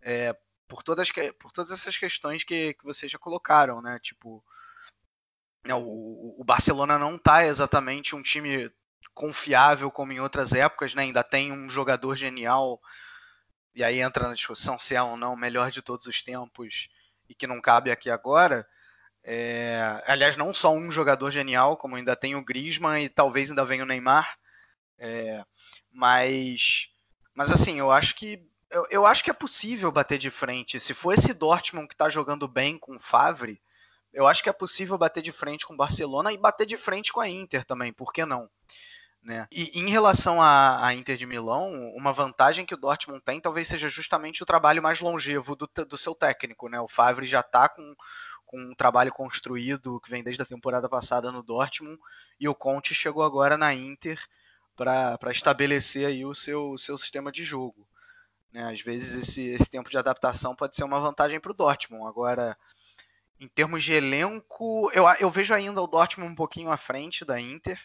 é, 0.00 0.36
por, 0.68 0.82
todas, 0.82 1.10
por 1.38 1.52
todas 1.52 1.72
essas 1.72 1.98
questões 1.98 2.44
que, 2.44 2.74
que 2.74 2.84
vocês 2.84 3.10
já 3.10 3.18
colocaram, 3.18 3.82
né? 3.82 3.98
Tipo, 4.00 4.44
né, 5.66 5.74
o, 5.74 6.36
o 6.38 6.44
Barcelona 6.44 6.98
não 6.98 7.18
tá 7.18 7.44
exatamente 7.44 8.14
um 8.14 8.22
time 8.22 8.70
confiável 9.12 9.90
como 9.90 10.12
em 10.12 10.20
outras 10.20 10.52
épocas, 10.52 10.94
né? 10.94 11.02
Ainda 11.02 11.24
tem 11.24 11.52
um 11.52 11.68
jogador 11.68 12.14
genial, 12.14 12.80
e 13.74 13.82
aí 13.82 14.00
entra 14.00 14.28
na 14.28 14.34
discussão 14.34 14.78
se 14.78 14.94
é 14.94 15.02
ou 15.02 15.16
não 15.16 15.34
o 15.34 15.36
melhor 15.36 15.70
de 15.70 15.82
todos 15.82 16.06
os 16.06 16.22
tempos 16.22 16.88
e 17.28 17.34
que 17.34 17.46
não 17.46 17.60
cabe 17.60 17.90
aqui 17.90 18.10
agora. 18.10 18.66
É, 19.30 20.02
aliás, 20.06 20.38
não 20.38 20.54
só 20.54 20.72
um 20.72 20.90
jogador 20.90 21.30
genial, 21.30 21.76
como 21.76 21.96
ainda 21.96 22.16
tem 22.16 22.34
o 22.34 22.42
Griezmann 22.42 23.04
e 23.04 23.10
talvez 23.10 23.50
ainda 23.50 23.62
venha 23.62 23.82
o 23.82 23.86
Neymar. 23.86 24.38
É, 24.98 25.44
mas, 25.92 26.88
mas 27.34 27.52
assim, 27.52 27.78
eu 27.78 27.90
acho 27.90 28.14
que 28.14 28.42
eu, 28.70 28.86
eu, 28.90 29.04
acho 29.04 29.22
que 29.22 29.30
é 29.30 29.34
possível 29.34 29.92
bater 29.92 30.16
de 30.16 30.30
frente. 30.30 30.80
Se 30.80 30.94
for 30.94 31.12
esse 31.12 31.34
Dortmund 31.34 31.88
que 31.88 31.94
está 31.94 32.08
jogando 32.08 32.48
bem 32.48 32.78
com 32.78 32.96
o 32.96 33.00
Favre, 33.00 33.60
eu 34.14 34.26
acho 34.26 34.42
que 34.42 34.48
é 34.48 34.52
possível 34.52 34.96
bater 34.96 35.22
de 35.22 35.30
frente 35.30 35.66
com 35.66 35.74
o 35.74 35.76
Barcelona 35.76 36.32
e 36.32 36.38
bater 36.38 36.66
de 36.66 36.78
frente 36.78 37.12
com 37.12 37.20
a 37.20 37.28
Inter 37.28 37.66
também, 37.66 37.92
por 37.92 38.14
que 38.14 38.24
não? 38.24 38.48
Né? 39.22 39.46
E 39.52 39.78
em 39.78 39.90
relação 39.90 40.40
à, 40.40 40.94
Inter 40.94 41.18
de 41.18 41.26
Milão, 41.26 41.92
uma 41.94 42.14
vantagem 42.14 42.64
que 42.64 42.72
o 42.72 42.78
Dortmund 42.78 43.20
tem 43.22 43.38
talvez 43.38 43.68
seja 43.68 43.88
justamente 43.88 44.42
o 44.42 44.46
trabalho 44.46 44.82
mais 44.82 45.02
longevo 45.02 45.54
do, 45.54 45.68
do 45.86 45.98
seu 45.98 46.14
técnico. 46.14 46.66
Né? 46.68 46.80
O 46.80 46.88
Favre 46.88 47.26
já 47.26 47.40
está 47.40 47.68
com 47.68 47.94
com 48.48 48.58
um 48.58 48.74
trabalho 48.74 49.12
construído 49.12 50.00
que 50.00 50.10
vem 50.10 50.24
desde 50.24 50.42
a 50.42 50.46
temporada 50.46 50.88
passada 50.88 51.30
no 51.30 51.42
Dortmund, 51.42 52.00
e 52.40 52.48
o 52.48 52.54
Conte 52.54 52.94
chegou 52.94 53.22
agora 53.22 53.58
na 53.58 53.74
Inter 53.74 54.18
para 54.74 55.30
estabelecer 55.30 56.06
aí 56.06 56.24
o 56.24 56.34
seu, 56.34 56.70
o 56.70 56.78
seu 56.78 56.96
sistema 56.96 57.30
de 57.30 57.44
jogo. 57.44 57.86
Né? 58.50 58.64
Às 58.72 58.80
vezes 58.80 59.12
esse, 59.14 59.48
esse 59.48 59.68
tempo 59.68 59.90
de 59.90 59.98
adaptação 59.98 60.56
pode 60.56 60.74
ser 60.74 60.84
uma 60.84 60.98
vantagem 60.98 61.38
para 61.38 61.52
o 61.52 61.54
Dortmund. 61.54 62.08
Agora, 62.08 62.56
em 63.38 63.46
termos 63.46 63.84
de 63.84 63.92
elenco, 63.92 64.90
eu, 64.94 65.04
eu 65.20 65.28
vejo 65.28 65.52
ainda 65.52 65.82
o 65.82 65.86
Dortmund 65.86 66.32
um 66.32 66.36
pouquinho 66.36 66.70
à 66.70 66.78
frente 66.78 67.26
da 67.26 67.38
Inter, 67.38 67.78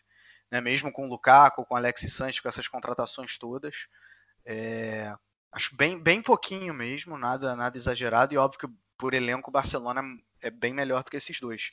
né? 0.50 0.62
mesmo 0.62 0.94
com 0.94 1.06
o 1.06 1.10
Lukaku, 1.10 1.66
com 1.66 1.74
o 1.74 1.78
Alexis 1.78 2.14
Sanches, 2.14 2.40
com 2.40 2.48
essas 2.48 2.70
contratações 2.70 3.38
todas. 3.38 3.90
É, 4.46 5.14
acho 5.52 5.76
bem, 5.76 6.00
bem 6.00 6.22
pouquinho 6.22 6.74
mesmo, 6.74 7.18
nada, 7.18 7.54
nada 7.54 7.78
exagerado, 7.78 8.34
e 8.34 8.38
óbvio 8.38 8.60
que 8.62 8.74
por 8.98 9.14
elenco 9.14 9.50
o 9.50 9.54
Barcelona 9.54 10.02
é 10.44 10.52
bem 10.52 10.74
melhor 10.74 11.04
do 11.04 11.10
que 11.10 11.18
esses 11.18 11.40
dois. 11.40 11.72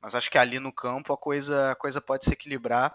Mas 0.00 0.14
acho 0.14 0.30
que 0.30 0.38
ali 0.38 0.58
no 0.58 0.72
campo 0.72 1.12
a 1.12 1.18
coisa, 1.18 1.72
a 1.72 1.74
coisa 1.74 2.00
pode 2.00 2.24
se 2.24 2.32
equilibrar 2.32 2.94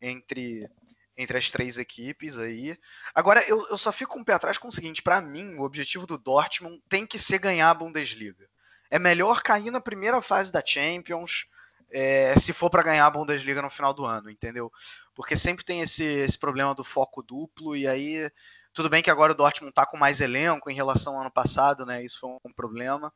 entre, 0.00 0.68
entre 1.16 1.38
as 1.38 1.50
três 1.50 1.78
equipes 1.78 2.38
aí. 2.38 2.76
Agora, 3.14 3.42
eu, 3.48 3.66
eu 3.68 3.78
só 3.78 3.92
fico 3.92 4.18
um 4.18 4.24
pé 4.24 4.34
atrás 4.34 4.58
com 4.58 4.68
o 4.68 4.72
seguinte: 4.72 5.02
para 5.02 5.20
mim, 5.20 5.54
o 5.54 5.62
objetivo 5.62 6.06
do 6.06 6.18
Dortmund 6.18 6.82
tem 6.88 7.06
que 7.06 7.18
ser 7.18 7.38
ganhar 7.38 7.70
a 7.70 7.74
Bundesliga. 7.74 8.48
É 8.90 8.98
melhor 8.98 9.42
cair 9.42 9.70
na 9.70 9.80
primeira 9.80 10.20
fase 10.20 10.50
da 10.50 10.62
Champions. 10.64 11.46
É, 11.90 12.38
se 12.38 12.52
for 12.52 12.68
para 12.68 12.82
ganhar 12.82 13.06
a 13.06 13.10
Bundesliga 13.10 13.62
no 13.62 13.70
final 13.70 13.94
do 13.94 14.04
ano, 14.04 14.30
entendeu? 14.30 14.70
Porque 15.14 15.34
sempre 15.34 15.64
tem 15.64 15.80
esse, 15.80 16.04
esse 16.04 16.38
problema 16.38 16.74
do 16.74 16.84
foco 16.84 17.22
duplo, 17.22 17.74
e 17.74 17.88
aí 17.88 18.30
tudo 18.74 18.90
bem 18.90 19.02
que 19.02 19.10
agora 19.10 19.32
o 19.32 19.34
Dortmund 19.34 19.70
está 19.70 19.86
com 19.86 19.96
mais 19.96 20.20
elenco 20.20 20.70
em 20.70 20.74
relação 20.74 21.14
ao 21.14 21.22
ano 21.22 21.30
passado, 21.30 21.86
né? 21.86 22.04
Isso 22.04 22.20
foi 22.20 22.30
um 22.44 22.52
problema. 22.52 23.12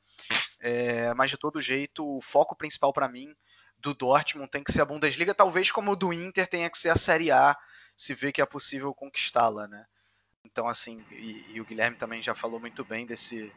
É, 0.62 1.12
mas 1.14 1.30
de 1.30 1.36
todo 1.36 1.60
jeito, 1.60 2.06
o 2.06 2.20
foco 2.20 2.54
principal 2.54 2.92
para 2.92 3.08
mim 3.08 3.34
do 3.78 3.92
Dortmund 3.92 4.48
tem 4.48 4.62
que 4.62 4.72
ser 4.72 4.80
a 4.80 4.84
Bundesliga, 4.84 5.34
talvez 5.34 5.72
como 5.72 5.90
o 5.90 5.96
do 5.96 6.12
Inter 6.12 6.46
tenha 6.46 6.70
que 6.70 6.78
ser 6.78 6.90
a 6.90 6.94
Série 6.94 7.32
A, 7.32 7.56
se 7.96 8.14
vê 8.14 8.30
que 8.30 8.40
é 8.40 8.46
possível 8.46 8.94
conquistá-la, 8.94 9.66
né? 9.66 9.84
Então, 10.44 10.68
assim, 10.68 11.04
e, 11.10 11.54
e, 11.54 11.60
o 11.60 11.64
Guilherme 11.64 11.96
também 11.96 12.22
já 12.22 12.34
falou 12.34 12.60
muito 12.60 12.84
bem 12.84 13.04
desse, 13.04 13.52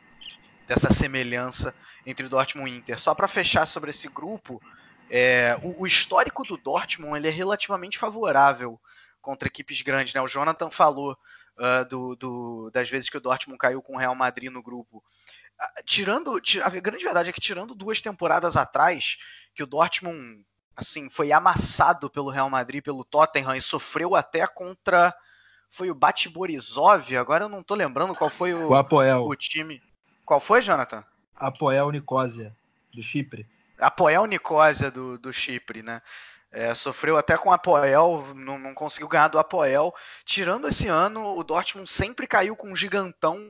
dessa 0.65 0.91
semelhança 0.91 1.75
entre 2.05 2.25
o 2.25 2.29
Dortmund 2.29 2.71
e 2.71 2.73
o 2.73 2.77
Inter. 2.77 2.99
Só 2.99 3.13
para 3.13 3.27
fechar 3.27 3.67
sobre 3.67 3.91
esse 3.91 4.07
grupo, 4.07 4.61
é, 5.09 5.59
o, 5.61 5.83
o, 5.83 5.87
histórico 5.87 6.43
do 6.43 6.57
Dortmund 6.57 7.17
ele 7.17 7.27
é 7.27 7.31
relativamente 7.31 7.97
favorável 7.97 8.79
contra 9.21 9.47
equipes 9.47 9.81
grandes, 9.81 10.13
né? 10.13 10.21
O 10.21 10.27
Jonathan 10.27 10.69
falou 10.69 11.17
uh, 11.57 11.85
do, 11.89 12.15
do, 12.15 12.71
das 12.71 12.89
vezes 12.89 13.09
que 13.09 13.17
o 13.17 13.21
Dortmund 13.21 13.57
caiu 13.57 13.81
com 13.81 13.95
o 13.95 13.99
Real 13.99 14.15
Madrid 14.15 14.51
no 14.51 14.61
grupo. 14.61 15.03
Tirando. 15.85 16.39
A 16.63 16.69
grande 16.69 17.03
verdade 17.03 17.29
é 17.29 17.33
que, 17.33 17.41
tirando 17.41 17.75
duas 17.75 18.01
temporadas 18.01 18.57
atrás, 18.57 19.17
que 19.53 19.63
o 19.63 19.67
Dortmund 19.67 20.45
assim, 20.75 21.09
foi 21.09 21.31
amassado 21.31 22.09
pelo 22.09 22.29
Real 22.29 22.49
Madrid, 22.49 22.83
pelo 22.83 23.05
Tottenham 23.05 23.55
e 23.55 23.61
sofreu 23.61 24.13
até 24.15 24.45
contra 24.45 25.15
foi 25.69 25.89
o 25.89 25.95
Bate 25.95 26.29
Borisov, 26.29 27.15
agora 27.17 27.45
eu 27.45 27.49
não 27.49 27.61
tô 27.61 27.75
lembrando 27.75 28.15
qual 28.15 28.29
foi 28.29 28.53
o, 28.53 28.69
o, 28.69 28.75
Apoel. 28.75 29.25
o 29.25 29.35
time. 29.35 29.81
Qual 30.23 30.39
foi, 30.39 30.61
Jonathan? 30.61 31.03
Apoel 31.35 31.91
Nicosia, 31.91 32.55
do 32.93 33.03
Chipre. 33.03 33.45
Apoel 33.77 34.25
Nicosia 34.25 34.89
do, 34.89 35.17
do 35.17 35.33
Chipre, 35.33 35.83
né? 35.83 36.01
É, 36.49 36.73
sofreu 36.73 37.17
até 37.17 37.37
com 37.37 37.49
o 37.49 37.51
Apoel, 37.51 38.25
não, 38.33 38.57
não, 38.57 38.73
conseguiu 38.73 39.09
ganhar 39.09 39.27
do 39.27 39.37
Apoel. 39.37 39.93
Tirando 40.23 40.69
esse 40.69 40.87
ano, 40.87 41.37
o 41.37 41.43
Dortmund 41.43 41.89
sempre 41.89 42.25
caiu 42.25 42.55
com 42.55 42.71
um 42.71 42.75
gigantão 42.75 43.49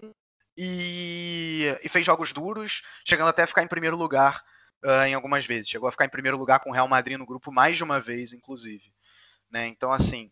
e, 0.58 1.78
e 1.84 1.90
fez 1.90 2.06
jogos 2.06 2.32
duros, 2.32 2.82
chegando 3.06 3.30
até 3.30 3.44
a 3.44 3.48
ficar 3.48 3.64
em 3.64 3.68
primeiro 3.68 3.98
lugar 3.98 4.44
uh, 4.84 5.04
em 5.06 5.14
algumas 5.14 5.46
vezes. 5.46 5.70
Chegou 5.70 5.88
a 5.88 5.92
ficar 5.92 6.06
em 6.06 6.10
primeiro 6.10 6.38
lugar 6.38 6.60
com 6.60 6.70
o 6.70 6.74
Real 6.74 6.88
Madrid 6.88 7.18
no 7.18 7.26
grupo 7.26 7.52
mais 7.52 7.78
de 7.78 7.84
uma 7.84 8.00
vez, 8.00 8.34
inclusive. 8.34 8.94
Né? 9.52 9.68
Então, 9.68 9.92
assim, 9.92 10.32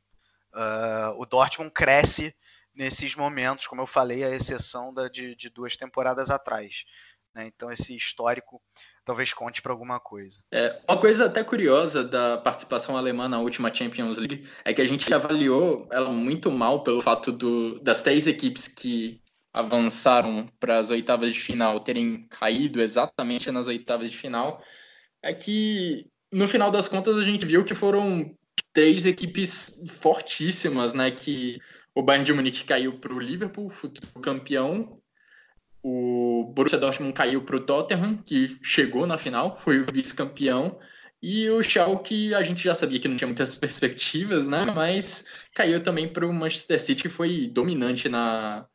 uh, 0.54 1.18
o 1.18 1.26
Dortmund 1.26 1.72
cresce 1.72 2.36
nesses 2.74 3.16
momentos, 3.16 3.68
como 3.68 3.82
eu 3.82 3.88
falei, 3.88 4.24
a 4.24 4.32
exceção 4.34 4.94
da, 4.94 5.08
de, 5.08 5.36
de 5.36 5.50
duas 5.50 5.78
temporadas 5.78 6.32
atrás. 6.32 6.86
Né? 7.34 7.48
Então, 7.48 7.72
esse 7.72 7.96
histórico 7.96 8.62
talvez 9.06 9.34
conte 9.34 9.62
para 9.62 9.72
alguma 9.72 10.00
coisa. 10.00 10.42
É, 10.52 10.82
uma 10.88 11.00
coisa 11.00 11.26
até 11.26 11.44
curiosa 11.44 12.04
da 12.04 12.38
participação 12.38 12.96
alemã 12.96 13.28
na 13.28 13.40
última 13.40 13.74
Champions 13.74 14.18
League 14.18 14.48
é 14.64 14.74
que 14.74 14.82
a 14.82 14.88
gente 14.88 15.12
avaliou 15.14 15.88
ela 15.92 16.12
muito 16.12 16.50
mal 16.50 16.84
pelo 16.84 17.02
fato 17.02 17.32
do, 17.32 17.80
das 17.82 18.02
três 18.02 18.28
equipes 18.28 18.68
que 18.68 19.22
avançaram 19.54 20.48
para 20.60 20.80
as 20.80 20.90
oitavas 20.90 21.32
de 21.32 21.40
final 21.40 21.80
terem 21.80 22.26
caído 22.28 22.82
exatamente 22.82 23.52
nas 23.52 23.68
oitavas 23.68 24.10
de 24.10 24.18
final, 24.18 24.64
é 25.22 25.34
que 25.34 26.08
no 26.32 26.48
final 26.48 26.72
das 26.72 26.88
contas 26.88 27.18
a 27.18 27.22
gente 27.22 27.46
viu 27.46 27.64
que 27.64 27.76
foram 27.76 28.36
três 28.74 29.06
equipes 29.06 29.84
fortíssimas, 30.02 30.94
né? 30.94 31.12
Que 31.12 31.60
o 31.94 32.02
Bayern 32.02 32.26
de 32.26 32.34
Munique 32.34 32.64
caiu 32.64 32.94
para 32.94 33.14
o 33.14 33.20
Liverpool, 33.20 33.70
futuro 33.70 34.08
campeão. 34.20 35.00
O 35.84 36.52
Borussia 36.56 36.80
Dortmund 36.80 37.14
caiu 37.14 37.44
para 37.44 37.58
o 37.58 37.60
Tottenham, 37.60 38.18
que 38.18 38.58
chegou 38.64 39.06
na 39.06 39.18
final, 39.18 39.58
foi 39.60 39.80
o 39.80 39.86
vice-campeão. 39.92 40.80
E 41.22 41.50
o 41.50 41.62
Schalke, 41.62 42.34
a 42.34 42.42
gente 42.42 42.64
já 42.64 42.74
sabia 42.74 43.00
que 43.00 43.08
não 43.08 43.16
tinha 43.16 43.28
muitas 43.28 43.56
perspectivas, 43.60 44.48
né? 44.48 44.66
Mas 44.74 45.28
caiu 45.54 45.82
também 45.84 46.12
para 46.12 46.26
o 46.26 46.34
Manchester 46.34 46.80
City, 46.80 47.04
que 47.04 47.10
foi 47.10 47.48
dominante 47.48 48.10
na, 48.10 48.66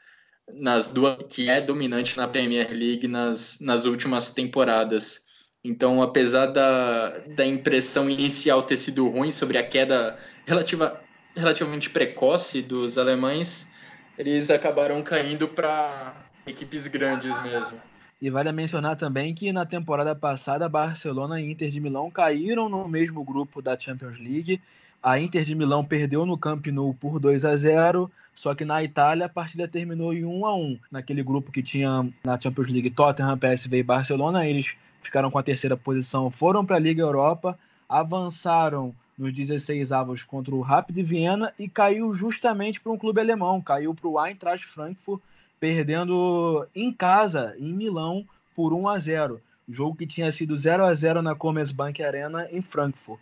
nas 0.55 0.91
duas 0.91 1.17
que 1.29 1.49
é 1.49 1.61
dominante 1.61 2.17
na 2.17 2.27
Premier 2.27 2.71
League 2.71 3.07
nas, 3.07 3.59
nas 3.61 3.85
últimas 3.85 4.31
temporadas. 4.31 5.27
Então, 5.63 6.01
apesar 6.01 6.47
da, 6.47 7.19
da 7.37 7.45
impressão 7.45 8.09
inicial 8.09 8.63
ter 8.63 8.77
sido 8.77 9.09
ruim 9.09 9.31
sobre 9.31 9.59
a 9.59 9.67
queda 9.67 10.17
relativa, 10.47 11.01
relativamente 11.37 11.91
precoce 11.91 12.63
dos 12.63 12.97
alemães, 12.97 13.71
eles 14.17 14.51
acabaram 14.51 15.03
caindo 15.03 15.49
para 15.49 16.15
equipes 16.47 16.87
grandes 16.87 17.41
mesmo. 17.43 17.81
E 18.21 18.31
vale 18.31 18.51
mencionar 18.51 18.97
também 18.97 19.33
que 19.33 19.53
na 19.53 19.65
temporada 19.65 20.15
passada, 20.15 20.69
Barcelona 20.69 21.41
e 21.41 21.51
Inter 21.51 21.71
de 21.71 21.81
Milão 21.81 22.11
caíram 22.11 22.69
no 22.69 22.89
mesmo 22.89 23.23
grupo 23.23 23.63
da 23.63 23.79
Champions 23.79 24.19
League. 24.19 24.61
A 25.01 25.21
Inter 25.21 25.45
de 25.45 25.55
Milão 25.55 25.85
perdeu 25.85 26.27
no 26.27 26.37
Camp 26.37 26.67
Nou 26.67 26.93
por 26.93 27.21
2 27.21 27.45
a 27.45 27.57
0 27.57 28.11
só 28.38 28.55
que 28.55 28.64
na 28.64 28.85
Itália 28.85 29.27
a 29.27 29.29
partida 29.29 29.66
terminou 29.66 30.14
em 30.14 30.24
1 30.24 30.46
a 30.46 30.55
1 30.55 30.79
Naquele 30.92 31.24
grupo 31.24 31.51
que 31.51 31.61
tinha 31.61 32.09
na 32.22 32.40
Champions 32.40 32.68
League 32.68 32.88
Tottenham, 32.88 33.37
PSV 33.37 33.79
e 33.79 33.83
Barcelona, 33.83 34.46
eles 34.46 34.77
ficaram 35.03 35.29
com 35.29 35.38
a 35.38 35.42
terceira 35.42 35.77
posição, 35.77 36.31
foram 36.31 36.64
para 36.64 36.77
a 36.77 36.79
Liga 36.79 37.03
Europa, 37.03 37.59
avançaram 37.88 38.94
nos 39.18 39.33
16 39.33 39.90
avos 39.90 40.22
contra 40.22 40.55
o 40.55 40.61
Rapid 40.61 41.05
Viena 41.05 41.53
e 41.59 41.68
caiu 41.68 42.14
justamente 42.14 42.81
para 42.81 42.92
um 42.92 42.96
clube 42.96 43.20
alemão, 43.20 43.61
caiu 43.61 43.92
para 43.92 44.09
o 44.09 44.24
Eintracht 44.24 44.64
Frankfurt, 44.68 45.20
perdendo 45.59 46.64
em 46.77 46.92
casa, 46.92 47.57
em 47.59 47.72
Milão, 47.72 48.24
por 48.55 48.72
1 48.72 48.87
a 48.87 49.01
0. 49.01 49.40
Jogo 49.68 49.96
que 49.96 50.07
tinha 50.07 50.31
sido 50.31 50.57
0 50.57 50.85
a 50.85 50.94
0 50.94 51.22
na 51.22 51.35
Commerzbank 51.35 52.01
Arena 52.05 52.46
em 52.53 52.62
Frankfurt. 52.62 53.18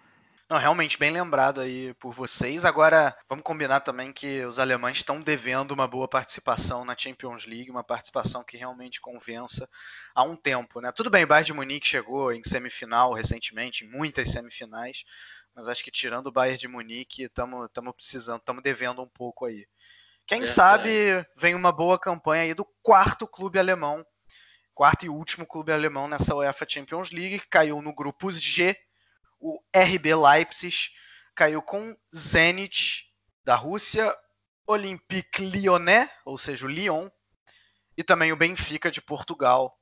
Não, 0.49 0.59
realmente 0.59 0.97
bem 0.97 1.11
lembrado 1.11 1.61
aí 1.61 1.93
por 1.95 2.13
vocês. 2.13 2.65
Agora, 2.65 3.17
vamos 3.29 3.43
combinar 3.43 3.81
também 3.81 4.13
que 4.13 4.45
os 4.45 4.61
alemães 4.61 4.99
estão 4.99 5.21
devendo 5.21 5.73
uma 5.73 5.89
boa 5.89 6.07
participação 6.07 6.85
na 6.85 6.95
Champions 6.97 7.47
League, 7.47 7.69
uma 7.69 7.83
participação 7.83 8.45
que 8.45 8.57
realmente 8.57 9.01
convença 9.01 9.69
há 10.15 10.23
um 10.23 10.37
tempo, 10.37 10.81
né? 10.81 10.93
Tudo 10.93 11.11
bem, 11.11 11.25
o 11.25 11.27
Bayern 11.27 11.47
de 11.47 11.53
Munique 11.53 11.89
chegou 11.89 12.33
em 12.33 12.45
semifinal 12.45 13.13
recentemente, 13.13 13.85
em 13.85 13.91
muitas 13.91 14.31
semifinais, 14.31 15.03
mas 15.53 15.69
acho 15.69 15.83
que 15.83 15.91
tirando 15.91 16.29
o 16.29 16.33
Bayern 16.33 16.59
de 16.59 16.69
Munique, 16.69 17.25
estamos 17.25 17.69
precisando, 17.97 18.39
estamos 18.39 18.63
devendo 18.63 19.03
um 19.03 19.09
pouco 19.09 19.47
aí. 19.47 19.67
Quem 20.29 20.47
sabe 20.47 21.27
vem 21.37 21.57
uma 21.57 21.73
boa 21.73 21.99
campanha 21.99 22.45
aí 22.45 22.55
do 22.55 22.65
quarto 22.85 23.27
clube 23.27 23.59
alemão, 23.59 24.07
quarto 24.73 25.07
e 25.07 25.09
último 25.09 25.45
clube 25.45 25.73
alemão 25.73 26.07
nessa 26.07 26.37
UEFA 26.37 26.67
Champions 26.69 27.11
League, 27.11 27.41
que 27.41 27.49
caiu 27.49 27.83
no 27.83 27.93
grupo 27.93 28.31
G 28.31 28.77
o 29.40 29.61
RB 29.75 30.14
Leipzig 30.14 30.90
caiu 31.35 31.62
com 31.62 31.96
Zenit 32.14 33.05
da 33.44 33.55
Rússia, 33.55 34.12
Olympique 34.66 35.42
Lyonnais, 35.42 36.11
ou 36.25 36.37
seja, 36.37 36.66
o 36.66 36.68
Lyon, 36.68 37.09
e 37.96 38.03
também 38.03 38.33
o 38.33 38.37
Benfica 38.37 38.90
de 38.90 39.01
Portugal. 39.01 39.79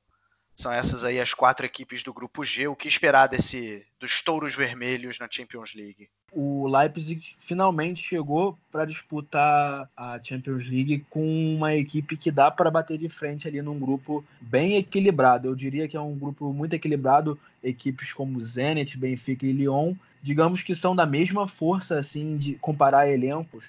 São 0.55 0.71
essas 0.71 1.03
aí 1.03 1.19
as 1.19 1.33
quatro 1.33 1.65
equipes 1.65 2.01
do 2.01 2.13
grupo 2.13 2.45
G. 2.45 2.67
O 2.67 2.75
que 2.75 2.87
esperar 2.87 3.27
desse 3.27 3.85
dos 3.99 4.21
touros 4.21 4.55
vermelhos 4.55 5.19
na 5.19 5.27
Champions 5.29 5.73
League? 5.73 6.07
O 6.31 6.67
Leipzig 6.67 7.35
finalmente 7.37 8.01
chegou 8.01 8.57
para 8.71 8.85
disputar 8.85 9.89
a 9.95 10.19
Champions 10.23 10.63
League 10.65 11.05
com 11.09 11.55
uma 11.55 11.75
equipe 11.75 12.15
que 12.15 12.31
dá 12.31 12.49
para 12.49 12.71
bater 12.71 12.97
de 12.97 13.09
frente 13.09 13.47
ali 13.47 13.61
num 13.61 13.79
grupo 13.79 14.23
bem 14.39 14.77
equilibrado. 14.77 15.47
Eu 15.47 15.55
diria 15.55 15.87
que 15.87 15.97
é 15.97 16.01
um 16.01 16.17
grupo 16.17 16.53
muito 16.53 16.73
equilibrado, 16.73 17.37
equipes 17.61 18.13
como 18.13 18.41
Zenit, 18.41 18.97
Benfica 18.97 19.45
e 19.45 19.51
Lyon, 19.51 19.93
digamos 20.21 20.63
que 20.63 20.73
são 20.73 20.95
da 20.95 21.05
mesma 21.05 21.47
força 21.47 21.99
assim 21.99 22.37
de 22.37 22.55
comparar 22.55 23.09
elencos 23.09 23.65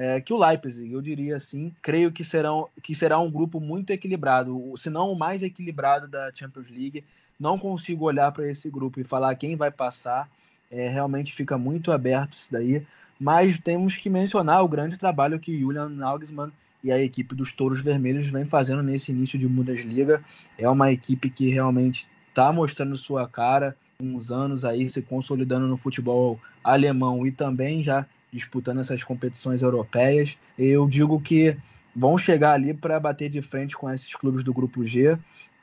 é, 0.00 0.20
que 0.20 0.32
o 0.32 0.38
Leipzig, 0.38 0.92
eu 0.92 1.02
diria 1.02 1.36
assim, 1.36 1.74
creio 1.82 2.12
que, 2.12 2.22
serão, 2.22 2.68
que 2.84 2.94
será 2.94 3.18
um 3.18 3.28
grupo 3.28 3.58
muito 3.58 3.90
equilibrado, 3.90 4.72
se 4.76 4.88
não 4.88 5.10
o 5.10 5.18
mais 5.18 5.42
equilibrado 5.42 6.06
da 6.06 6.30
Champions 6.32 6.70
League. 6.70 7.04
Não 7.38 7.58
consigo 7.58 8.04
olhar 8.04 8.30
para 8.30 8.48
esse 8.48 8.70
grupo 8.70 9.00
e 9.00 9.04
falar 9.04 9.34
quem 9.34 9.56
vai 9.56 9.72
passar, 9.72 10.30
é, 10.70 10.88
realmente 10.88 11.32
fica 11.32 11.58
muito 11.58 11.90
aberto 11.90 12.34
isso 12.34 12.52
daí, 12.52 12.86
mas 13.18 13.58
temos 13.58 13.96
que 13.96 14.08
mencionar 14.08 14.62
o 14.62 14.68
grande 14.68 14.96
trabalho 14.96 15.40
que 15.40 15.58
Julian 15.58 15.88
Nagelsmann 15.88 16.52
e 16.84 16.92
a 16.92 17.02
equipe 17.02 17.34
dos 17.34 17.52
Touros 17.52 17.80
Vermelhos 17.80 18.28
vem 18.28 18.44
fazendo 18.44 18.84
nesse 18.84 19.10
início 19.10 19.36
de 19.36 19.48
Bundesliga. 19.48 20.22
É 20.56 20.68
uma 20.68 20.92
equipe 20.92 21.28
que 21.28 21.50
realmente 21.50 22.06
está 22.28 22.52
mostrando 22.52 22.96
sua 22.96 23.26
cara, 23.26 23.76
uns 24.00 24.30
anos 24.30 24.64
aí 24.64 24.88
se 24.88 25.02
consolidando 25.02 25.66
no 25.66 25.76
futebol 25.76 26.38
alemão 26.62 27.26
e 27.26 27.32
também 27.32 27.82
já 27.82 28.06
disputando 28.32 28.80
essas 28.80 29.02
competições 29.02 29.62
europeias. 29.62 30.38
Eu 30.58 30.88
digo 30.88 31.20
que 31.20 31.56
vão 31.94 32.16
chegar 32.16 32.52
ali 32.52 32.74
para 32.74 33.00
bater 33.00 33.28
de 33.28 33.42
frente 33.42 33.76
com 33.76 33.90
esses 33.90 34.14
clubes 34.14 34.44
do 34.44 34.52
grupo 34.52 34.84
G. 34.84 35.18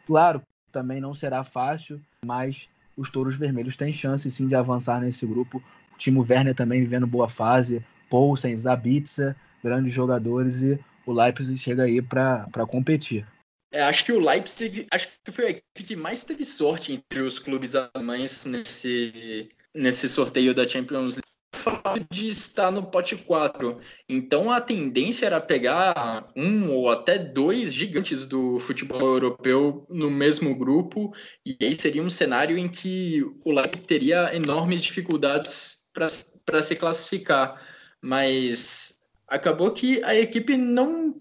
Claro, 0.06 0.41
também 0.71 0.99
não 0.99 1.13
será 1.13 1.43
fácil, 1.43 2.01
mas 2.25 2.69
os 2.97 3.10
Touros 3.10 3.36
Vermelhos 3.36 3.78
têm 3.78 3.91
chance 3.91 4.30
sim 4.30 4.47
de 4.47 4.56
avançar 4.56 4.99
nesse 4.99 5.25
grupo. 5.25 5.63
O 5.93 5.97
Timo 5.97 6.25
Werner 6.28 6.56
também 6.56 6.82
vivendo 6.82 7.08
boa 7.08 7.30
fase, 7.30 7.84
Poulsen, 8.10 8.58
Zabitza, 8.58 9.36
grandes 9.63 9.93
jogadores 9.93 10.62
e 10.62 10.80
o 11.06 11.13
Leipzig 11.13 11.58
chega 11.58 11.84
aí 11.84 12.01
para 12.01 12.65
competir. 12.67 13.25
É, 13.71 13.82
acho 13.84 14.06
que 14.06 14.12
o 14.12 14.19
Leipzig 14.19 14.88
acho 14.91 15.10
que 15.23 15.32
foi 15.32 15.45
a 15.45 15.49
equipe 15.49 15.84
que 15.84 15.95
mais 15.95 16.23
teve 16.23 16.45
sorte 16.45 16.93
entre 16.93 17.21
os 17.21 17.39
clubes 17.39 17.75
alemães 17.75 18.45
nesse, 18.45 19.49
nesse 19.73 20.08
sorteio 20.08 20.54
da 20.54 20.67
Champions 20.67 21.15
League 21.15 21.35
fato 21.55 22.05
de 22.11 22.27
estar 22.27 22.69
no 22.69 22.83
pote 22.83 23.15
4. 23.15 23.77
Então 24.07 24.51
a 24.51 24.61
tendência 24.61 25.25
era 25.25 25.41
pegar 25.41 26.31
um 26.35 26.69
ou 26.71 26.89
até 26.89 27.17
dois 27.17 27.73
gigantes 27.73 28.25
do 28.27 28.60
futebol 28.60 29.01
europeu 29.01 29.85
no 29.89 30.12
mesmo 30.12 30.56
grupo, 30.56 31.13
e 31.45 31.58
aí 31.62 31.73
seria 31.73 32.03
um 32.03 32.10
cenário 32.10 32.58
em 32.58 32.69
que 32.69 33.23
o 33.43 33.51
Leipzig 33.51 33.87
teria 33.87 34.35
enormes 34.35 34.81
dificuldades 34.81 35.87
para 35.93 36.62
se 36.62 36.75
classificar. 36.75 37.60
Mas 38.01 38.99
acabou 39.27 39.71
que 39.71 40.03
a 40.03 40.13
equipe 40.15 40.56
não 40.56 41.15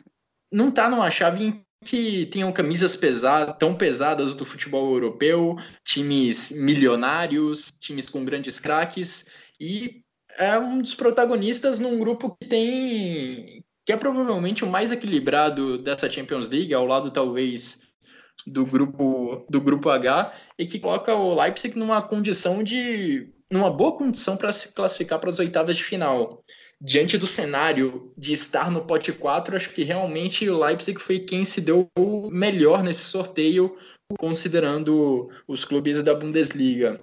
não 0.52 0.68
está 0.68 0.88
numa 0.88 1.10
chave 1.10 1.44
em 1.44 1.64
que 1.84 2.26
tenham 2.26 2.52
camisas 2.52 2.96
pesadas, 2.96 3.56
tão 3.58 3.76
pesadas 3.76 4.34
do 4.34 4.44
futebol 4.44 4.92
europeu, 4.92 5.56
times 5.84 6.50
milionários, 6.52 7.70
times 7.78 8.08
com 8.08 8.24
grandes 8.24 8.58
craques, 8.58 9.26
e 9.60 10.03
é 10.38 10.58
um 10.58 10.80
dos 10.80 10.94
protagonistas 10.94 11.78
num 11.78 11.98
grupo 11.98 12.36
que 12.40 12.48
tem 12.48 13.64
que 13.86 13.92
é 13.92 13.96
provavelmente 13.96 14.64
o 14.64 14.66
mais 14.66 14.90
equilibrado 14.90 15.76
dessa 15.76 16.08
Champions 16.08 16.48
League, 16.48 16.72
ao 16.72 16.86
lado 16.86 17.10
talvez 17.10 17.92
do 18.46 18.64
grupo 18.64 19.44
do 19.48 19.60
grupo 19.60 19.90
H 19.90 20.32
e 20.58 20.66
que 20.66 20.78
coloca 20.78 21.14
o 21.14 21.34
Leipzig 21.34 21.78
numa 21.78 22.00
condição 22.02 22.62
de 22.62 23.30
numa 23.52 23.70
boa 23.70 23.96
condição 23.96 24.36
para 24.36 24.52
se 24.52 24.72
classificar 24.72 25.18
para 25.18 25.30
as 25.30 25.38
oitavas 25.38 25.76
de 25.76 25.84
final. 25.84 26.42
Diante 26.80 27.16
do 27.16 27.26
cenário 27.26 28.12
de 28.16 28.32
estar 28.32 28.70
no 28.70 28.84
pote 28.84 29.12
4, 29.12 29.54
acho 29.54 29.70
que 29.70 29.84
realmente 29.84 30.48
o 30.48 30.58
Leipzig 30.58 30.98
foi 31.00 31.20
quem 31.20 31.44
se 31.44 31.60
deu 31.60 31.88
melhor 32.30 32.82
nesse 32.82 33.04
sorteio, 33.04 33.76
considerando 34.18 35.30
os 35.46 35.64
clubes 35.64 36.02
da 36.02 36.14
Bundesliga. 36.14 37.00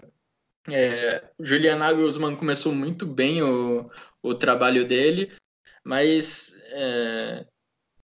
É, 0.70 1.30
Julian 1.40 1.78
Nagelsmann 1.78 2.36
começou 2.36 2.74
muito 2.74 3.06
bem 3.06 3.42
o, 3.42 3.90
o 4.22 4.36
trabalho 4.36 4.88
dele, 4.88 5.34
mas 5.84 6.62
é, 6.68 7.46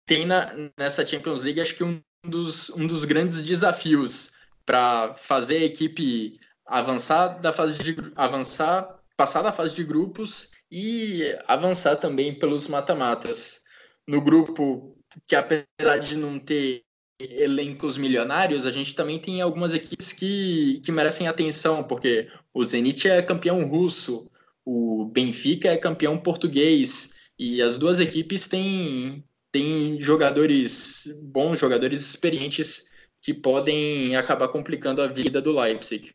tem 0.05 0.25
na, 0.25 0.53
nessa 0.77 1.05
Champions 1.05 1.41
League 1.41 1.61
acho 1.61 1.75
que 1.75 1.83
um 1.83 2.01
dos, 2.25 2.69
um 2.71 2.85
dos 2.85 3.05
grandes 3.05 3.41
desafios 3.41 4.33
para 4.65 5.15
fazer 5.15 5.57
a 5.57 5.65
equipe 5.65 6.39
avançar 6.65 7.39
da 7.39 7.51
fase 7.53 7.79
de 7.79 7.95
avançar, 8.15 8.99
passar 9.15 9.41
da 9.41 9.51
fase 9.51 9.75
de 9.75 9.83
grupos 9.83 10.51
e 10.69 11.23
avançar 11.47 11.95
também 11.95 12.37
pelos 12.37 12.67
mata-matas. 12.67 13.63
No 14.07 14.21
grupo 14.21 14.97
que 15.27 15.35
apesar 15.35 15.97
de 15.99 16.15
não 16.15 16.39
ter 16.39 16.83
elencos 17.31 17.97
milionários, 17.97 18.65
a 18.65 18.71
gente 18.71 18.95
também 18.95 19.19
tem 19.19 19.41
algumas 19.41 19.73
equipes 19.73 20.11
que, 20.11 20.81
que 20.83 20.91
merecem 20.91 21.27
atenção, 21.27 21.83
porque 21.83 22.29
o 22.53 22.63
Zenit 22.63 23.07
é 23.07 23.21
campeão 23.21 23.63
russo, 23.65 24.29
o 24.65 25.05
Benfica 25.05 25.69
é 25.69 25.77
campeão 25.77 26.17
português, 26.17 27.13
e 27.37 27.61
as 27.61 27.77
duas 27.77 27.99
equipes 27.99 28.47
têm, 28.47 29.23
têm 29.51 29.99
jogadores 29.99 31.07
bons, 31.23 31.59
jogadores 31.59 32.01
experientes 32.01 32.91
que 33.21 33.33
podem 33.33 34.15
acabar 34.15 34.47
complicando 34.47 35.01
a 35.01 35.07
vida 35.07 35.41
do 35.41 35.51
Leipzig. 35.51 36.13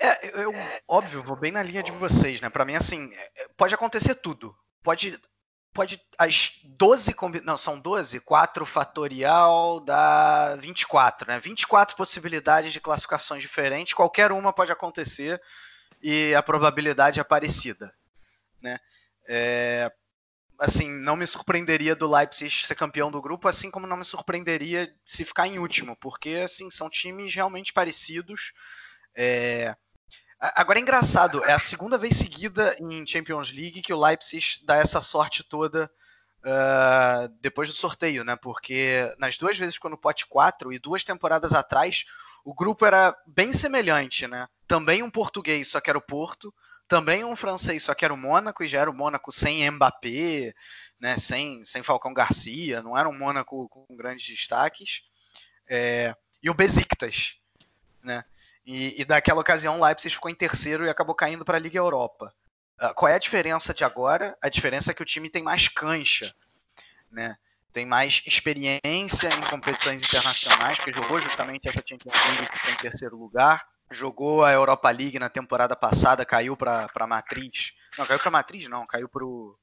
É, 0.00 0.42
eu, 0.42 0.52
óbvio, 0.86 1.22
vou 1.22 1.36
bem 1.36 1.52
na 1.52 1.62
linha 1.62 1.82
de 1.82 1.92
vocês, 1.92 2.40
né? 2.40 2.50
Para 2.50 2.64
mim, 2.64 2.74
assim, 2.74 3.10
é, 3.14 3.48
pode 3.56 3.74
acontecer 3.74 4.14
tudo. 4.16 4.54
Pode 4.82 5.18
pode 5.76 6.00
as 6.18 6.52
12 6.64 7.14
não 7.44 7.58
são 7.58 7.78
12, 7.78 8.18
4 8.20 8.64
fatorial 8.64 9.78
dá 9.80 10.56
24, 10.56 11.28
né? 11.28 11.38
24 11.38 11.94
possibilidades 11.94 12.72
de 12.72 12.80
classificações 12.80 13.42
diferentes, 13.42 13.92
qualquer 13.92 14.32
uma 14.32 14.52
pode 14.52 14.72
acontecer 14.72 15.40
e 16.02 16.34
a 16.34 16.42
probabilidade 16.42 17.20
é 17.20 17.24
parecida, 17.24 17.94
né? 18.62 18.78
É, 19.28 19.92
assim, 20.58 20.88
não 20.88 21.14
me 21.14 21.26
surpreenderia 21.26 21.94
do 21.94 22.10
Leipzig 22.10 22.66
ser 22.66 22.74
campeão 22.74 23.10
do 23.10 23.20
grupo, 23.20 23.46
assim 23.46 23.70
como 23.70 23.86
não 23.86 23.98
me 23.98 24.04
surpreenderia 24.04 24.90
se 25.04 25.24
ficar 25.24 25.46
em 25.46 25.58
último, 25.58 25.94
porque 25.96 26.40
assim 26.42 26.70
são 26.70 26.88
times 26.88 27.34
realmente 27.34 27.72
parecidos. 27.72 28.52
É, 29.14 29.76
Agora 30.38 30.78
é 30.78 30.82
engraçado, 30.82 31.42
é 31.44 31.52
a 31.52 31.58
segunda 31.58 31.96
vez 31.96 32.16
seguida 32.16 32.76
em 32.80 33.06
Champions 33.06 33.50
League 33.50 33.80
que 33.80 33.92
o 33.92 34.00
Leipzig 34.00 34.60
dá 34.64 34.76
essa 34.76 35.00
sorte 35.00 35.42
toda 35.42 35.90
uh, 36.44 37.28
depois 37.40 37.68
do 37.68 37.74
sorteio, 37.74 38.22
né? 38.22 38.36
Porque 38.36 39.12
nas 39.18 39.38
duas 39.38 39.58
vezes 39.58 39.76
ficou 39.76 39.90
no 39.90 39.96
pote 39.96 40.26
4 40.26 40.72
e 40.72 40.78
duas 40.78 41.02
temporadas 41.02 41.54
atrás 41.54 42.04
o 42.46 42.54
grupo 42.54 42.86
era 42.86 43.12
bem 43.26 43.52
semelhante, 43.52 44.28
né? 44.28 44.46
Também 44.68 45.02
um 45.02 45.10
português, 45.10 45.66
só 45.66 45.80
que 45.80 45.90
era 45.90 45.98
o 45.98 46.02
Porto, 46.02 46.54
também 46.86 47.24
um 47.24 47.34
francês, 47.34 47.82
só 47.82 47.92
que 47.92 48.04
era 48.04 48.14
o 48.14 48.16
Mônaco, 48.16 48.62
e 48.62 48.68
já 48.68 48.82
era 48.82 48.90
o 48.90 48.94
Mônaco 48.94 49.32
sem 49.32 49.68
Mbappé, 49.68 50.54
né? 51.00 51.18
sem, 51.18 51.64
sem 51.64 51.82
Falcão 51.82 52.14
Garcia, 52.14 52.80
não 52.84 52.96
era 52.96 53.08
um 53.08 53.18
Mônaco 53.18 53.68
com 53.68 53.84
grandes 53.96 54.24
destaques. 54.28 55.02
É, 55.68 56.14
e 56.40 56.48
o 56.48 56.54
Besiktas, 56.54 57.40
né? 58.00 58.24
E, 58.66 59.00
e 59.00 59.04
daquela 59.04 59.40
ocasião, 59.40 59.78
o 59.78 59.84
Leipzig 59.84 60.12
ficou 60.12 60.30
em 60.30 60.34
terceiro 60.34 60.84
e 60.84 60.90
acabou 60.90 61.14
caindo 61.14 61.44
para 61.44 61.56
a 61.56 61.60
Liga 61.60 61.78
Europa. 61.78 62.34
Uh, 62.82 62.92
qual 62.94 63.08
é 63.08 63.14
a 63.14 63.18
diferença 63.18 63.72
de 63.72 63.84
agora? 63.84 64.36
A 64.42 64.48
diferença 64.48 64.90
é 64.90 64.94
que 64.94 65.02
o 65.02 65.06
time 65.06 65.30
tem 65.30 65.42
mais 65.42 65.68
cancha, 65.68 66.34
né? 67.10 67.36
Tem 67.72 67.86
mais 67.86 68.22
experiência 68.26 69.28
em 69.28 69.50
competições 69.50 70.02
internacionais, 70.02 70.78
porque 70.78 70.92
jogou 70.92 71.20
justamente 71.20 71.68
essa 71.68 71.82
Champions 71.86 72.14
League 72.26 72.50
que 72.50 72.58
ficou 72.58 72.72
em 72.72 72.76
terceiro 72.78 73.16
lugar. 73.16 73.66
Jogou 73.90 74.44
a 74.44 74.50
Europa 74.50 74.90
League 74.90 75.18
na 75.18 75.28
temporada 75.28 75.76
passada, 75.76 76.24
caiu 76.24 76.56
para 76.56 76.88
a 76.92 77.06
Matriz. 77.06 77.72
Não, 77.96 78.06
caiu 78.06 78.18
para 78.18 78.28
a 78.28 78.32
Matriz, 78.32 78.68
não, 78.68 78.86
caiu 78.86 79.08
para 79.08 79.24
o. 79.24 79.56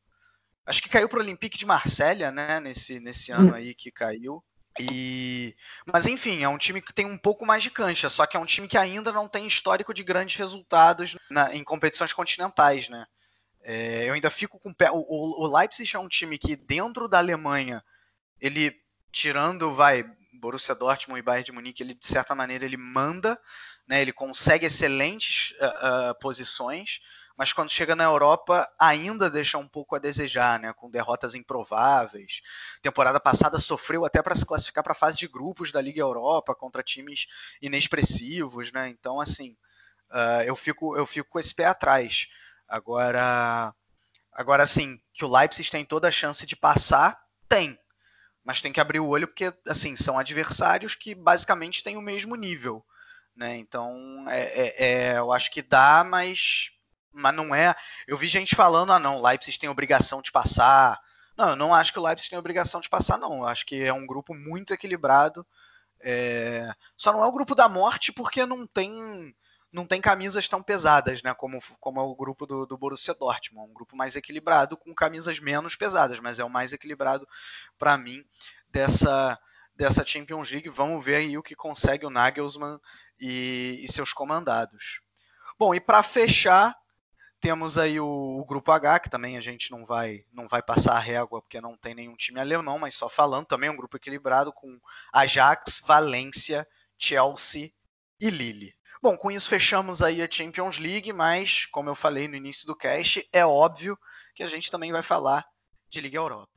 Acho 0.65 0.81
que 0.81 0.87
caiu 0.87 1.09
para 1.09 1.19
o 1.19 1.21
Olympique 1.21 1.57
de 1.57 1.65
Marselha, 1.65 2.31
né? 2.31 2.59
Nesse, 2.61 2.99
nesse 3.01 3.31
ano 3.31 3.51
hum. 3.51 3.55
aí 3.55 3.75
que 3.75 3.91
caiu. 3.91 4.41
E, 4.79 5.55
mas 5.85 6.07
enfim, 6.07 6.43
é 6.43 6.49
um 6.49 6.57
time 6.57 6.81
que 6.81 6.93
tem 6.93 7.05
um 7.05 7.17
pouco 7.17 7.45
mais 7.45 7.61
de 7.61 7.69
cancha, 7.69 8.09
só 8.09 8.25
que 8.25 8.35
é 8.35 8.39
um 8.39 8.45
time 8.45 8.67
que 8.67 8.77
ainda 8.77 9.11
não 9.11 9.27
tem 9.27 9.45
histórico 9.45 9.93
de 9.93 10.03
grandes 10.03 10.35
resultados 10.35 11.15
na, 11.29 11.53
em 11.53 11.63
competições 11.63 12.11
continentais, 12.11 12.89
né? 12.89 13.05
É, 13.61 14.09
eu 14.09 14.13
ainda 14.13 14.29
fico 14.29 14.59
com. 14.59 14.73
O, 14.91 15.43
o, 15.45 15.57
Leipzig 15.57 15.95
é 15.95 15.99
um 15.99 16.09
time 16.09 16.37
que 16.37 16.55
dentro 16.55 17.07
da 17.07 17.19
Alemanha, 17.19 17.83
ele 18.41 18.75
tirando, 19.11 19.73
vai, 19.73 20.03
Borussia 20.33 20.75
Dortmund 20.75 21.19
e 21.19 21.23
Bayern 21.23 21.45
de 21.45 21.51
Munique, 21.51 21.83
ele 21.83 21.93
de 21.93 22.05
certa 22.05 22.35
maneira 22.35 22.65
ele 22.65 22.75
manda, 22.75 23.39
né? 23.87 24.01
Ele 24.01 24.11
consegue 24.11 24.65
excelentes 24.65 25.51
uh, 25.51 26.11
uh, 26.11 26.19
posições 26.19 26.99
mas 27.35 27.51
quando 27.51 27.71
chega 27.71 27.95
na 27.95 28.03
Europa 28.03 28.69
ainda 28.79 29.29
deixa 29.29 29.57
um 29.57 29.67
pouco 29.67 29.95
a 29.95 29.99
desejar, 29.99 30.59
né, 30.59 30.71
com 30.73 30.89
derrotas 30.89 31.35
improváveis. 31.35 32.41
Temporada 32.81 33.19
passada 33.19 33.59
sofreu 33.59 34.05
até 34.05 34.21
para 34.21 34.35
se 34.35 34.45
classificar 34.45 34.83
para 34.83 34.93
a 34.93 34.95
fase 34.95 35.17
de 35.17 35.27
grupos 35.27 35.71
da 35.71 35.81
Liga 35.81 35.99
Europa 35.99 36.53
contra 36.53 36.83
times 36.83 37.25
inexpressivos, 37.61 38.71
né? 38.71 38.89
Então 38.89 39.19
assim, 39.19 39.57
uh, 40.11 40.43
eu 40.45 40.55
fico 40.55 40.95
eu 40.95 41.05
fico 41.05 41.29
com 41.29 41.39
esse 41.39 41.53
pé 41.53 41.65
atrás. 41.65 42.27
Agora, 42.67 43.73
agora 44.31 44.65
sim, 44.65 44.99
que 45.13 45.25
o 45.25 45.27
Leipzig 45.27 45.69
tem 45.69 45.83
toda 45.83 46.07
a 46.07 46.11
chance 46.11 46.45
de 46.45 46.55
passar, 46.55 47.19
tem. 47.47 47.77
Mas 48.43 48.61
tem 48.61 48.73
que 48.73 48.81
abrir 48.81 48.99
o 48.99 49.07
olho 49.07 49.27
porque 49.27 49.53
assim 49.67 49.95
são 49.95 50.19
adversários 50.19 50.95
que 50.95 51.15
basicamente 51.15 51.83
têm 51.83 51.97
o 51.97 52.01
mesmo 52.01 52.35
nível. 52.35 52.85
Né? 53.35 53.57
Então, 53.57 54.25
é, 54.29 54.41
é, 54.41 54.85
é, 54.85 55.17
eu 55.17 55.31
acho 55.31 55.49
que 55.49 55.61
dá, 55.61 56.03
mas 56.03 56.71
mas 57.13 57.35
não 57.35 57.53
é. 57.53 57.75
Eu 58.07 58.17
vi 58.17 58.27
gente 58.27 58.55
falando, 58.55 58.91
ah, 58.91 58.99
não, 58.99 59.21
Leipzig 59.21 59.57
tem 59.59 59.69
obrigação 59.69 60.21
de 60.21 60.31
passar. 60.31 60.99
Não, 61.37 61.49
eu 61.49 61.55
não 61.55 61.73
acho 61.73 61.93
que 61.93 61.99
o 61.99 62.03
Leipzig 62.03 62.29
tem 62.29 62.39
obrigação 62.39 62.81
de 62.81 62.89
passar, 62.89 63.17
não. 63.17 63.39
Eu 63.39 63.47
acho 63.47 63.65
que 63.65 63.83
é 63.83 63.93
um 63.93 64.05
grupo 64.05 64.33
muito 64.33 64.73
equilibrado. 64.73 65.45
É... 65.99 66.73
Só 66.97 67.13
não 67.13 67.23
é 67.23 67.27
o 67.27 67.31
grupo 67.31 67.55
da 67.55 67.69
morte 67.69 68.11
porque 68.11 68.45
não 68.45 68.67
tem 68.67 69.33
não 69.73 69.87
tem 69.87 69.99
camisas 69.99 70.47
tão 70.47 70.61
pesadas, 70.61 71.23
né? 71.23 71.33
Como, 71.33 71.57
como 71.79 71.99
é 71.99 72.03
o 72.03 72.15
grupo 72.15 72.45
do, 72.45 72.63
do 72.63 72.77
Borussia 72.77 73.15
Dortmund. 73.15 73.71
Um 73.71 73.73
grupo 73.73 73.95
mais 73.95 74.15
equilibrado 74.15 74.77
com 74.77 74.93
camisas 74.93 75.39
menos 75.39 75.75
pesadas, 75.75 76.19
mas 76.19 76.39
é 76.39 76.43
o 76.43 76.49
mais 76.49 76.73
equilibrado 76.73 77.27
para 77.79 77.97
mim 77.97 78.23
dessa, 78.69 79.39
dessa 79.75 80.05
Champions 80.05 80.51
League. 80.51 80.69
Vamos 80.69 81.03
ver 81.03 81.15
aí 81.15 81.37
o 81.39 81.41
que 81.41 81.55
consegue 81.55 82.05
o 82.05 82.11
Nagelsmann 82.11 82.79
e, 83.19 83.83
e 83.83 83.91
seus 83.91 84.13
comandados. 84.13 85.01
Bom, 85.57 85.73
e 85.73 85.79
para 85.79 86.03
fechar, 86.03 86.75
temos 87.43 87.77
aí 87.77 87.99
o, 87.99 88.07
o, 88.39 88.45
grupo 88.45 88.71
H, 88.71 89.01
que 89.01 89.09
também 89.09 89.35
a 89.35 89.41
gente 89.41 89.69
não 89.69 89.85
vai 89.85 90.23
não 90.31 90.47
vai 90.47 90.63
passar 90.63 90.93
a 90.93 90.99
régua 90.99 91.41
porque 91.41 91.59
não 91.59 91.75
tem 91.75 91.93
nenhum 91.93 92.15
time 92.15 92.39
alemão, 92.39 92.79
mas 92.79 92.95
só 92.95 93.09
falando, 93.09 93.45
também 93.45 93.67
é 93.67 93.71
um 93.71 93.75
grupo 93.75 93.97
equilibrado 93.97 94.53
com 94.53 94.79
Ajax, 95.11 95.81
Valência, 95.85 96.65
Chelsea 96.97 97.71
e 98.17 98.29
Lille. 98.29 98.73
Bom, 99.01 99.17
com 99.17 99.29
isso 99.29 99.49
fechamos 99.49 100.01
aí 100.01 100.21
a 100.21 100.31
Champions 100.31 100.77
League, 100.77 101.11
mas 101.11 101.65
como 101.65 101.89
eu 101.89 101.95
falei 101.95 102.29
no 102.29 102.37
início 102.37 102.65
do 102.65 102.77
cast, 102.77 103.27
é 103.33 103.45
óbvio 103.45 103.99
que 104.33 104.41
a 104.41 104.47
gente 104.47 104.71
também 104.71 104.93
vai 104.93 105.03
falar 105.03 105.45
de 105.89 105.99
Liga 105.99 106.19
Europa. 106.19 106.49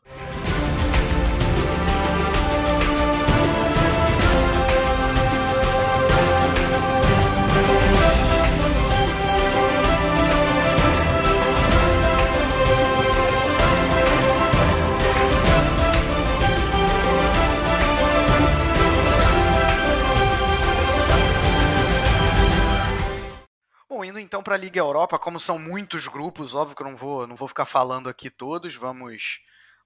Indo 24.07 24.19
então 24.19 24.43
para 24.43 24.55
a 24.55 24.59
Liga 24.59 24.79
Europa, 24.79 25.19
como 25.19 25.39
são 25.41 25.59
muitos 25.59 26.07
grupos, 26.07 26.55
óbvio 26.55 26.77
que 26.77 26.83
eu 26.83 26.89
não 26.89 26.97
vou, 26.97 27.27
não 27.27 27.37
vou 27.37 27.49
ficar 27.49 27.67
falando 27.67 28.09
aqui 28.09 28.31
todos, 28.31 28.75
vamos 28.75 29.41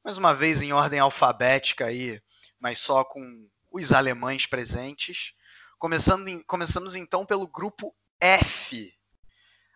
mais 0.04 0.16
uma 0.16 0.34
vez 0.34 0.62
em 0.62 0.72
ordem 0.72 0.98
alfabética 0.98 1.86
aí, 1.86 2.22
mas 2.58 2.78
só 2.78 3.04
com 3.04 3.48
os 3.70 3.92
alemães 3.92 4.46
presentes. 4.46 5.34
Começando 5.78 6.28
em, 6.28 6.42
começamos 6.42 6.94
então 6.94 7.24
pelo 7.24 7.46
grupo 7.46 7.94
F. 8.20 8.92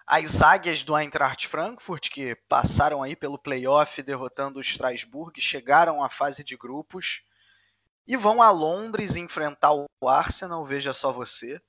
As 0.06 0.42
águias 0.42 0.82
do 0.82 0.96
Eintracht 0.96 1.48
Frankfurt, 1.48 2.10
que 2.10 2.34
passaram 2.48 3.02
aí 3.02 3.16
pelo 3.16 3.38
playoff 3.38 4.02
derrotando 4.02 4.58
o 4.58 4.62
Strasbourg, 4.62 5.40
chegaram 5.40 6.02
à 6.02 6.10
fase 6.10 6.44
de 6.44 6.56
grupos 6.56 7.22
E 8.06 8.16
vão 8.16 8.42
a 8.42 8.50
Londres 8.50 9.16
enfrentar 9.16 9.72
o 9.72 9.86
Arsenal, 10.06 10.64
veja 10.64 10.92
só 10.92 11.10
você. 11.10 11.60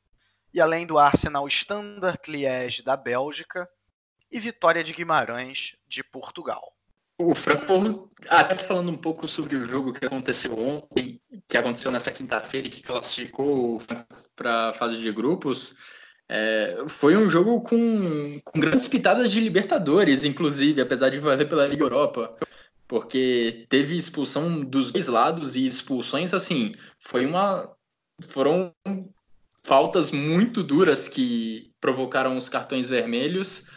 E 0.55 0.61
além 0.61 0.85
do 0.85 0.97
Arsenal, 0.97 1.45
Standard 1.49 2.17
Liège 2.29 2.81
da 2.81 2.95
Bélgica 2.95 3.67
e 4.31 4.39
Vitória 4.39 4.81
de 4.81 4.93
Guimarães 4.93 5.75
de 5.85 6.01
Portugal. 6.01 6.73
O 7.17 7.35
Frankfurt, 7.35 8.09
até 8.29 8.55
falando 8.55 8.89
um 8.89 8.97
pouco 8.97 9.27
sobre 9.27 9.57
o 9.57 9.65
jogo 9.65 9.91
que 9.91 10.05
aconteceu 10.05 10.57
ontem, 10.57 11.19
que 11.45 11.57
aconteceu 11.57 11.91
nessa 11.91 12.09
quinta-feira 12.09 12.67
e 12.67 12.69
que 12.69 12.81
classificou 12.81 13.81
para 14.33 14.69
a 14.69 14.73
fase 14.73 14.97
de 14.97 15.11
grupos, 15.11 15.75
é, 16.29 16.85
foi 16.87 17.17
um 17.17 17.27
jogo 17.27 17.59
com, 17.59 18.39
com 18.45 18.57
grandes 18.57 18.87
pitadas 18.87 19.31
de 19.31 19.41
Libertadores, 19.41 20.23
inclusive, 20.23 20.79
apesar 20.79 21.09
de 21.09 21.19
valer 21.19 21.49
pela 21.49 21.67
Liga 21.67 21.83
Europa 21.83 22.33
porque 22.87 23.65
teve 23.67 23.97
expulsão 23.97 24.61
dos 24.61 24.91
dois 24.91 25.07
lados 25.07 25.55
e 25.55 25.65
expulsões 25.65 26.33
assim, 26.33 26.73
foi 26.99 27.25
uma 27.25 27.75
foram 28.21 28.73
faltas 29.65 30.11
muito 30.11 30.61
duras 30.61 31.07
que 31.07 31.71
provocaram 31.81 32.37
os 32.37 32.47
cartões 32.47 32.87
vermelhos. 32.87 33.67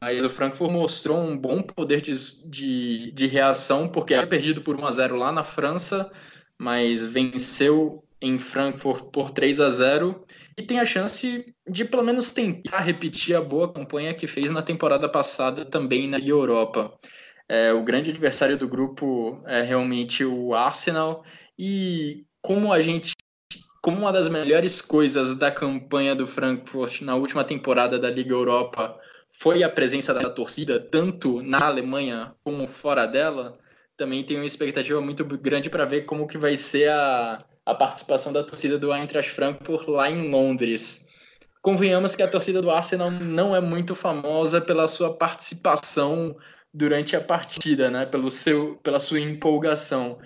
Mas 0.00 0.24
o 0.24 0.30
Frankfurt 0.30 0.70
mostrou 0.70 1.18
um 1.18 1.36
bom 1.36 1.60
poder 1.60 2.00
de, 2.00 2.14
de, 2.48 3.10
de 3.10 3.26
reação, 3.26 3.88
porque 3.88 4.14
era 4.14 4.26
perdido 4.26 4.62
por 4.62 4.78
1 4.78 4.86
a 4.86 4.90
0 4.92 5.16
lá 5.16 5.32
na 5.32 5.42
França, 5.42 6.12
mas 6.56 7.04
venceu 7.04 8.04
em 8.20 8.38
Frankfurt 8.38 9.06
por 9.10 9.30
3 9.30 9.60
a 9.60 9.70
0 9.70 10.24
e 10.56 10.62
tem 10.62 10.78
a 10.78 10.84
chance 10.84 11.52
de 11.68 11.84
pelo 11.84 12.04
menos 12.04 12.30
tentar 12.30 12.80
repetir 12.80 13.34
a 13.34 13.40
boa 13.40 13.72
campanha 13.72 14.14
que 14.14 14.26
fez 14.26 14.50
na 14.50 14.62
temporada 14.62 15.08
passada 15.08 15.64
também 15.64 16.06
na 16.06 16.18
Europa. 16.18 16.96
É, 17.48 17.72
o 17.72 17.82
grande 17.82 18.10
adversário 18.10 18.58
do 18.58 18.68
grupo 18.68 19.42
é 19.46 19.62
realmente 19.62 20.24
o 20.24 20.54
Arsenal. 20.54 21.24
E 21.58 22.24
como 22.42 22.72
a 22.72 22.80
gente. 22.80 23.12
Como 23.80 23.98
uma 23.98 24.12
das 24.12 24.28
melhores 24.28 24.80
coisas 24.80 25.34
da 25.34 25.50
campanha 25.50 26.14
do 26.14 26.26
Frankfurt 26.26 27.00
na 27.02 27.14
última 27.14 27.44
temporada 27.44 27.98
da 27.98 28.10
Liga 28.10 28.32
Europa 28.32 28.98
foi 29.32 29.62
a 29.62 29.68
presença 29.68 30.12
da 30.12 30.28
torcida, 30.28 30.80
tanto 30.80 31.40
na 31.42 31.66
Alemanha 31.66 32.34
como 32.42 32.66
fora 32.66 33.06
dela, 33.06 33.56
também 33.96 34.24
tenho 34.24 34.40
uma 34.40 34.46
expectativa 34.46 35.00
muito 35.00 35.24
grande 35.24 35.68
para 35.68 35.84
ver 35.84 36.02
como 36.02 36.26
que 36.26 36.38
vai 36.38 36.56
ser 36.56 36.88
a, 36.88 37.38
a 37.66 37.74
participação 37.74 38.32
da 38.32 38.42
torcida 38.42 38.78
do 38.78 38.94
Eintracht 38.94 39.30
Frankfurt 39.30 39.86
lá 39.88 40.10
em 40.10 40.30
Londres. 40.30 41.08
Convenhamos 41.60 42.14
que 42.14 42.22
a 42.22 42.28
torcida 42.28 42.62
do 42.62 42.70
Arsenal 42.70 43.10
não 43.10 43.54
é 43.54 43.60
muito 43.60 43.94
famosa 43.94 44.60
pela 44.60 44.88
sua 44.88 45.16
participação 45.16 46.36
durante 46.72 47.16
a 47.16 47.20
partida, 47.20 47.90
né? 47.90 48.06
Pelo 48.06 48.30
seu, 48.30 48.76
pela 48.76 49.00
sua 49.00 49.20
empolgação. 49.20 50.18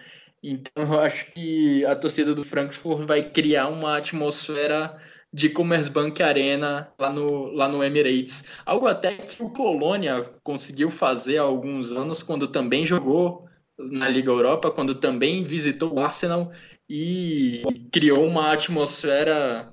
Então 0.43 0.95
eu 0.95 1.01
acho 1.01 1.33
que 1.33 1.85
a 1.85 1.95
torcida 1.95 2.35
do 2.35 2.43
Frankfurt 2.43 3.07
vai 3.07 3.23
criar 3.23 3.69
uma 3.69 3.97
atmosfera 3.97 4.99
de 5.33 5.49
Commerzbank 5.49 6.23
Arena 6.23 6.93
lá 6.99 7.11
no, 7.11 7.47
lá 7.53 7.69
no 7.69 7.83
Emirates. 7.83 8.49
Algo 8.67 8.87
até 8.87 9.17
que 9.17 9.43
o 9.43 9.51
Colônia 9.51 10.29
conseguiu 10.43 10.91
fazer 10.91 11.39
há 11.39 11.43
alguns 11.43 11.93
anos, 11.93 12.23
quando 12.23 12.49
também 12.49 12.85
jogou 12.85 13.49
na 13.79 14.09
Liga 14.09 14.31
Europa, 14.31 14.71
quando 14.71 14.95
também 14.95 15.43
visitou 15.43 15.95
o 15.95 16.01
Arsenal 16.01 16.53
e 16.89 17.63
criou 17.91 18.27
uma 18.27 18.53
atmosfera 18.53 19.73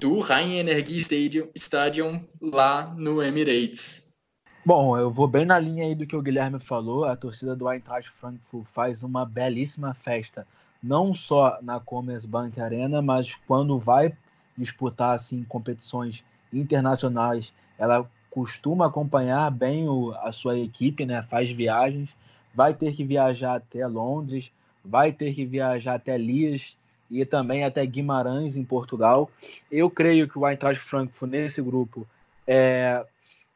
do 0.00 0.18
Rhein 0.18 0.58
Energie 0.58 1.00
Stadium, 1.00 1.48
Stadium 1.54 2.26
lá 2.40 2.92
no 2.96 3.22
Emirates. 3.22 4.01
Bom, 4.64 4.96
eu 4.96 5.10
vou 5.10 5.26
bem 5.26 5.44
na 5.44 5.58
linha 5.58 5.84
aí 5.84 5.92
do 5.92 6.06
que 6.06 6.14
o 6.14 6.22
Guilherme 6.22 6.60
falou. 6.60 7.04
A 7.04 7.16
torcida 7.16 7.56
do 7.56 7.68
Eintracht 7.68 8.08
Frankfurt 8.08 8.64
faz 8.66 9.02
uma 9.02 9.26
belíssima 9.26 9.92
festa, 9.92 10.46
não 10.80 11.12
só 11.12 11.58
na 11.60 11.80
Commerzbank 11.80 12.60
Arena, 12.60 13.02
mas 13.02 13.34
quando 13.34 13.76
vai 13.76 14.16
disputar 14.56 15.16
assim 15.16 15.42
competições 15.42 16.24
internacionais, 16.52 17.52
ela 17.76 18.08
costuma 18.30 18.86
acompanhar 18.86 19.50
bem 19.50 19.88
o, 19.88 20.12
a 20.12 20.30
sua 20.30 20.56
equipe, 20.56 21.04
né? 21.04 21.22
Faz 21.22 21.50
viagens, 21.50 22.16
vai 22.54 22.72
ter 22.72 22.94
que 22.94 23.02
viajar 23.02 23.56
até 23.56 23.84
Londres, 23.84 24.52
vai 24.84 25.10
ter 25.10 25.34
que 25.34 25.44
viajar 25.44 25.94
até 25.94 26.16
Lias 26.16 26.76
e 27.10 27.24
também 27.24 27.64
até 27.64 27.84
Guimarães 27.84 28.56
em 28.56 28.62
Portugal. 28.62 29.28
Eu 29.68 29.90
creio 29.90 30.28
que 30.28 30.38
o 30.38 30.48
Eintracht 30.48 30.80
Frankfurt 30.80 31.32
nesse 31.32 31.60
grupo 31.60 32.06
é, 32.46 33.04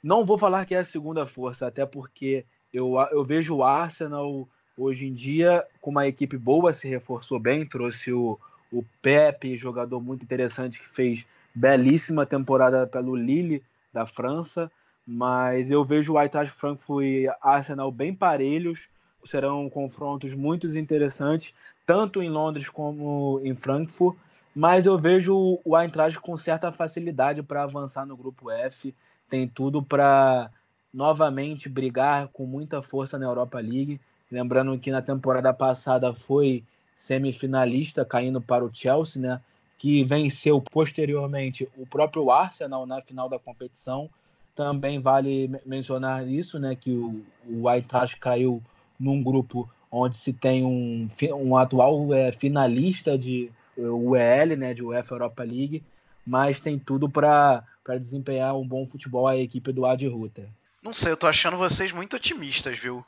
não 0.07 0.24
vou 0.24 0.38
falar 0.38 0.64
que 0.64 0.74
é 0.74 0.78
a 0.78 0.84
segunda 0.84 1.26
força, 1.26 1.66
até 1.66 1.84
porque 1.84 2.44
eu, 2.72 2.94
eu 3.11 3.24
vejo 3.24 3.57
o 3.57 3.64
Arsenal 3.64 4.48
hoje 4.78 5.04
em 5.04 5.12
dia 5.12 5.66
com 5.80 5.90
uma 5.90 6.07
equipe 6.07 6.38
boa, 6.38 6.72
se 6.72 6.86
reforçou 6.86 7.40
bem, 7.40 7.66
trouxe 7.66 8.12
o, 8.12 8.38
o 8.70 8.84
Pepe, 9.02 9.57
jogador 9.57 10.00
muito 10.00 10.22
interessante 10.22 10.78
que 10.78 10.88
fez 10.88 11.26
belíssima 11.52 12.24
temporada 12.24 12.86
pelo 12.86 13.16
Lille 13.16 13.64
da 13.92 14.07
França, 14.07 14.70
mas 15.04 15.72
eu 15.72 15.84
vejo 15.84 16.12
o 16.12 16.22
Eintracht 16.22 16.54
Frankfurt 16.54 17.04
e 17.04 17.28
Arsenal 17.42 17.90
bem 17.90 18.14
parelhos, 18.14 18.88
serão 19.24 19.68
confrontos 19.68 20.34
muito 20.34 20.68
interessantes, 20.78 21.52
tanto 21.84 22.22
em 22.22 22.30
Londres 22.30 22.68
como 22.68 23.40
em 23.42 23.57
Frankfurt, 23.57 24.16
mas 24.54 24.86
eu 24.86 24.96
vejo 24.96 25.59
o 25.64 25.76
Eintracht 25.76 26.20
com 26.20 26.36
certa 26.36 26.70
facilidade 26.70 27.42
para 27.42 27.64
avançar 27.64 28.07
no 28.07 28.16
grupo 28.16 28.52
F 28.52 28.94
tem 29.29 29.49
tudo 29.49 29.83
para 29.83 30.51
novamente 30.93 31.68
brigar 31.68 32.29
com 32.29 32.47
muita 32.47 32.81
força 32.81 33.18
na 33.18 33.27
Europa 33.27 33.59
League. 33.61 34.01
Lembrando 34.31 34.79
que 34.79 34.91
na 34.91 35.03
temporada 35.03 35.53
passada 35.53 36.12
foi 36.14 36.64
semifinalista, 36.97 38.05
caindo 38.05 38.41
para 38.41 38.64
o 38.64 38.70
Chelsea, 38.72 39.20
né? 39.20 39.41
Que 39.79 40.03
venceu 40.03 40.61
posteriormente 40.61 41.68
o 41.77 41.87
próprio 41.87 42.31
Arsenal 42.31 42.87
na 42.87 43.03
final 43.03 43.29
da 43.29 43.39
competição. 43.39 44.09
Também 44.55 44.99
vale 44.99 45.51
mencionar 45.66 46.27
isso, 46.27 46.59
né? 46.59 46.74
Que 46.74 46.91
o, 46.91 47.22
o 47.47 47.70
Eintracht 47.70 48.18
caiu 48.18 48.62
num 48.99 49.22
grupo 49.22 49.68
onde 49.91 50.16
se 50.16 50.33
tem 50.33 50.64
um, 50.64 51.07
um 51.35 51.57
atual 51.57 52.12
é, 52.14 52.33
finalista 52.33 53.18
de 53.18 53.51
UEL, 53.77 54.57
né? 54.57 54.72
De 54.72 54.83
UEFA 54.83 55.14
Europa 55.14 55.43
League, 55.45 55.83
mas 56.27 56.61
tem 56.61 56.79
tudo 56.79 57.09
para 57.09 57.62
desempenhar 58.01 58.57
um 58.57 58.66
bom 58.66 58.85
futebol 58.85 59.29
a 59.29 59.37
equipe 59.37 59.72
do 59.72 59.87
Ad 59.87 60.07
Rutter. 60.09 60.49
Não 60.83 60.93
sei, 60.93 61.12
eu 61.12 61.16
tô 61.16 61.27
achando 61.27 61.57
vocês 61.57 61.93
muito 61.93 62.16
otimistas, 62.16 62.79
viu? 62.79 63.05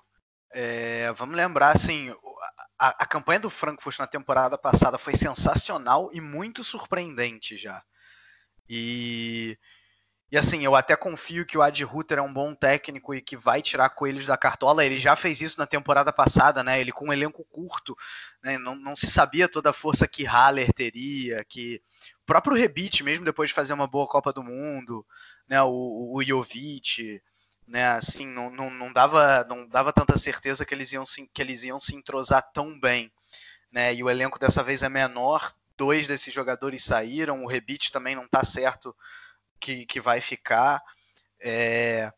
É, 0.50 1.12
vamos 1.12 1.36
lembrar, 1.36 1.74
assim, 1.74 2.14
a, 2.78 3.02
a, 3.02 3.06
campanha 3.06 3.40
do 3.40 3.50
Frankfurt 3.50 3.98
na 3.98 4.06
temporada 4.06 4.56
passada 4.56 4.96
foi 4.96 5.14
sensacional 5.14 6.10
e 6.12 6.20
muito 6.20 6.62
surpreendente 6.64 7.56
já. 7.56 7.82
E, 8.68 9.58
e 10.30 10.38
assim, 10.38 10.64
eu 10.64 10.74
até 10.74 10.96
confio 10.96 11.44
que 11.44 11.58
o 11.58 11.62
Ad 11.62 11.82
Rutter 11.84 12.18
é 12.18 12.22
um 12.22 12.32
bom 12.32 12.54
técnico 12.54 13.14
e 13.14 13.20
que 13.20 13.36
vai 13.36 13.60
tirar 13.60 13.90
coelhos 13.90 14.26
da 14.26 14.36
cartola. 14.36 14.84
Ele 14.84 14.98
já 14.98 15.16
fez 15.16 15.40
isso 15.40 15.58
na 15.58 15.66
temporada 15.66 16.12
passada, 16.12 16.62
né? 16.62 16.80
Ele 16.80 16.92
com 16.92 17.08
um 17.08 17.12
elenco 17.12 17.44
curto, 17.50 17.96
né? 18.42 18.58
não, 18.58 18.74
não 18.74 18.94
se 18.94 19.06
sabia 19.06 19.48
toda 19.48 19.70
a 19.70 19.74
força 19.74 20.06
que 20.06 20.24
Haller 20.24 20.72
teria, 20.72 21.44
que 21.44 21.82
próprio 22.28 22.54
Rebite, 22.54 23.02
mesmo 23.02 23.24
depois 23.24 23.48
de 23.48 23.54
fazer 23.54 23.72
uma 23.72 23.86
boa 23.86 24.06
Copa 24.06 24.34
do 24.34 24.44
Mundo, 24.44 25.04
né, 25.48 25.62
o, 25.62 26.12
o 26.14 26.22
Jovic, 26.22 27.22
né, 27.66 27.88
assim, 27.88 28.26
não, 28.26 28.50
não, 28.50 28.70
não, 28.70 28.92
dava, 28.92 29.44
não 29.48 29.66
dava 29.66 29.94
tanta 29.94 30.18
certeza 30.18 30.62
que 30.62 30.74
eles 30.74 30.92
iam 30.92 31.06
se, 31.06 31.26
que 31.32 31.40
eles 31.40 31.64
iam 31.64 31.80
se 31.80 31.96
entrosar 31.96 32.42
tão 32.52 32.78
bem, 32.78 33.10
né, 33.72 33.94
e 33.94 34.04
o 34.04 34.10
elenco 34.10 34.38
dessa 34.38 34.62
vez 34.62 34.82
é 34.82 34.90
menor, 34.90 35.54
dois 35.74 36.06
desses 36.06 36.32
jogadores 36.34 36.84
saíram, 36.84 37.42
o 37.42 37.48
Rebite 37.48 37.90
também 37.90 38.14
não 38.14 38.26
está 38.26 38.44
certo 38.44 38.94
que, 39.58 39.86
que 39.86 39.98
vai 39.98 40.20
ficar, 40.20 40.82
é, 41.40 42.12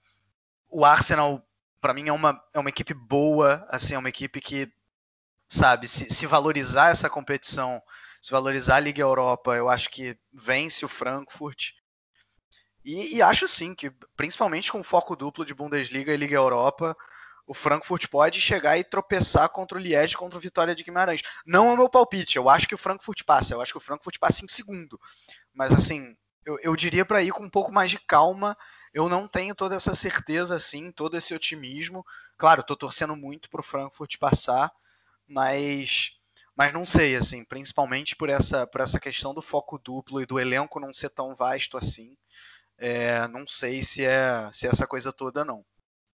o 0.68 0.84
Arsenal, 0.84 1.40
para 1.80 1.94
mim, 1.94 2.08
é 2.08 2.12
uma, 2.12 2.42
é 2.52 2.58
uma 2.58 2.68
equipe 2.68 2.94
boa, 2.94 3.64
assim, 3.68 3.94
é 3.94 3.98
uma 3.98 4.08
equipe 4.08 4.40
que, 4.40 4.72
sabe, 5.48 5.86
se, 5.86 6.10
se 6.10 6.26
valorizar 6.26 6.90
essa 6.90 7.08
competição 7.08 7.80
se 8.20 8.30
valorizar 8.30 8.76
a 8.76 8.80
Liga 8.80 9.00
Europa, 9.00 9.56
eu 9.56 9.68
acho 9.68 9.88
que 9.90 10.16
vence 10.32 10.84
o 10.84 10.88
Frankfurt. 10.88 11.70
E, 12.84 13.16
e, 13.16 13.22
acho 13.22 13.46
sim 13.46 13.74
que, 13.74 13.90
principalmente 14.16 14.72
com 14.72 14.82
foco 14.82 15.16
duplo 15.16 15.44
de 15.44 15.54
Bundesliga 15.54 16.12
e 16.12 16.16
Liga 16.16 16.36
Europa, 16.36 16.96
o 17.46 17.54
Frankfurt 17.54 18.06
pode 18.08 18.40
chegar 18.40 18.78
e 18.78 18.84
tropeçar 18.84 19.48
contra 19.48 19.76
o 19.76 19.80
Liège 19.80 20.16
contra 20.16 20.38
o 20.38 20.40
Vitória 20.40 20.74
de 20.74 20.84
Guimarães. 20.84 21.22
Não 21.44 21.68
é 21.68 21.72
o 21.72 21.76
meu 21.76 21.88
palpite, 21.88 22.36
eu 22.36 22.48
acho 22.48 22.68
que 22.68 22.74
o 22.74 22.78
Frankfurt 22.78 23.24
passa, 23.24 23.54
eu 23.54 23.60
acho 23.60 23.72
que 23.72 23.78
o 23.78 23.82
Frankfurt 23.82 24.18
passa 24.18 24.44
em 24.44 24.48
segundo. 24.48 24.98
Mas 25.52 25.72
assim, 25.72 26.14
eu, 26.44 26.58
eu 26.62 26.76
diria 26.76 27.04
para 27.04 27.22
ir 27.22 27.32
com 27.32 27.44
um 27.44 27.50
pouco 27.50 27.72
mais 27.72 27.90
de 27.90 27.98
calma. 27.98 28.56
Eu 28.92 29.08
não 29.08 29.28
tenho 29.28 29.54
toda 29.54 29.74
essa 29.74 29.94
certeza 29.94 30.54
assim, 30.54 30.90
todo 30.92 31.16
esse 31.16 31.34
otimismo. 31.34 32.04
Claro, 32.36 32.60
estou 32.60 32.76
torcendo 32.76 33.16
muito 33.16 33.50
para 33.50 33.60
o 33.60 33.64
Frankfurt 33.64 34.16
passar, 34.18 34.72
mas 35.26 36.12
mas 36.60 36.74
não 36.74 36.84
sei, 36.84 37.16
assim, 37.16 37.42
principalmente 37.42 38.14
por 38.14 38.28
essa, 38.28 38.66
por 38.66 38.82
essa 38.82 39.00
questão 39.00 39.32
do 39.32 39.40
foco 39.40 39.80
duplo 39.82 40.20
e 40.20 40.26
do 40.26 40.38
elenco 40.38 40.78
não 40.78 40.92
ser 40.92 41.08
tão 41.08 41.34
vasto 41.34 41.78
assim. 41.78 42.12
É, 42.76 43.26
não 43.28 43.46
sei 43.46 43.82
se 43.82 44.04
é, 44.04 44.46
se 44.52 44.66
é 44.66 44.68
essa 44.68 44.86
coisa 44.86 45.10
toda, 45.10 45.42
não. 45.42 45.64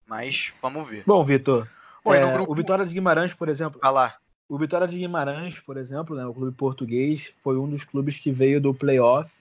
Mas 0.07 0.53
vamos 0.61 0.87
ver. 0.87 1.03
Bom, 1.07 1.25
Vitor, 1.25 1.67
é, 2.05 2.31
grupo... 2.31 2.53
o 2.53 2.55
Vitória 2.55 2.85
de 2.85 2.93
Guimarães, 2.93 3.33
por 3.33 3.49
exemplo. 3.49 3.81
Ah 3.83 3.89
lá. 3.89 4.17
o 4.47 4.59
Vitória 4.59 4.87
de 4.87 4.99
Guimarães, 4.99 5.61
por 5.61 5.79
exemplo, 5.79 6.15
né, 6.15 6.27
o 6.27 6.35
clube 6.35 6.55
português, 6.55 7.33
foi 7.43 7.57
um 7.57 7.67
dos 7.67 7.83
clubes 7.83 8.19
que 8.19 8.31
veio 8.31 8.61
do 8.61 8.75
playoff 8.75 9.33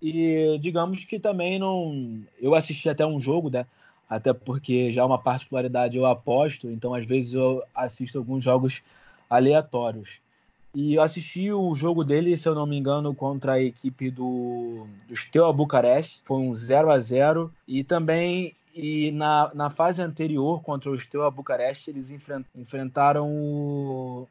e 0.00 0.56
digamos 0.60 1.04
que 1.04 1.18
também 1.18 1.58
não. 1.58 2.22
Eu 2.40 2.54
assisti 2.54 2.88
até 2.88 3.04
um 3.04 3.18
jogo, 3.18 3.50
né? 3.50 3.66
Até 4.08 4.32
porque 4.32 4.92
já 4.92 5.02
é 5.02 5.04
uma 5.04 5.18
particularidade 5.18 5.96
eu 5.96 6.06
aposto, 6.06 6.70
então 6.70 6.94
às 6.94 7.04
vezes 7.04 7.34
eu 7.34 7.64
assisto 7.74 8.16
alguns 8.16 8.44
jogos 8.44 8.80
aleatórios. 9.28 10.24
E 10.78 10.92
eu 10.92 11.02
assisti 11.02 11.50
o 11.50 11.74
jogo 11.74 12.04
dele, 12.04 12.36
se 12.36 12.46
eu 12.46 12.54
não 12.54 12.66
me 12.66 12.76
engano, 12.76 13.14
contra 13.14 13.52
a 13.52 13.62
equipe 13.62 14.10
do, 14.10 14.86
do 15.08 15.16
Steaua 15.16 15.50
Bucareste. 15.50 16.20
Foi 16.22 16.36
um 16.36 16.54
0 16.54 16.90
a 16.90 16.98
0 16.98 17.50
E 17.66 17.82
também 17.82 18.52
e 18.74 19.10
na, 19.10 19.50
na 19.54 19.70
fase 19.70 20.02
anterior, 20.02 20.62
contra 20.62 20.90
o 20.90 21.00
Steaua 21.00 21.30
Bucareste, 21.30 21.88
eles 21.88 22.12
enfrentaram 22.54 23.26
o 23.26 24.28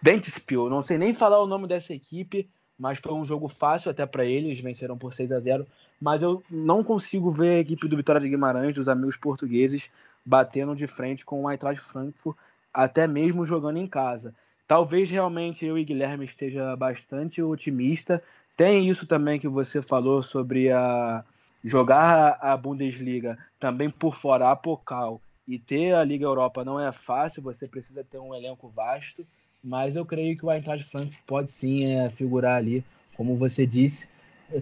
Ventspil. 0.00 0.70
Não 0.70 0.80
sei 0.80 0.98
nem 0.98 1.12
falar 1.12 1.42
o 1.42 1.48
nome 1.48 1.66
dessa 1.66 1.92
equipe, 1.92 2.48
mas 2.78 3.00
foi 3.00 3.12
um 3.12 3.24
jogo 3.24 3.48
fácil 3.48 3.90
até 3.90 4.06
para 4.06 4.24
eles, 4.24 4.60
venceram 4.60 4.96
por 4.96 5.12
6 5.12 5.32
a 5.32 5.40
0 5.40 5.66
mas 6.00 6.22
eu 6.22 6.44
não 6.48 6.84
consigo 6.84 7.28
ver 7.32 7.56
a 7.56 7.58
equipe 7.58 7.88
do 7.88 7.96
Vitória 7.96 8.20
de 8.20 8.28
Guimarães, 8.28 8.74
dos 8.74 8.88
amigos 8.88 9.16
portugueses, 9.16 9.90
batendo 10.24 10.76
de 10.76 10.86
frente 10.86 11.24
com 11.24 11.42
o 11.42 11.50
Eintracht 11.50 11.82
Frankfurt, 11.82 12.36
até 12.72 13.08
mesmo 13.08 13.44
jogando 13.44 13.78
em 13.78 13.86
casa. 13.86 14.32
Talvez 14.66 15.10
realmente 15.10 15.64
eu 15.64 15.78
e 15.78 15.84
Guilherme 15.84 16.24
esteja 16.24 16.74
bastante 16.76 17.42
otimista. 17.42 18.22
Tem 18.56 18.88
isso 18.88 19.06
também 19.06 19.38
que 19.38 19.48
você 19.48 19.82
falou 19.82 20.22
sobre 20.22 20.70
a 20.70 21.24
jogar 21.62 22.38
a 22.40 22.56
Bundesliga 22.56 23.38
também 23.58 23.90
por 23.90 24.14
fora, 24.14 24.50
a 24.50 24.56
Pokal, 24.56 25.20
e 25.46 25.58
ter 25.58 25.94
a 25.94 26.04
Liga 26.04 26.24
Europa 26.24 26.64
não 26.64 26.78
é 26.78 26.92
fácil, 26.92 27.42
você 27.42 27.66
precisa 27.66 28.04
ter 28.04 28.18
um 28.18 28.34
elenco 28.34 28.68
vasto 28.68 29.26
mas 29.64 29.96
eu 29.96 30.04
creio 30.04 30.36
que 30.36 30.44
o 30.44 30.52
Eintracht 30.52 30.84
Frankfurt 30.84 31.24
pode 31.26 31.50
sim 31.50 31.86
é, 31.86 32.10
figurar 32.10 32.58
ali, 32.58 32.84
como 33.16 33.36
você 33.36 33.66
disse. 33.66 34.08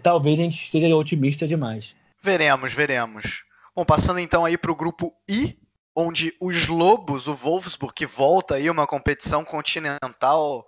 Talvez 0.01 0.39
a 0.39 0.43
gente 0.45 0.63
esteja 0.63 0.95
otimista 0.95 1.47
demais. 1.47 1.97
Veremos, 2.23 2.73
veremos. 2.73 3.45
Bom, 3.75 3.85
passando 3.85 4.21
então 4.21 4.45
aí 4.45 4.57
para 4.57 4.71
o 4.71 4.77
grupo 4.77 5.13
I, 5.29 5.59
onde 5.95 6.35
os 6.41 6.69
Lobos, 6.69 7.27
o 7.29 7.35
Wolfsburg, 7.35 7.95
que 7.95 8.07
volta 8.07 8.55
aí 8.55 8.71
uma 8.71 8.87
competição 8.87 9.45
continental 9.45 10.67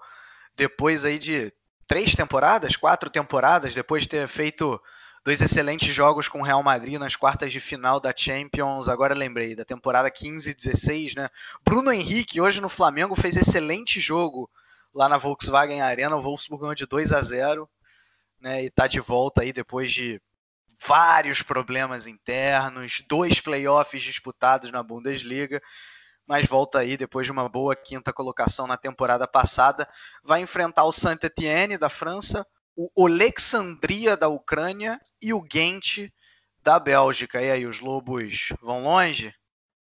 depois 0.56 1.04
aí 1.04 1.18
de 1.18 1.52
três 1.86 2.14
temporadas, 2.14 2.76
quatro 2.76 3.10
temporadas, 3.10 3.74
depois 3.74 4.04
de 4.04 4.10
ter 4.10 4.28
feito 4.28 4.80
dois 5.24 5.40
excelentes 5.40 5.94
jogos 5.94 6.28
com 6.28 6.40
o 6.40 6.44
Real 6.44 6.62
Madrid 6.62 6.98
nas 6.98 7.16
quartas 7.16 7.50
de 7.50 7.58
final 7.58 7.98
da 7.98 8.12
Champions. 8.14 8.88
Agora 8.88 9.14
lembrei, 9.14 9.56
da 9.56 9.64
temporada 9.64 10.10
15 10.10 10.50
e 10.50 10.54
16, 10.54 11.14
né? 11.14 11.28
Bruno 11.64 11.90
Henrique, 11.92 12.40
hoje 12.40 12.60
no 12.60 12.68
Flamengo, 12.68 13.14
fez 13.14 13.36
excelente 13.36 14.00
jogo 14.00 14.50
lá 14.94 15.08
na 15.08 15.16
Volkswagen 15.16 15.80
Arena. 15.80 16.16
O 16.16 16.20
Wolfsburg 16.20 16.60
ganhou 16.60 16.74
de 16.74 16.86
2 16.86 17.12
a 17.12 17.22
0 17.22 17.68
né? 18.40 18.64
E 18.64 18.70
tá 18.70 18.86
de 18.86 19.00
volta 19.00 19.40
aí 19.40 19.52
depois 19.52 19.90
de 19.90 20.20
vários 20.80 21.42
problemas 21.42 22.06
internos, 22.06 23.02
dois 23.08 23.40
playoffs 23.40 24.02
disputados 24.02 24.70
na 24.70 24.82
Bundesliga 24.82 25.60
mas 26.26 26.46
volta 26.46 26.78
aí 26.78 26.96
depois 26.96 27.26
de 27.26 27.32
uma 27.32 27.48
boa 27.48 27.76
quinta 27.76 28.12
colocação 28.12 28.66
na 28.66 28.76
temporada 28.76 29.26
passada. 29.26 29.88
Vai 30.22 30.40
enfrentar 30.40 30.84
o 30.84 30.92
Saint-Étienne 30.92 31.76
da 31.76 31.88
França, 31.88 32.46
o 32.76 33.06
Alexandria 33.06 34.16
da 34.16 34.28
Ucrânia 34.28 34.98
e 35.20 35.32
o 35.32 35.40
Ghent 35.40 36.10
da 36.62 36.78
Bélgica. 36.80 37.42
E 37.42 37.50
aí, 37.50 37.66
os 37.66 37.80
Lobos 37.80 38.52
vão 38.60 38.82
longe? 38.82 39.34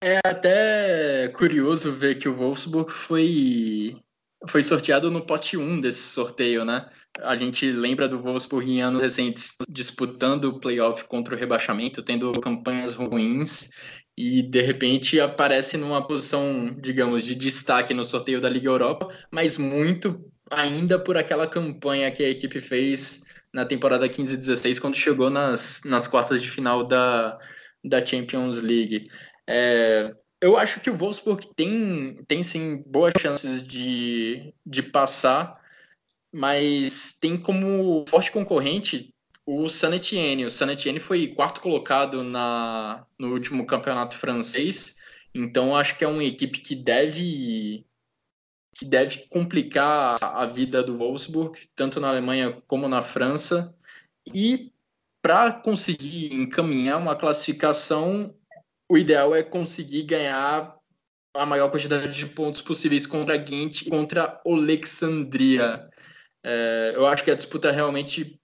É 0.02 0.20
até 0.26 1.30
curioso 1.30 1.94
ver 1.94 2.16
que 2.16 2.28
o 2.28 2.34
Wolfsburg 2.34 2.92
foi, 2.92 4.04
foi 4.48 4.64
sorteado 4.64 5.10
no 5.10 5.26
pote 5.26 5.58
1 5.58 5.82
desse 5.82 6.04
sorteio, 6.10 6.66
né? 6.66 6.88
A 7.22 7.36
gente 7.36 7.72
lembra 7.72 8.08
do 8.08 8.22
Wolfsburg 8.22 8.70
em 8.70 8.82
anos 8.82 9.02
recentes 9.02 9.56
disputando 9.70 10.46
o 10.46 10.60
playoff 10.60 11.06
contra 11.06 11.36
o 11.36 11.38
rebaixamento, 11.38 12.02
tendo 12.02 12.40
campanhas 12.42 12.96
ruins 12.96 13.70
e 14.18 14.44
de 14.44 14.62
repente 14.62 15.20
aparece 15.20 15.78
numa 15.78 16.06
posição, 16.06 16.76
digamos, 16.80 17.24
de 17.24 17.36
destaque 17.36 17.94
no 17.94 18.04
sorteio 18.04 18.42
da 18.42 18.50
Liga 18.50 18.70
Europa, 18.70 19.08
mas 19.32 19.58
muito 19.58 20.24
ainda 20.52 21.00
por 21.00 21.18
aquela 21.18 21.48
campanha 21.48 22.12
que 22.12 22.24
a 22.24 22.30
equipe 22.30 22.60
fez 22.60 23.24
na 23.54 23.66
temporada 23.66 24.10
15-16, 24.10 24.80
quando 24.80 24.96
chegou 24.96 25.30
nas, 25.30 25.82
nas 25.86 26.08
quartas 26.08 26.42
de 26.42 26.50
final 26.50 26.84
da, 26.84 27.38
da 27.84 28.04
Champions 28.04 28.62
League. 28.62 29.10
É, 29.48 30.14
eu 30.44 30.58
acho 30.58 30.82
que 30.82 30.90
o 30.90 30.96
Wolfsburg 30.96 31.48
tem, 31.56 32.22
tem 32.28 32.44
sim 32.44 32.84
boas 32.86 33.14
chances 33.18 33.66
de, 33.66 34.54
de 34.66 34.84
passar, 34.84 35.58
mas 36.34 37.14
tem 37.14 37.38
como 37.40 38.04
forte 38.10 38.30
concorrente 38.30 39.16
o 39.46 39.70
San 39.70 39.96
Etienne. 39.96 40.46
O 40.46 40.52
San 40.52 40.70
Etienne 40.70 41.00
foi 41.00 41.30
quarto 41.30 41.62
colocado 41.62 42.26
na, 42.26 43.06
no 43.18 43.32
último 43.32 43.66
campeonato 43.66 44.18
francês, 44.18 44.98
então 45.34 45.78
acho 45.78 45.98
que 45.98 46.04
é 46.04 46.08
uma 46.10 46.24
equipe 46.24 46.60
que 46.60 46.76
deve 46.76 47.86
que 48.76 48.86
deve 48.86 49.28
complicar 49.30 50.18
a 50.20 50.46
vida 50.48 50.84
do 50.84 50.98
Wolfsburg, 50.98 51.58
tanto 51.76 52.02
na 52.02 52.10
Alemanha 52.10 52.60
como 52.68 52.90
na 52.90 53.02
França. 53.02 53.74
E 54.26 54.74
para 55.22 55.52
conseguir 55.54 56.34
encaminhar 56.34 57.00
uma 57.00 57.16
classificação, 57.16 58.36
o 58.94 58.98
ideal 58.98 59.34
é 59.34 59.42
conseguir 59.42 60.04
ganhar 60.04 60.78
a 61.34 61.46
maior 61.48 61.72
quantidade 61.72 62.16
de 62.16 62.28
pontos 62.28 62.62
possíveis 62.62 63.08
contra 63.08 63.34
a 63.34 63.38
Ghent 63.38 63.82
e 63.82 63.90
contra 63.90 64.40
Alexandria. 64.46 65.90
É, 66.44 66.92
eu 66.94 67.08
acho 67.08 67.24
que 67.24 67.32
a 67.32 67.36
disputa 67.36 67.72
realmente 67.72 68.40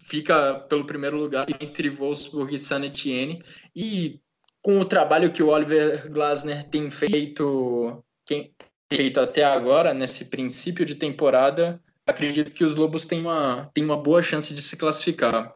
fica 0.00 0.58
pelo 0.68 0.84
primeiro 0.84 1.16
lugar 1.16 1.46
entre 1.60 1.90
Wolfsburg 1.90 2.52
e 2.52 2.58
Saint 2.58 2.86
Etienne. 2.86 3.40
E 3.74 4.20
com 4.60 4.80
o 4.80 4.84
trabalho 4.84 5.32
que 5.32 5.44
o 5.44 5.50
Oliver 5.50 6.10
Glasner 6.10 6.64
tem 6.64 6.90
feito, 6.90 8.04
quem, 8.26 8.52
feito 8.92 9.20
até 9.20 9.44
agora, 9.44 9.94
nesse 9.94 10.24
princípio 10.24 10.84
de 10.84 10.96
temporada, 10.96 11.80
acredito 12.04 12.50
que 12.50 12.64
os 12.64 12.74
Lobos 12.74 13.06
têm 13.06 13.20
uma, 13.20 13.70
têm 13.72 13.84
uma 13.84 14.02
boa 14.02 14.24
chance 14.24 14.52
de 14.52 14.60
se 14.60 14.76
classificar. 14.76 15.54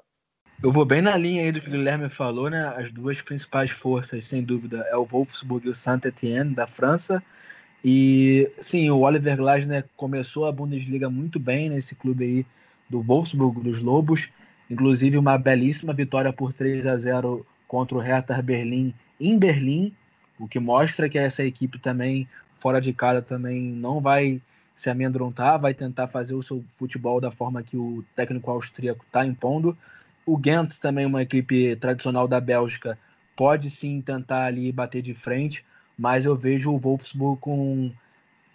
Eu 0.61 0.73
vou 0.73 0.85
bem 0.85 1.01
na 1.01 1.17
linha 1.17 1.43
aí 1.43 1.53
do 1.53 1.61
que 1.61 1.69
o 1.69 1.71
Guilherme 1.71 2.09
falou, 2.09 2.51
né? 2.51 2.67
As 2.77 2.93
duas 2.93 3.23
principais 3.23 3.71
forças, 3.71 4.27
sem 4.27 4.43
dúvida, 4.43 4.85
é 4.91 4.97
o 4.97 5.05
Wolfsburg 5.05 5.67
e 5.67 5.71
o 5.71 5.75
Saint-Étienne 5.75 6.53
da 6.53 6.67
França. 6.67 7.23
E 7.85 8.51
sim, 8.61 8.91
o 8.91 8.99
Oliver 9.01 9.37
Glasner 9.37 9.85
começou 9.97 10.47
a 10.47 10.53
Bundesliga 10.53 11.09
muito 11.09 11.39
bem 11.39 11.71
nesse 11.71 11.95
clube 11.95 12.25
aí 12.25 12.47
do 12.91 13.01
Wolfsburg, 13.01 13.61
dos 13.61 13.79
Lobos. 13.79 14.31
Inclusive 14.69 15.17
uma 15.17 15.39
belíssima 15.39 15.93
vitória 15.93 16.33
por 16.33 16.53
3 16.53 16.89
a 16.89 16.97
0 16.97 17.47
contra 17.69 17.97
o 17.97 18.01
Hertha 18.01 18.43
Berlim 18.43 18.93
em 19.21 19.39
Berlim, 19.39 19.95
o 20.39 20.49
que 20.49 20.59
mostra 20.59 21.09
que 21.09 21.19
essa 21.19 21.45
equipe 21.45 21.79
também 21.79 22.29
fora 22.57 22.81
de 22.81 22.93
casa 22.93 23.23
também 23.23 23.61
não 23.61 24.01
vai 24.01 24.41
se 24.75 24.91
amedrontar, 24.91 25.61
vai 25.61 25.75
tentar 25.75 26.09
fazer 26.09 26.35
o 26.35 26.43
seu 26.43 26.65
futebol 26.69 27.21
da 27.21 27.31
forma 27.31 27.63
que 27.63 27.77
o 27.77 28.05
técnico 28.15 28.51
austríaco 28.51 29.05
está 29.05 29.25
impondo. 29.25 29.77
O 30.29 30.37
Ghent 30.37 30.79
também 30.79 31.07
uma 31.07 31.23
equipe 31.23 31.75
tradicional 31.77 32.29
da 32.29 32.39
Bélgica, 32.39 32.99
pode 33.35 33.71
sim 33.71 34.03
tentar 34.03 34.45
ali 34.45 34.71
bater 34.71 35.01
de 35.01 35.15
frente, 35.15 35.65
mas 35.99 36.27
eu 36.27 36.37
vejo 36.37 36.71
o 36.71 36.79
Wolfsburg 36.79 37.41
com 37.41 37.91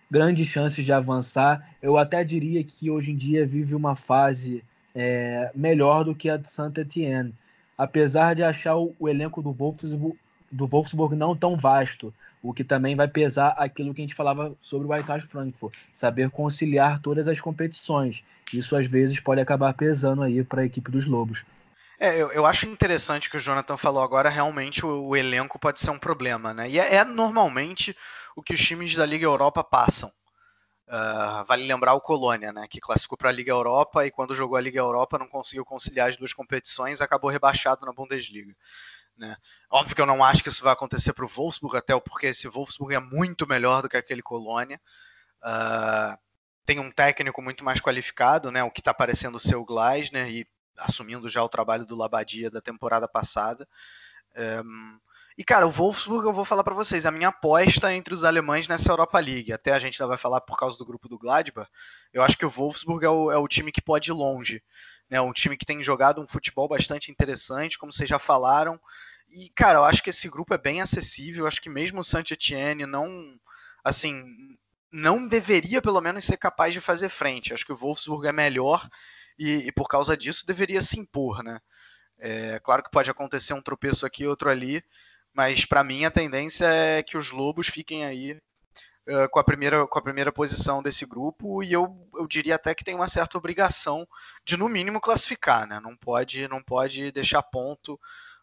grandes 0.09 0.47
chances 0.47 0.85
de 0.85 0.93
avançar. 0.93 1.67
Eu 1.81 1.97
até 1.97 2.23
diria 2.23 2.63
que 2.63 2.91
hoje 2.91 3.11
em 3.11 3.15
dia 3.15 3.43
vive 3.43 3.73
uma 3.73 3.95
fase 3.95 4.63
é, 4.93 5.49
melhor 5.55 6.03
do 6.03 6.13
que 6.13 6.29
a 6.29 6.37
de 6.37 6.47
Saint-Étienne. 6.47 7.33
Apesar 7.75 8.35
de 8.35 8.43
achar 8.43 8.75
o, 8.75 8.95
o 8.99 9.09
elenco 9.09 9.41
do 9.41 9.51
Wolfsburg, 9.51 10.15
do 10.51 10.67
Wolfsburg 10.67 11.15
não 11.15 11.35
tão 11.35 11.57
vasto, 11.57 12.13
o 12.43 12.53
que 12.53 12.63
também 12.63 12.95
vai 12.95 13.07
pesar 13.07 13.47
aquilo 13.57 13.95
que 13.95 14.01
a 14.01 14.03
gente 14.03 14.13
falava 14.13 14.53
sobre 14.61 14.87
o 14.87 14.93
Eintracht 14.93 15.27
Frankfurt, 15.27 15.73
saber 15.91 16.29
conciliar 16.29 17.01
todas 17.01 17.27
as 17.27 17.41
competições. 17.41 18.23
Isso 18.53 18.75
às 18.75 18.85
vezes 18.85 19.19
pode 19.19 19.41
acabar 19.41 19.73
pesando 19.73 20.21
aí 20.21 20.43
para 20.43 20.61
a 20.61 20.65
equipe 20.65 20.91
dos 20.91 21.07
Lobos. 21.07 21.43
É, 22.03 22.21
eu, 22.21 22.29
eu, 22.33 22.45
acho 22.45 22.67
interessante 22.67 23.29
que 23.29 23.37
o 23.37 23.39
Jonathan 23.39 23.77
falou 23.77 24.03
agora, 24.03 24.27
realmente 24.27 24.85
o, 24.85 25.05
o 25.05 25.15
elenco 25.15 25.57
pode 25.57 25.79
ser 25.79 25.89
um 25.89 25.97
problema, 25.97 26.53
né? 26.53 26.69
E 26.69 26.77
é, 26.77 26.95
é, 26.95 27.05
normalmente 27.05 27.95
o 28.35 28.43
que 28.43 28.53
os 28.53 28.59
times 28.59 28.93
da 28.93 29.05
Liga 29.05 29.23
Europa 29.23 29.63
passam. 29.63 30.11
Uh, 30.85 31.45
vale 31.47 31.65
lembrar 31.65 31.93
o 31.93 32.01
Colônia, 32.01 32.51
né? 32.51 32.67
Que 32.69 32.81
classificou 32.81 33.17
para 33.17 33.29
a 33.29 33.31
Liga 33.31 33.51
Europa 33.53 34.05
e 34.05 34.11
quando 34.11 34.35
jogou 34.35 34.57
a 34.57 34.61
Liga 34.61 34.79
Europa 34.79 35.17
não 35.17 35.29
conseguiu 35.29 35.63
conciliar 35.63 36.09
as 36.09 36.17
duas 36.17 36.33
competições, 36.33 36.99
acabou 36.99 37.29
rebaixado 37.29 37.85
na 37.85 37.93
Bundesliga. 37.93 38.53
Né? 39.17 39.37
Óbvio 39.71 39.95
que 39.95 40.01
eu 40.01 40.05
não 40.05 40.21
acho 40.21 40.43
que 40.43 40.49
isso 40.49 40.61
vai 40.61 40.73
acontecer 40.73 41.13
para 41.13 41.23
o 41.23 41.27
Wolfsburg, 41.29 41.77
até 41.77 41.97
porque 42.01 42.27
esse 42.27 42.49
Wolfsburg 42.49 42.93
é 42.95 42.99
muito 42.99 43.47
melhor 43.47 43.81
do 43.81 43.87
que 43.87 43.95
aquele 43.95 44.21
Colônia. 44.21 44.77
Uh, 45.41 46.17
tem 46.65 46.81
um 46.81 46.91
técnico 46.91 47.41
muito 47.41 47.63
mais 47.63 47.79
qualificado, 47.79 48.51
né? 48.51 48.61
o 48.61 48.71
que 48.71 48.81
está 48.81 48.93
parecendo 48.93 49.39
ser 49.39 49.55
o 49.55 49.63
Gleisner, 49.63 50.27
e 50.29 50.45
assumindo 50.77 51.29
já 51.29 51.43
o 51.43 51.49
trabalho 51.49 51.85
do 51.85 51.95
Labadia 51.95 52.49
da 52.49 52.61
temporada 52.61 53.07
passada. 53.07 53.67
Um, 54.65 54.99
E, 55.35 55.43
cara, 55.43 55.65
o 55.65 55.69
Wolfsburg, 55.69 56.27
eu 56.27 56.33
vou 56.33 56.45
falar 56.45 56.63
para 56.63 56.75
vocês, 56.75 57.07
a 57.07 57.11
minha 57.11 57.29
aposta 57.29 57.91
entre 57.91 58.13
os 58.13 58.23
alemães 58.23 58.67
nessa 58.67 58.91
Europa 58.91 59.19
League, 59.19 59.51
até 59.51 59.73
a 59.73 59.79
gente 59.79 59.97
vai 59.97 60.17
falar 60.17 60.41
por 60.41 60.55
causa 60.55 60.77
do 60.77 60.85
grupo 60.85 61.09
do 61.09 61.17
Gladbach, 61.17 61.67
eu 62.13 62.21
acho 62.21 62.37
que 62.37 62.45
o 62.45 62.49
Wolfsburg 62.49 63.03
é 63.03 63.09
o, 63.09 63.31
é 63.31 63.37
o 63.37 63.47
time 63.47 63.71
que 63.71 63.81
pode 63.81 64.11
ir 64.11 64.13
longe. 64.13 64.61
Né? 65.09 65.19
Um 65.19 65.33
time 65.33 65.57
que 65.57 65.65
tem 65.65 65.83
jogado 65.83 66.21
um 66.21 66.27
futebol 66.27 66.67
bastante 66.67 67.11
interessante, 67.11 67.79
como 67.79 67.91
vocês 67.91 68.07
já 68.07 68.19
falaram. 68.19 68.79
E, 69.27 69.49
cara, 69.55 69.79
eu 69.79 69.83
acho 69.83 70.03
que 70.03 70.11
esse 70.11 70.29
grupo 70.29 70.53
é 70.53 70.57
bem 70.57 70.81
acessível, 70.81 71.43
eu 71.43 71.47
acho 71.47 71.61
que 71.61 71.69
mesmo 71.69 72.01
o 72.01 72.03
Saint-Etienne 72.03 72.85
não, 72.85 73.09
assim, 73.83 74.23
não 74.91 75.27
deveria, 75.27 75.81
pelo 75.81 75.99
menos, 75.99 76.25
ser 76.25 76.37
capaz 76.37 76.75
de 76.75 76.79
fazer 76.79 77.09
frente. 77.09 77.49
Eu 77.49 77.55
acho 77.55 77.65
que 77.65 77.73
o 77.73 77.75
Wolfsburg 77.75 78.27
é 78.27 78.31
melhor 78.31 78.87
e, 79.37 79.67
e 79.67 79.71
por 79.71 79.87
causa 79.87 80.15
disso 80.15 80.45
deveria 80.45 80.81
se 80.81 80.99
impor, 80.99 81.43
né? 81.43 81.59
É, 82.19 82.59
claro 82.59 82.83
que 82.83 82.91
pode 82.91 83.09
acontecer 83.09 83.53
um 83.53 83.61
tropeço 83.61 84.05
aqui, 84.05 84.25
outro 84.25 84.49
ali, 84.49 84.83
mas 85.33 85.65
para 85.65 85.83
mim 85.83 86.05
a 86.05 86.11
tendência 86.11 86.65
é 86.65 87.03
que 87.03 87.17
os 87.17 87.31
Lobos 87.31 87.67
fiquem 87.67 88.05
aí 88.05 88.39
uh, 89.07 89.29
com, 89.31 89.39
a 89.39 89.43
primeira, 89.43 89.85
com 89.87 89.99
a 89.99 90.01
primeira 90.01 90.31
posição 90.31 90.81
desse 90.81 91.05
grupo 91.05 91.63
e 91.63 91.73
eu, 91.73 92.07
eu 92.15 92.27
diria 92.27 92.55
até 92.55 92.73
que 92.75 92.83
tem 92.83 92.95
uma 92.95 93.07
certa 93.07 93.37
obrigação 93.37 94.07
de 94.45 94.55
no 94.55 94.69
mínimo 94.69 95.01
classificar, 95.01 95.67
né? 95.67 95.79
Não 95.79 95.97
pode, 95.97 96.47
não 96.47 96.63
pode 96.63 97.11
deixar 97.11 97.41
ponto, 97.43 97.99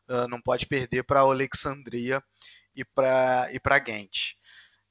uh, 0.09 0.29
não 0.29 0.41
pode 0.41 0.67
perder 0.67 1.05
para 1.05 1.21
Alexandria 1.21 2.23
e 2.75 2.85
para 2.85 3.49
e 3.53 3.61
para 3.61 3.79
Ghent. 3.79 4.35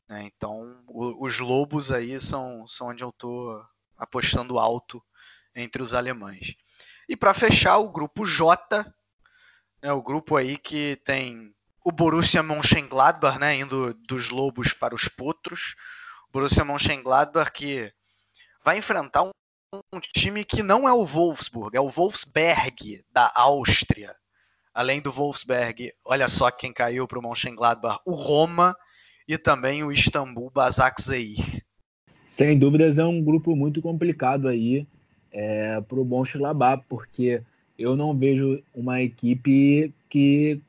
Né? 0.08 0.30
Então 0.36 0.84
os 0.88 1.39
Lobos 1.39 1.91
aí 1.91 2.20
são, 2.20 2.68
são 2.68 2.88
onde 2.88 3.04
eu 3.04 3.10
estou 3.10 3.64
apostando 3.97 4.58
alto 4.58 5.04
entre 5.60 5.82
os 5.82 5.93
alemães. 5.93 6.55
E 7.07 7.16
para 7.16 7.34
fechar 7.34 7.78
o 7.78 7.89
grupo 7.89 8.26
J, 8.26 8.86
né, 9.82 9.91
o 9.91 10.01
grupo 10.01 10.36
aí 10.36 10.57
que 10.57 10.95
tem 11.03 11.53
o 11.84 11.91
Borussia 11.91 12.43
Mönchengladbach, 12.43 13.39
né, 13.39 13.55
indo 13.55 13.93
dos 13.93 14.30
lobos 14.30 14.74
para 14.74 14.93
os 14.93 15.07
potros. 15.07 15.76
O 16.30 16.34
Borussia 16.34 16.64
Mönchengladbach 16.64 17.51
que 17.51 17.91
vai 18.64 18.78
enfrentar 18.78 19.24
um, 19.24 19.32
um 19.93 19.99
time 19.99 20.43
que 20.43 20.62
não 20.62 20.88
é 20.88 20.93
o 20.93 21.05
Wolfsburg, 21.05 21.76
é 21.76 21.82
o 21.82 21.89
Wolfsberg 21.89 23.03
da 23.12 23.32
Áustria. 23.36 24.16
Além 24.74 25.01
do 25.01 25.12
Wolfsberg, 25.12 25.91
olha 26.05 26.28
só 26.28 26.51
quem 26.51 26.72
caiu 26.72 27.07
para 27.07 27.20
o 27.20 27.22
Mönchengladbach, 27.22 27.99
o 28.05 28.14
Roma 28.14 28.76
e 29.28 29.38
também 29.38 29.84
o 29.84 29.91
Istambul 29.91 30.51
Basaksehir. 30.51 31.66
Sem 32.26 32.57
dúvidas 32.57 32.99
é 32.99 33.03
um 33.03 33.24
grupo 33.24 33.55
muito 33.55 33.82
complicado 33.82 34.47
aí 34.47 34.88
é, 35.32 35.82
para 35.82 36.00
o 36.00 36.06
Mönchengladbach, 36.06 36.84
porque 36.88 37.42
eu 37.78 37.96
não 37.96 38.16
vejo 38.16 38.62
uma 38.74 39.02
equipe 39.02 39.94
que 40.10 40.62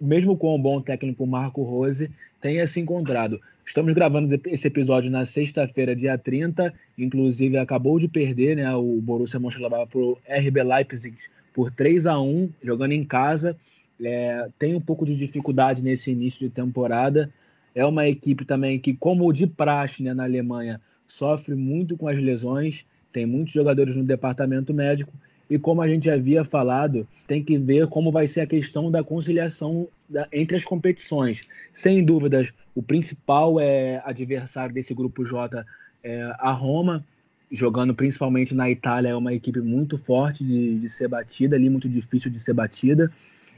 mesmo 0.00 0.36
com 0.36 0.54
o 0.54 0.58
bom 0.58 0.80
técnico 0.80 1.26
Marco 1.26 1.62
Rose, 1.62 2.10
tenha 2.40 2.66
se 2.66 2.80
encontrado. 2.80 3.40
Estamos 3.64 3.92
gravando 3.94 4.40
esse 4.46 4.68
episódio 4.68 5.10
na 5.10 5.24
sexta-feira, 5.24 5.96
dia 5.96 6.16
30, 6.16 6.72
inclusive 6.96 7.56
acabou 7.56 7.98
de 7.98 8.06
perder 8.06 8.56
né, 8.56 8.72
o 8.74 9.00
Borussia 9.00 9.40
Mönchengladbach 9.40 9.90
para 9.90 10.00
o 10.00 10.18
RB 10.28 10.62
Leipzig 10.62 11.16
por 11.52 11.70
3 11.70 12.06
a 12.06 12.20
1 12.20 12.50
jogando 12.62 12.92
em 12.92 13.02
casa. 13.02 13.56
É, 14.00 14.48
tem 14.58 14.74
um 14.74 14.80
pouco 14.80 15.06
de 15.06 15.16
dificuldade 15.16 15.82
nesse 15.82 16.10
início 16.10 16.40
de 16.40 16.50
temporada. 16.50 17.32
É 17.74 17.84
uma 17.84 18.06
equipe 18.06 18.44
também 18.44 18.78
que, 18.78 18.94
como 18.94 19.32
de 19.32 19.46
praxe 19.46 20.02
né, 20.02 20.14
na 20.14 20.24
Alemanha, 20.24 20.80
sofre 21.08 21.54
muito 21.54 21.96
com 21.96 22.06
as 22.06 22.18
lesões, 22.18 22.84
tem 23.16 23.24
muitos 23.24 23.54
jogadores 23.54 23.96
no 23.96 24.04
departamento 24.04 24.74
médico 24.74 25.10
e 25.48 25.58
como 25.58 25.80
a 25.80 25.88
gente 25.88 26.10
havia 26.10 26.44
falado, 26.44 27.08
tem 27.26 27.42
que 27.42 27.56
ver 27.56 27.86
como 27.86 28.12
vai 28.12 28.26
ser 28.26 28.42
a 28.42 28.46
questão 28.46 28.90
da 28.90 29.02
conciliação 29.02 29.88
da, 30.06 30.28
entre 30.30 30.54
as 30.54 30.64
competições. 30.64 31.42
Sem 31.72 32.04
dúvidas, 32.04 32.52
o 32.74 32.82
principal 32.82 33.58
é 33.58 34.02
adversário 34.04 34.74
desse 34.74 34.92
grupo 34.92 35.24
J 35.24 35.64
é 36.04 36.30
a 36.38 36.52
Roma, 36.52 37.02
jogando 37.50 37.94
principalmente 37.94 38.54
na 38.54 38.68
Itália, 38.68 39.08
é 39.08 39.16
uma 39.16 39.32
equipe 39.32 39.60
muito 39.62 39.96
forte 39.96 40.44
de, 40.44 40.78
de 40.78 40.88
ser 40.90 41.08
batida 41.08 41.56
ali, 41.56 41.70
muito 41.70 41.88
difícil 41.88 42.30
de 42.30 42.38
ser 42.38 42.52
batida. 42.52 43.10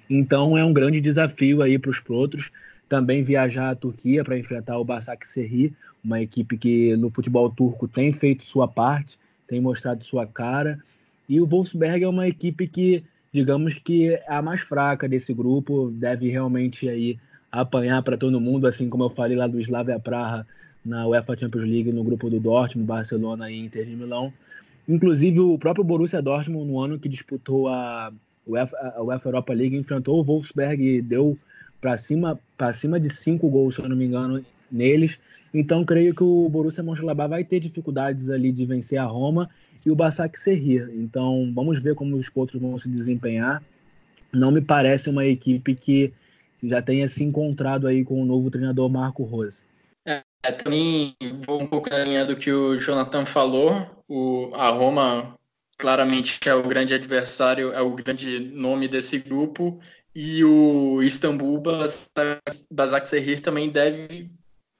Então 0.09 0.57
é 0.57 0.65
um 0.65 0.73
grande 0.73 1.01
desafio 1.01 1.63
aí 1.63 1.81
para 1.81 1.91
os 1.91 2.01
outros. 2.09 2.53
Também 2.89 3.23
viajar 3.23 3.71
à 3.71 3.75
Turquia 3.75 4.23
para 4.23 4.39
enfrentar 4.39 4.79
o 4.79 4.85
Basaksehir, 4.85 5.73
uma 6.05 6.23
equipe 6.23 6.57
que 6.57 6.97
no 6.97 7.11
futebol 7.11 7.51
turco 7.51 7.89
tem 7.89 8.13
feito 8.13 8.45
sua 8.45 8.69
parte, 8.69 9.19
tem 9.49 9.61
mostrado 9.61 10.05
sua 10.05 10.27
cara 10.27 10.79
e 11.29 11.41
o 11.41 11.47
Wolfsberg 11.47 12.05
é 12.05 12.09
uma 12.09 12.27
equipe 12.27 12.67
que, 12.67 13.05
digamos 13.33 13.75
que 13.75 14.15
é 14.15 14.25
a 14.29 14.41
mais 14.41 14.63
fraca 14.63 15.07
desse 15.07 15.35
grupo, 15.35 15.91
deve 15.91 16.29
realmente 16.31 16.89
aí 16.89 17.19
apanhar 17.53 18.03
para 18.03 18.17
todo 18.17 18.41
mundo, 18.41 18.67
assim 18.67 18.89
como 18.89 19.05
eu 19.05 19.11
falei 19.11 19.37
lá 19.37 19.47
do 19.47 19.61
Slavia 19.61 20.01
Praha 20.01 20.47
na 20.85 21.07
UEFA 21.07 21.39
Champions 21.39 21.65
League 21.65 21.93
no 21.93 22.03
grupo 22.03 22.31
do 22.31 22.41
Dortmund, 22.41 22.87
Barcelona 22.87 23.51
e 23.51 23.59
Inter 23.59 23.85
de 23.85 23.95
Milão. 23.95 24.33
Inclusive 24.89 25.39
o 25.41 25.59
próprio 25.59 25.85
Borussia 25.85 26.23
Dortmund 26.23 26.71
no 26.71 26.81
ano 26.81 26.99
que 26.99 27.09
disputou 27.09 27.69
a 27.69 28.11
UEFA, 28.47 28.77
a 28.97 29.03
UEFA 29.03 29.29
Europa 29.29 29.53
League 29.53 29.77
enfrentou 29.77 30.19
o 30.19 30.25
Wolfsberg 30.25 30.83
e 30.83 31.03
deu 31.03 31.39
para 31.79 31.99
cima 31.99 32.39
para 32.57 32.73
cima 32.73 32.99
de 32.99 33.11
cinco 33.11 33.51
gols, 33.51 33.75
se 33.75 33.83
eu 33.83 33.89
não 33.89 33.97
me 33.97 34.07
engano, 34.07 34.43
neles. 34.73 35.19
Então 35.53 35.85
creio 35.85 36.15
que 36.15 36.23
o 36.23 36.49
Borussia 36.49 36.83
Mönchengladbach 36.83 37.31
vai 37.31 37.45
ter 37.45 37.61
dificuldades 37.61 38.31
ali 38.31 38.53
de 38.53 38.67
vencer 38.67 38.99
a 38.99 39.05
Roma 39.05 39.49
e 39.85 39.91
o 39.91 39.97
Basak 39.97 40.39
Serrir. 40.39 40.91
Então, 40.95 41.51
vamos 41.55 41.79
ver 41.79 41.95
como 41.95 42.17
os 42.17 42.31
outros 42.35 42.61
vão 42.61 42.79
se 42.79 42.89
desempenhar. 42.89 43.63
Não 44.33 44.51
me 44.51 44.61
parece 44.61 45.09
uma 45.09 45.25
equipe 45.25 45.75
que 45.75 46.13
já 46.63 46.83
tenha 46.83 47.09
se 47.09 47.25
encontrado 47.25 47.87
aí 47.87 48.05
com 48.05 48.21
o 48.21 48.27
novo 48.27 48.51
treinador 48.51 48.89
Marco 48.89 49.23
Rose. 49.23 49.63
É, 50.07 50.23
também 50.53 51.15
vou 51.47 51.63
um 51.63 51.67
pouco 51.67 51.89
na 51.89 52.05
linha 52.05 52.25
do 52.27 52.37
que 52.37 52.51
o 52.53 52.77
Jonathan 52.77 53.25
falou. 53.25 54.05
O, 54.07 54.51
a 54.55 54.69
Roma 54.71 55.35
claramente 55.79 56.39
é 56.47 56.55
o 56.55 56.63
grande 56.63 56.93
adversário, 56.93 57.73
é 57.73 57.81
o 57.81 57.95
grande 57.95 58.41
nome 58.41 58.89
desse 58.89 59.19
grupo. 59.19 59.81
E 60.15 60.43
o 60.43 61.01
Istambul 61.03 61.63
Basak 62.71 63.09
Serrir 63.09 63.41
também 63.41 63.71
deve 63.71 64.31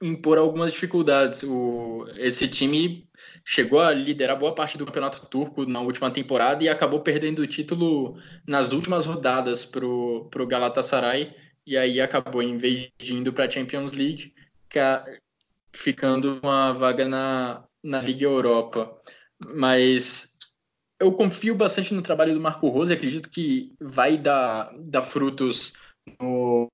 impor 0.01 0.37
algumas 0.37 0.71
dificuldades. 0.71 1.43
O, 1.43 2.05
esse 2.17 2.47
time 2.47 3.07
chegou 3.43 3.81
a 3.81 3.91
liderar 3.91 4.37
boa 4.37 4.53
parte 4.53 4.77
do 4.77 4.85
campeonato 4.85 5.25
turco 5.27 5.65
na 5.65 5.81
última 5.81 6.11
temporada 6.11 6.63
e 6.63 6.69
acabou 6.69 7.01
perdendo 7.01 7.39
o 7.39 7.47
título 7.47 8.17
nas 8.47 8.71
últimas 8.71 9.05
rodadas 9.05 9.65
para 9.65 9.85
o 9.85 10.47
Galatasaray 10.47 11.35
e 11.65 11.77
aí 11.77 12.01
acabou, 12.01 12.41
em 12.41 12.57
vez 12.57 12.89
de 12.97 13.13
indo 13.13 13.31
para 13.31 13.45
a 13.45 13.49
Champions 13.49 13.91
League, 13.91 14.33
ficando 15.71 16.39
uma 16.41 16.71
vaga 16.73 17.05
na, 17.05 17.63
na 17.83 18.01
Liga 18.01 18.25
Europa. 18.25 18.99
Mas 19.55 20.37
eu 20.99 21.11
confio 21.13 21.55
bastante 21.55 21.93
no 21.93 22.01
trabalho 22.01 22.33
do 22.33 22.41
Marco 22.41 22.67
Rose, 22.69 22.91
acredito 22.91 23.29
que 23.29 23.73
vai 23.79 24.17
dar, 24.17 24.71
dar 24.79 25.03
frutos 25.03 25.73
no, 26.19 26.67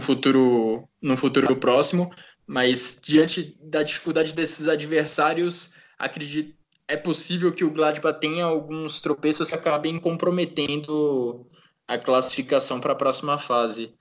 futuro, 0.00 0.88
no 1.00 1.16
futuro 1.16 1.56
próximo. 1.56 2.10
Mas 2.46 2.98
diante 3.02 3.56
da 3.62 3.82
dificuldade 3.82 4.32
desses 4.32 4.68
adversários, 4.68 5.70
acredito 5.98 6.58
é 6.88 6.96
possível 6.96 7.52
que 7.52 7.64
o 7.64 7.70
Gladbach 7.70 8.18
tenha 8.18 8.46
alguns 8.46 9.00
tropeços 9.00 9.50
que 9.50 9.54
acabem 9.54 10.00
comprometendo 10.00 11.46
a 11.86 11.98
classificação 11.98 12.80
para 12.80 12.94
a 12.94 12.96
próxima 12.96 13.36
fase. 13.36 13.94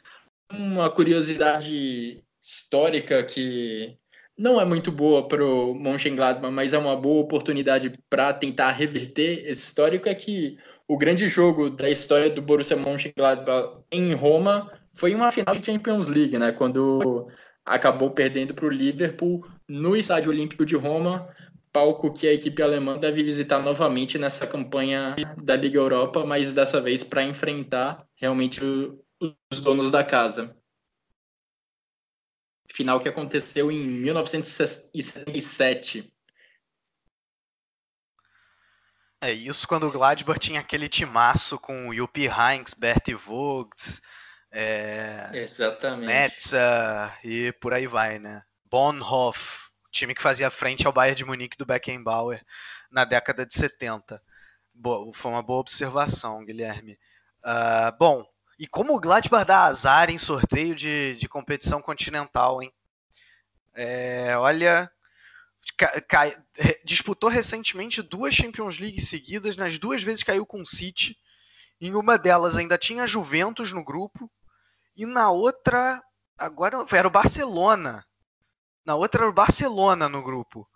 Uma 0.50 0.90
curiosidade 0.90 2.24
histórica 2.42 3.22
que 3.24 3.98
não 4.38 4.62
é 4.62 4.64
muito 4.64 4.90
boa 4.90 5.28
para 5.28 5.44
o 5.44 5.74
Mönchengladbach, 5.74 6.54
mas 6.54 6.72
é 6.72 6.78
uma 6.78 6.96
boa 6.96 7.22
oportunidade 7.22 7.92
para 8.10 8.34
tentar 8.34 8.72
reverter 8.72 9.46
esse 9.46 9.68
histórico 9.68 10.08
é 10.08 10.16
que 10.16 10.58
o 10.88 10.98
grande 10.98 11.28
jogo 11.28 11.70
da 11.70 11.90
história 11.90 12.30
do 12.30 12.42
Borussia 12.42 12.78
Mönchengladbach 12.78 13.84
em 13.92 14.14
Roma 14.14 14.72
foi 14.98 15.14
uma 15.14 15.30
final 15.32 15.54
de 15.56 15.66
Champions 15.66 16.08
League, 16.08 16.38
né? 16.38 16.52
Quando 16.52 17.30
acabou 17.64 18.12
perdendo 18.12 18.54
para 18.54 18.66
o 18.66 18.70
Liverpool 18.70 19.48
no 19.68 19.96
Estádio 19.96 20.32
Olímpico 20.32 20.66
de 20.66 20.76
Roma, 20.76 21.34
palco 21.72 22.12
que 22.12 22.28
a 22.28 22.34
equipe 22.34 22.64
alemã 22.64 22.98
deve 22.98 23.24
visitar 23.24 23.60
novamente 23.60 24.18
nessa 24.18 24.48
campanha 24.48 25.16
da 25.42 25.56
Liga 25.56 25.78
Europa, 25.78 26.26
mas 26.26 26.52
dessa 26.52 26.82
vez 26.82 27.04
para 27.04 27.22
enfrentar 27.22 28.04
realmente 28.16 28.60
os 29.52 29.62
donos 29.62 29.92
da 29.92 30.04
casa. 30.04 30.58
Final 32.72 33.00
que 33.00 33.08
aconteceu 33.08 33.72
em 33.72 33.80
1977. 33.80 36.12
É 39.22 39.32
isso 39.32 39.68
quando 39.68 39.86
o 39.88 39.92
Gladbach 39.92 40.40
tinha 40.40 40.60
aquele 40.60 40.90
timaço 40.90 41.60
com 41.60 41.88
o 41.88 41.94
Juppie 41.94 42.28
Heynckes, 42.28 42.74
Bertie 42.76 43.16
Vogts, 43.16 44.00
é, 44.52 45.30
Exatamente. 45.34 46.08
Metza 46.08 47.14
e 47.24 47.52
por 47.54 47.74
aí 47.74 47.86
vai, 47.86 48.20
né? 48.20 48.44
Bonhoff, 48.66 49.70
time 49.92 50.14
que 50.16 50.22
fazia 50.22 50.50
frente 50.50 50.86
ao 50.86 50.94
Bayern 50.94 51.16
de 51.16 51.26
Munique 51.26 51.58
do 51.58 51.66
Beckenbauer 51.66 52.44
na 52.92 53.06
década 53.06 53.46
de 53.46 53.54
70. 53.54 54.22
Boa, 54.74 55.12
foi 55.14 55.32
uma 55.32 55.44
boa 55.44 55.60
observação, 55.60 56.46
Guilherme. 56.46 56.98
Uh, 57.44 57.98
bom, 57.98 58.26
E 58.60 58.68
como 58.68 58.96
o 58.96 59.00
Gladbach 59.00 59.46
dá 59.46 59.66
azar 59.66 60.10
em 60.10 60.18
sorteio 60.18 60.74
de, 60.74 61.16
de 61.16 61.30
competição 61.30 61.82
continental, 61.82 62.62
hein? 62.62 62.74
É, 63.76 64.36
olha, 64.38 64.92
cai, 66.08 66.36
disputou 66.84 67.30
recentemente 67.30 68.02
duas 68.02 68.34
Champions 68.34 68.80
League 68.80 69.00
seguidas, 69.00 69.56
nas 69.56 69.78
duas 69.78 70.02
vezes 70.02 70.24
caiu 70.24 70.46
com 70.46 70.62
o 70.62 70.66
City. 70.66 71.16
Em 71.80 71.94
uma 71.94 72.18
delas 72.18 72.58
ainda 72.58 72.78
tinha 72.78 73.06
Juventus 73.08 73.74
no 73.74 73.84
grupo, 73.84 74.32
e 74.96 75.06
na 75.06 75.30
outra, 75.30 76.02
agora 76.38 76.86
era 76.92 77.08
o 77.08 77.12
Barcelona. 77.12 78.04
Na 78.86 78.96
outra 78.96 79.22
era 79.22 79.30
o 79.30 79.34
Barcelona 79.34 80.10
no 80.10 80.24
grupo. 80.24 80.68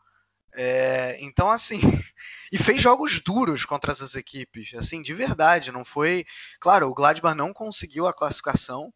É, 0.53 1.17
então, 1.21 1.49
assim, 1.49 1.79
e 2.51 2.57
fez 2.57 2.81
jogos 2.81 3.19
duros 3.21 3.65
contra 3.65 3.91
essas 3.91 4.15
equipes, 4.15 4.73
assim, 4.75 5.01
de 5.01 5.13
verdade. 5.13 5.71
Não 5.71 5.83
foi. 5.85 6.25
Claro, 6.59 6.89
o 6.89 6.93
Gladbach 6.93 7.35
não 7.35 7.53
conseguiu 7.53 8.07
a 8.07 8.13
classificação, 8.13 8.93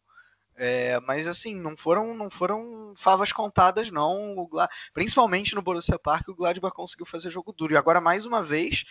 é, 0.56 0.98
mas 1.00 1.26
assim, 1.28 1.54
não 1.54 1.76
foram, 1.76 2.14
não 2.14 2.30
foram 2.30 2.94
favas 2.96 3.32
contadas, 3.32 3.90
não. 3.90 4.36
O, 4.36 4.48
principalmente 4.94 5.54
no 5.54 5.62
Borussia 5.62 5.98
Park, 5.98 6.28
o 6.28 6.34
Gladbach 6.34 6.74
conseguiu 6.74 7.06
fazer 7.06 7.30
jogo 7.30 7.52
duro. 7.52 7.74
E 7.74 7.76
agora, 7.76 8.00
mais 8.00 8.26
uma 8.26 8.42
vez, 8.42 8.84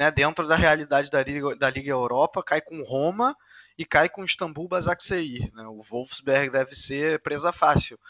né, 0.00 0.10
dentro 0.10 0.48
da 0.48 0.56
realidade 0.56 1.10
da 1.10 1.22
Liga, 1.22 1.54
da 1.56 1.68
Liga 1.68 1.90
Europa, 1.90 2.42
cai 2.42 2.62
com 2.62 2.82
Roma 2.82 3.36
e 3.76 3.84
cai 3.84 4.08
com 4.08 4.24
Istambul 4.24 4.66
Basaksehir. 4.66 5.52
Né? 5.52 5.62
O 5.64 5.82
Wolfsberg 5.82 6.48
deve 6.50 6.74
ser 6.74 7.20
presa 7.20 7.52
fácil. 7.52 8.00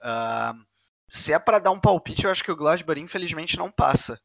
Uh, 0.00 0.64
se 1.06 1.34
é 1.34 1.38
para 1.38 1.58
dar 1.58 1.70
um 1.70 1.78
palpite, 1.78 2.24
eu 2.24 2.30
acho 2.30 2.42
que 2.42 2.50
o 2.50 2.56
Gladbach 2.56 2.98
infelizmente 2.98 3.58
não 3.58 3.70
passa, 3.70 4.18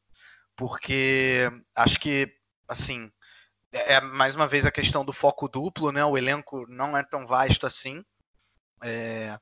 porque 0.55 1.51
acho 1.76 1.99
que 1.99 2.34
assim 2.70 3.11
é, 3.74 3.95
é 3.95 4.01
mais 4.01 4.38
uma 4.38 4.47
vez 4.47 4.65
a 4.65 4.72
questão 4.72 5.03
do 5.03 5.11
foco 5.11 5.49
duplo, 5.49 5.91
né? 5.91 6.05
O 6.05 6.17
elenco 6.17 6.65
não 6.70 6.97
é 6.97 7.03
tão 7.03 7.28
vasto 7.28 7.67
assim. 7.67 8.01
É, 8.82 9.38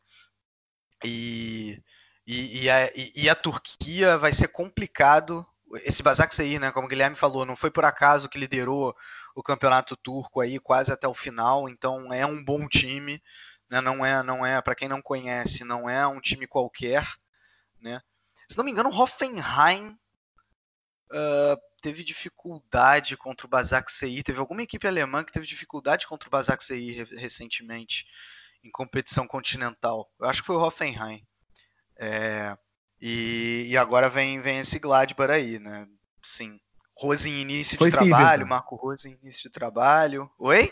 e, 1.06 1.80
e, 2.26 2.64
e, 2.64 2.70
a, 2.72 2.92
e, 2.96 3.30
a, 3.30 3.36
Turquia 3.36 4.18
vai 4.18 4.34
ser 4.34 4.48
complicado. 4.48 5.46
Esse 5.84 6.02
Basaksehir, 6.02 6.60
né, 6.60 6.72
como 6.72 6.88
o 6.88 6.90
Guilherme 6.90 7.16
falou, 7.16 7.46
não 7.46 7.56
foi 7.56 7.70
por 7.70 7.84
acaso 7.84 8.30
que 8.30 8.40
liderou 8.40 8.96
o 9.36 9.44
campeonato 9.44 9.98
turco 9.98 10.40
aí 10.40 10.60
quase 10.60 10.92
até 10.94 11.08
o 11.08 11.14
final, 11.14 11.68
então 11.68 12.14
é 12.14 12.26
um 12.26 12.44
bom 12.44 12.68
time, 12.68 13.22
né, 13.70 13.82
não 13.82 14.06
é, 14.06 14.24
não 14.24 14.46
é 14.46 14.62
para 14.62 14.76
quem 14.76 14.88
não 14.88 15.02
conhece, 15.02 15.64
não 15.66 15.90
é 15.90 16.08
um 16.08 16.22
time 16.22 16.48
qualquer, 16.48 17.06
né. 17.82 18.02
Se 18.48 18.58
não 18.58 18.64
me 18.64 18.72
engano, 18.72 18.90
o 18.90 18.98
Hoffenheim 18.98 19.98
uh, 21.12 21.58
teve 21.82 22.04
dificuldade 22.04 23.18
contra 23.18 23.46
o 23.46 23.50
Basaksehir, 23.50 24.24
teve 24.24 24.40
alguma 24.40 24.64
equipe 24.64 24.88
alemã 24.88 25.24
que 25.24 25.32
teve 25.32 25.46
dificuldade 25.46 26.08
contra 26.08 26.30
o 26.30 26.32
Basaksehir 26.32 27.08
recentemente 27.18 28.06
em 28.64 28.72
competição 28.72 29.28
continental. 29.28 30.10
Eu 30.20 30.28
acho 30.28 30.42
que 30.42 30.48
foi 30.48 30.56
o 30.56 30.62
Hoffenheim. 30.62 31.26
É, 31.98 32.58
e, 33.02 33.68
e, 33.70 33.78
agora 33.78 34.10
vem, 34.10 34.40
vem 34.40 34.60
esse 34.60 34.80
Gladbach 34.80 35.32
aí, 35.32 35.60
né? 35.60 35.88
Sim. 36.24 36.60
Rose 36.96 37.30
em 37.30 37.42
início 37.42 37.78
foi 37.78 37.92
de 37.92 37.98
sim, 37.98 38.10
trabalho, 38.10 38.40
Victor. 38.40 38.48
Marco 38.48 38.76
Rose 38.76 39.08
em 39.08 39.18
início 39.22 39.44
de 39.44 39.54
trabalho. 39.54 40.30
Oi? 40.40 40.72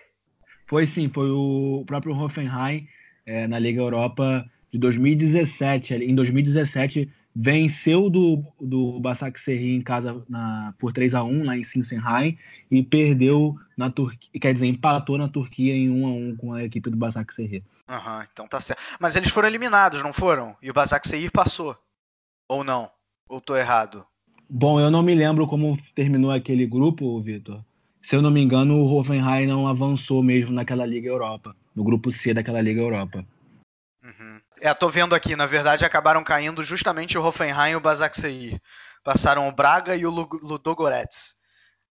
Foi 0.68 0.88
sim, 0.88 1.10
foi 1.10 1.30
o 1.30 1.84
próprio 1.86 2.16
Hoffenheim 2.18 2.88
é, 3.26 3.48
na 3.48 3.60
Liga 3.60 3.82
Europa 3.82 4.44
de 4.72 4.80
2017. 4.80 5.94
Em 5.94 6.16
2017 6.16 7.14
venceu 7.36 8.10
do, 8.10 8.44
do 8.60 9.00
Basaksehir 9.00 9.76
em 9.76 9.82
casa 9.82 10.24
na, 10.28 10.74
por 10.80 10.94
3 10.94 11.14
a 11.14 11.24
1 11.24 11.44
lá 11.44 11.58
em 11.58 11.64
Sinsenheim 11.64 12.40
e 12.72 12.82
perdeu 12.82 13.56
na 13.76 13.90
Turquia, 13.90 14.40
quer 14.40 14.54
dizer, 14.54 14.68
empatou 14.68 15.18
na 15.18 15.28
Turquia 15.28 15.76
em 15.76 15.90
1 15.90 16.08
a 16.08 16.12
1 16.12 16.38
com 16.38 16.54
a 16.54 16.64
equipe 16.64 16.90
do 16.90 16.96
Basaksehir. 16.96 17.62
Aham, 17.88 18.18
uhum, 18.18 18.26
então 18.32 18.48
tá 18.48 18.60
certo. 18.60 18.82
Mas 19.00 19.16
eles 19.16 19.30
foram 19.30 19.50
eliminados, 19.50 20.02
não 20.02 20.14
foram? 20.14 20.56
E 20.62 20.72
o 20.72 20.74
Basaksehir 20.74 21.32
passou? 21.32 21.78
Ou 22.48 22.64
não? 22.64 22.92
Ou 23.28 23.42
tô 23.42 23.56
errado? 23.56 24.06
Bom, 24.50 24.80
eu 24.80 24.92
não 24.92 25.02
me 25.02 25.16
lembro 25.16 25.48
como 25.48 25.78
terminou 25.96 26.32
aquele 26.32 26.68
grupo, 26.68 27.20
Vitor. 27.22 27.64
Se 28.04 28.16
eu 28.16 28.22
não 28.22 28.30
me 28.30 28.42
engano, 28.42 28.76
o 28.76 28.96
Hoffenheim 28.96 29.48
não 29.48 29.68
avançou 29.68 30.22
mesmo 30.22 30.52
naquela 30.52 30.86
Liga 30.86 31.10
Europa, 31.10 31.56
no 31.76 31.84
grupo 31.84 32.12
C 32.12 32.36
daquela 32.36 32.62
Liga 32.62 32.80
Europa. 32.80 33.26
Uhum. 34.04 34.40
É, 34.62 34.72
tô 34.76 34.88
vendo 34.88 35.16
aqui, 35.16 35.36
na 35.36 35.48
verdade 35.48 35.84
acabaram 35.84 36.24
caindo 36.24 36.64
justamente 36.64 37.18
o 37.18 37.26
Hoffenheim 37.26 37.72
e 37.72 37.76
o 37.76 37.80
Basaksehir. 37.80 38.62
Passaram 39.04 39.48
o 39.48 39.52
Braga 39.52 39.96
e 39.96 40.06
o 40.06 40.12
Ludogorets. 40.12 41.36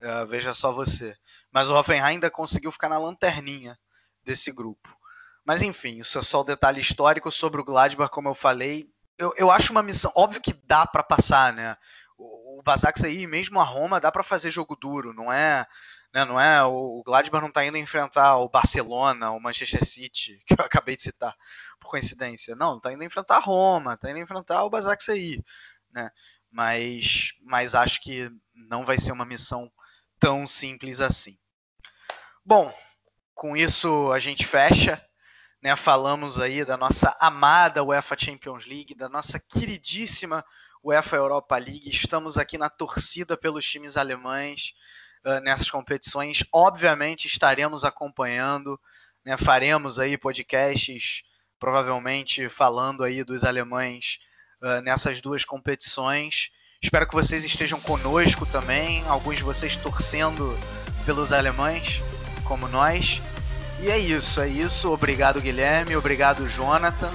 Uh, 0.01 0.25
veja 0.27 0.55
só 0.55 0.73
você. 0.73 1.17
Mas 1.53 1.69
o 1.69 1.75
Hoffenheim 1.75 2.03
ainda 2.03 2.31
conseguiu 2.31 2.71
ficar 2.71 2.89
na 2.89 2.99
lanterninha 2.99 3.77
desse 4.23 4.53
grupo. 4.53 4.97
Mas 5.45 5.63
enfim, 5.63 5.99
isso 5.99 6.19
é 6.19 6.23
só 6.23 6.43
o 6.43 6.45
detalhe 6.45 6.81
histórico 6.81 7.31
sobre 7.31 7.61
o 7.61 7.65
Gladbach, 7.65 8.11
como 8.11 8.29
eu 8.29 8.35
falei. 8.35 8.89
Eu, 9.19 9.33
eu 9.37 9.51
acho 9.51 9.73
uma 9.73 9.83
missão. 9.83 10.13
Óbvio 10.15 10.41
que 10.41 10.53
dá 10.65 10.87
para 10.87 11.03
passar, 11.03 11.53
né? 11.53 11.77
O, 12.17 12.59
o 12.59 12.63
Basax 12.63 13.05
aí, 13.05 13.27
mesmo 13.27 13.61
a 13.61 13.65
Roma, 13.65 14.01
dá 14.01 14.11
para 14.11 14.23
fazer 14.23 14.51
jogo 14.51 14.77
duro, 14.77 15.13
não 15.13 15.33
é. 15.33 15.67
Né, 16.13 16.25
não 16.25 16.41
é 16.41 16.63
o 16.63 17.03
Gladbach 17.05 17.43
não 17.43 17.49
está 17.49 17.65
indo 17.65 17.77
enfrentar 17.77 18.37
o 18.37 18.49
Barcelona, 18.49 19.33
o 19.33 19.41
Manchester 19.41 19.85
City, 19.85 20.41
que 20.47 20.55
eu 20.55 20.65
acabei 20.65 20.95
de 20.95 21.03
citar, 21.03 21.35
por 21.81 21.91
coincidência. 21.91 22.55
Não, 22.55 22.77
está 22.77 22.93
indo 22.93 23.03
enfrentar 23.03 23.39
a 23.39 23.41
Roma, 23.41 23.95
está 23.95 24.11
indo 24.11 24.21
enfrentar 24.21 24.63
o 24.63 24.71
Basax 24.71 25.09
aí, 25.09 25.43
né? 25.91 26.11
Mas, 26.53 27.33
mas 27.43 27.75
acho 27.75 28.01
que 28.01 28.31
não 28.55 28.85
vai 28.85 28.97
ser 28.97 29.11
uma 29.11 29.25
missão 29.25 29.71
tão 30.21 30.47
simples 30.47 31.01
assim. 31.01 31.37
Bom, 32.45 32.73
com 33.35 33.57
isso 33.57 34.13
a 34.13 34.21
gente 34.21 34.47
fecha 34.47 35.05
né, 35.65 35.75
falamos 35.75 36.39
aí 36.39 36.63
da 36.63 36.77
nossa 36.77 37.17
amada 37.19 37.83
UEFA 37.83 38.15
Champions 38.19 38.67
League, 38.67 38.95
da 38.95 39.09
nossa 39.09 39.41
queridíssima 39.41 40.45
UEFA 40.83 41.17
Europa 41.17 41.57
League. 41.57 41.89
Estamos 41.89 42.37
aqui 42.37 42.59
na 42.59 42.69
torcida 42.69 43.35
pelos 43.35 43.65
times 43.65 43.97
alemães 43.97 44.75
uh, 45.25 45.41
nessas 45.41 45.71
competições. 45.71 46.45
Obviamente 46.53 47.27
estaremos 47.27 47.83
acompanhando, 47.83 48.79
né, 49.25 49.39
faremos 49.39 49.99
aí 49.99 50.19
podcasts, 50.19 51.23
provavelmente 51.59 52.47
falando 52.51 53.03
aí 53.03 53.25
dos 53.25 53.43
alemães 53.43 54.19
uh, 54.63 54.83
nessas 54.83 55.23
duas 55.23 55.47
competições. 55.47 56.51
Espero 56.83 57.09
que 57.09 57.15
vocês 57.15 57.43
estejam 57.43 57.81
conosco 57.81 58.45
também, 58.45 59.03
alguns 59.09 59.39
de 59.39 59.43
vocês 59.43 59.77
torcendo 59.77 60.55
pelos 61.07 61.33
alemães, 61.33 62.03
como 62.47 62.69
nós. 62.69 63.23
E 63.85 63.91
é 63.91 63.99
isso, 63.99 64.41
é 64.41 64.49
isso. 64.49 64.91
Obrigado, 64.91 65.43
Guilherme. 65.43 65.95
Obrigado, 65.95 66.49
Jonathan. 66.49 67.13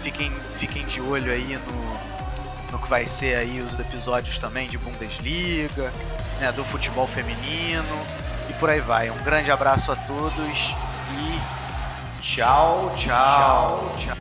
Fiquem, 0.00 0.32
fiquem 0.54 0.86
de 0.86 0.98
olho 0.98 1.30
aí 1.30 1.58
no, 1.66 2.72
no 2.72 2.78
que 2.78 2.88
vai 2.88 3.06
ser 3.06 3.36
aí 3.36 3.60
os 3.60 3.78
episódios 3.78 4.38
também 4.38 4.66
de 4.66 4.78
Bundesliga, 4.78 5.92
né, 6.40 6.50
do 6.52 6.64
futebol 6.64 7.06
feminino 7.06 8.00
e 8.48 8.54
por 8.54 8.70
aí 8.70 8.80
vai. 8.80 9.10
Um 9.10 9.18
grande 9.18 9.50
abraço 9.50 9.92
a 9.92 9.96
todos 9.96 10.74
e 11.12 12.22
tchau, 12.22 12.94
tchau, 12.96 13.94
tchau. 13.98 14.14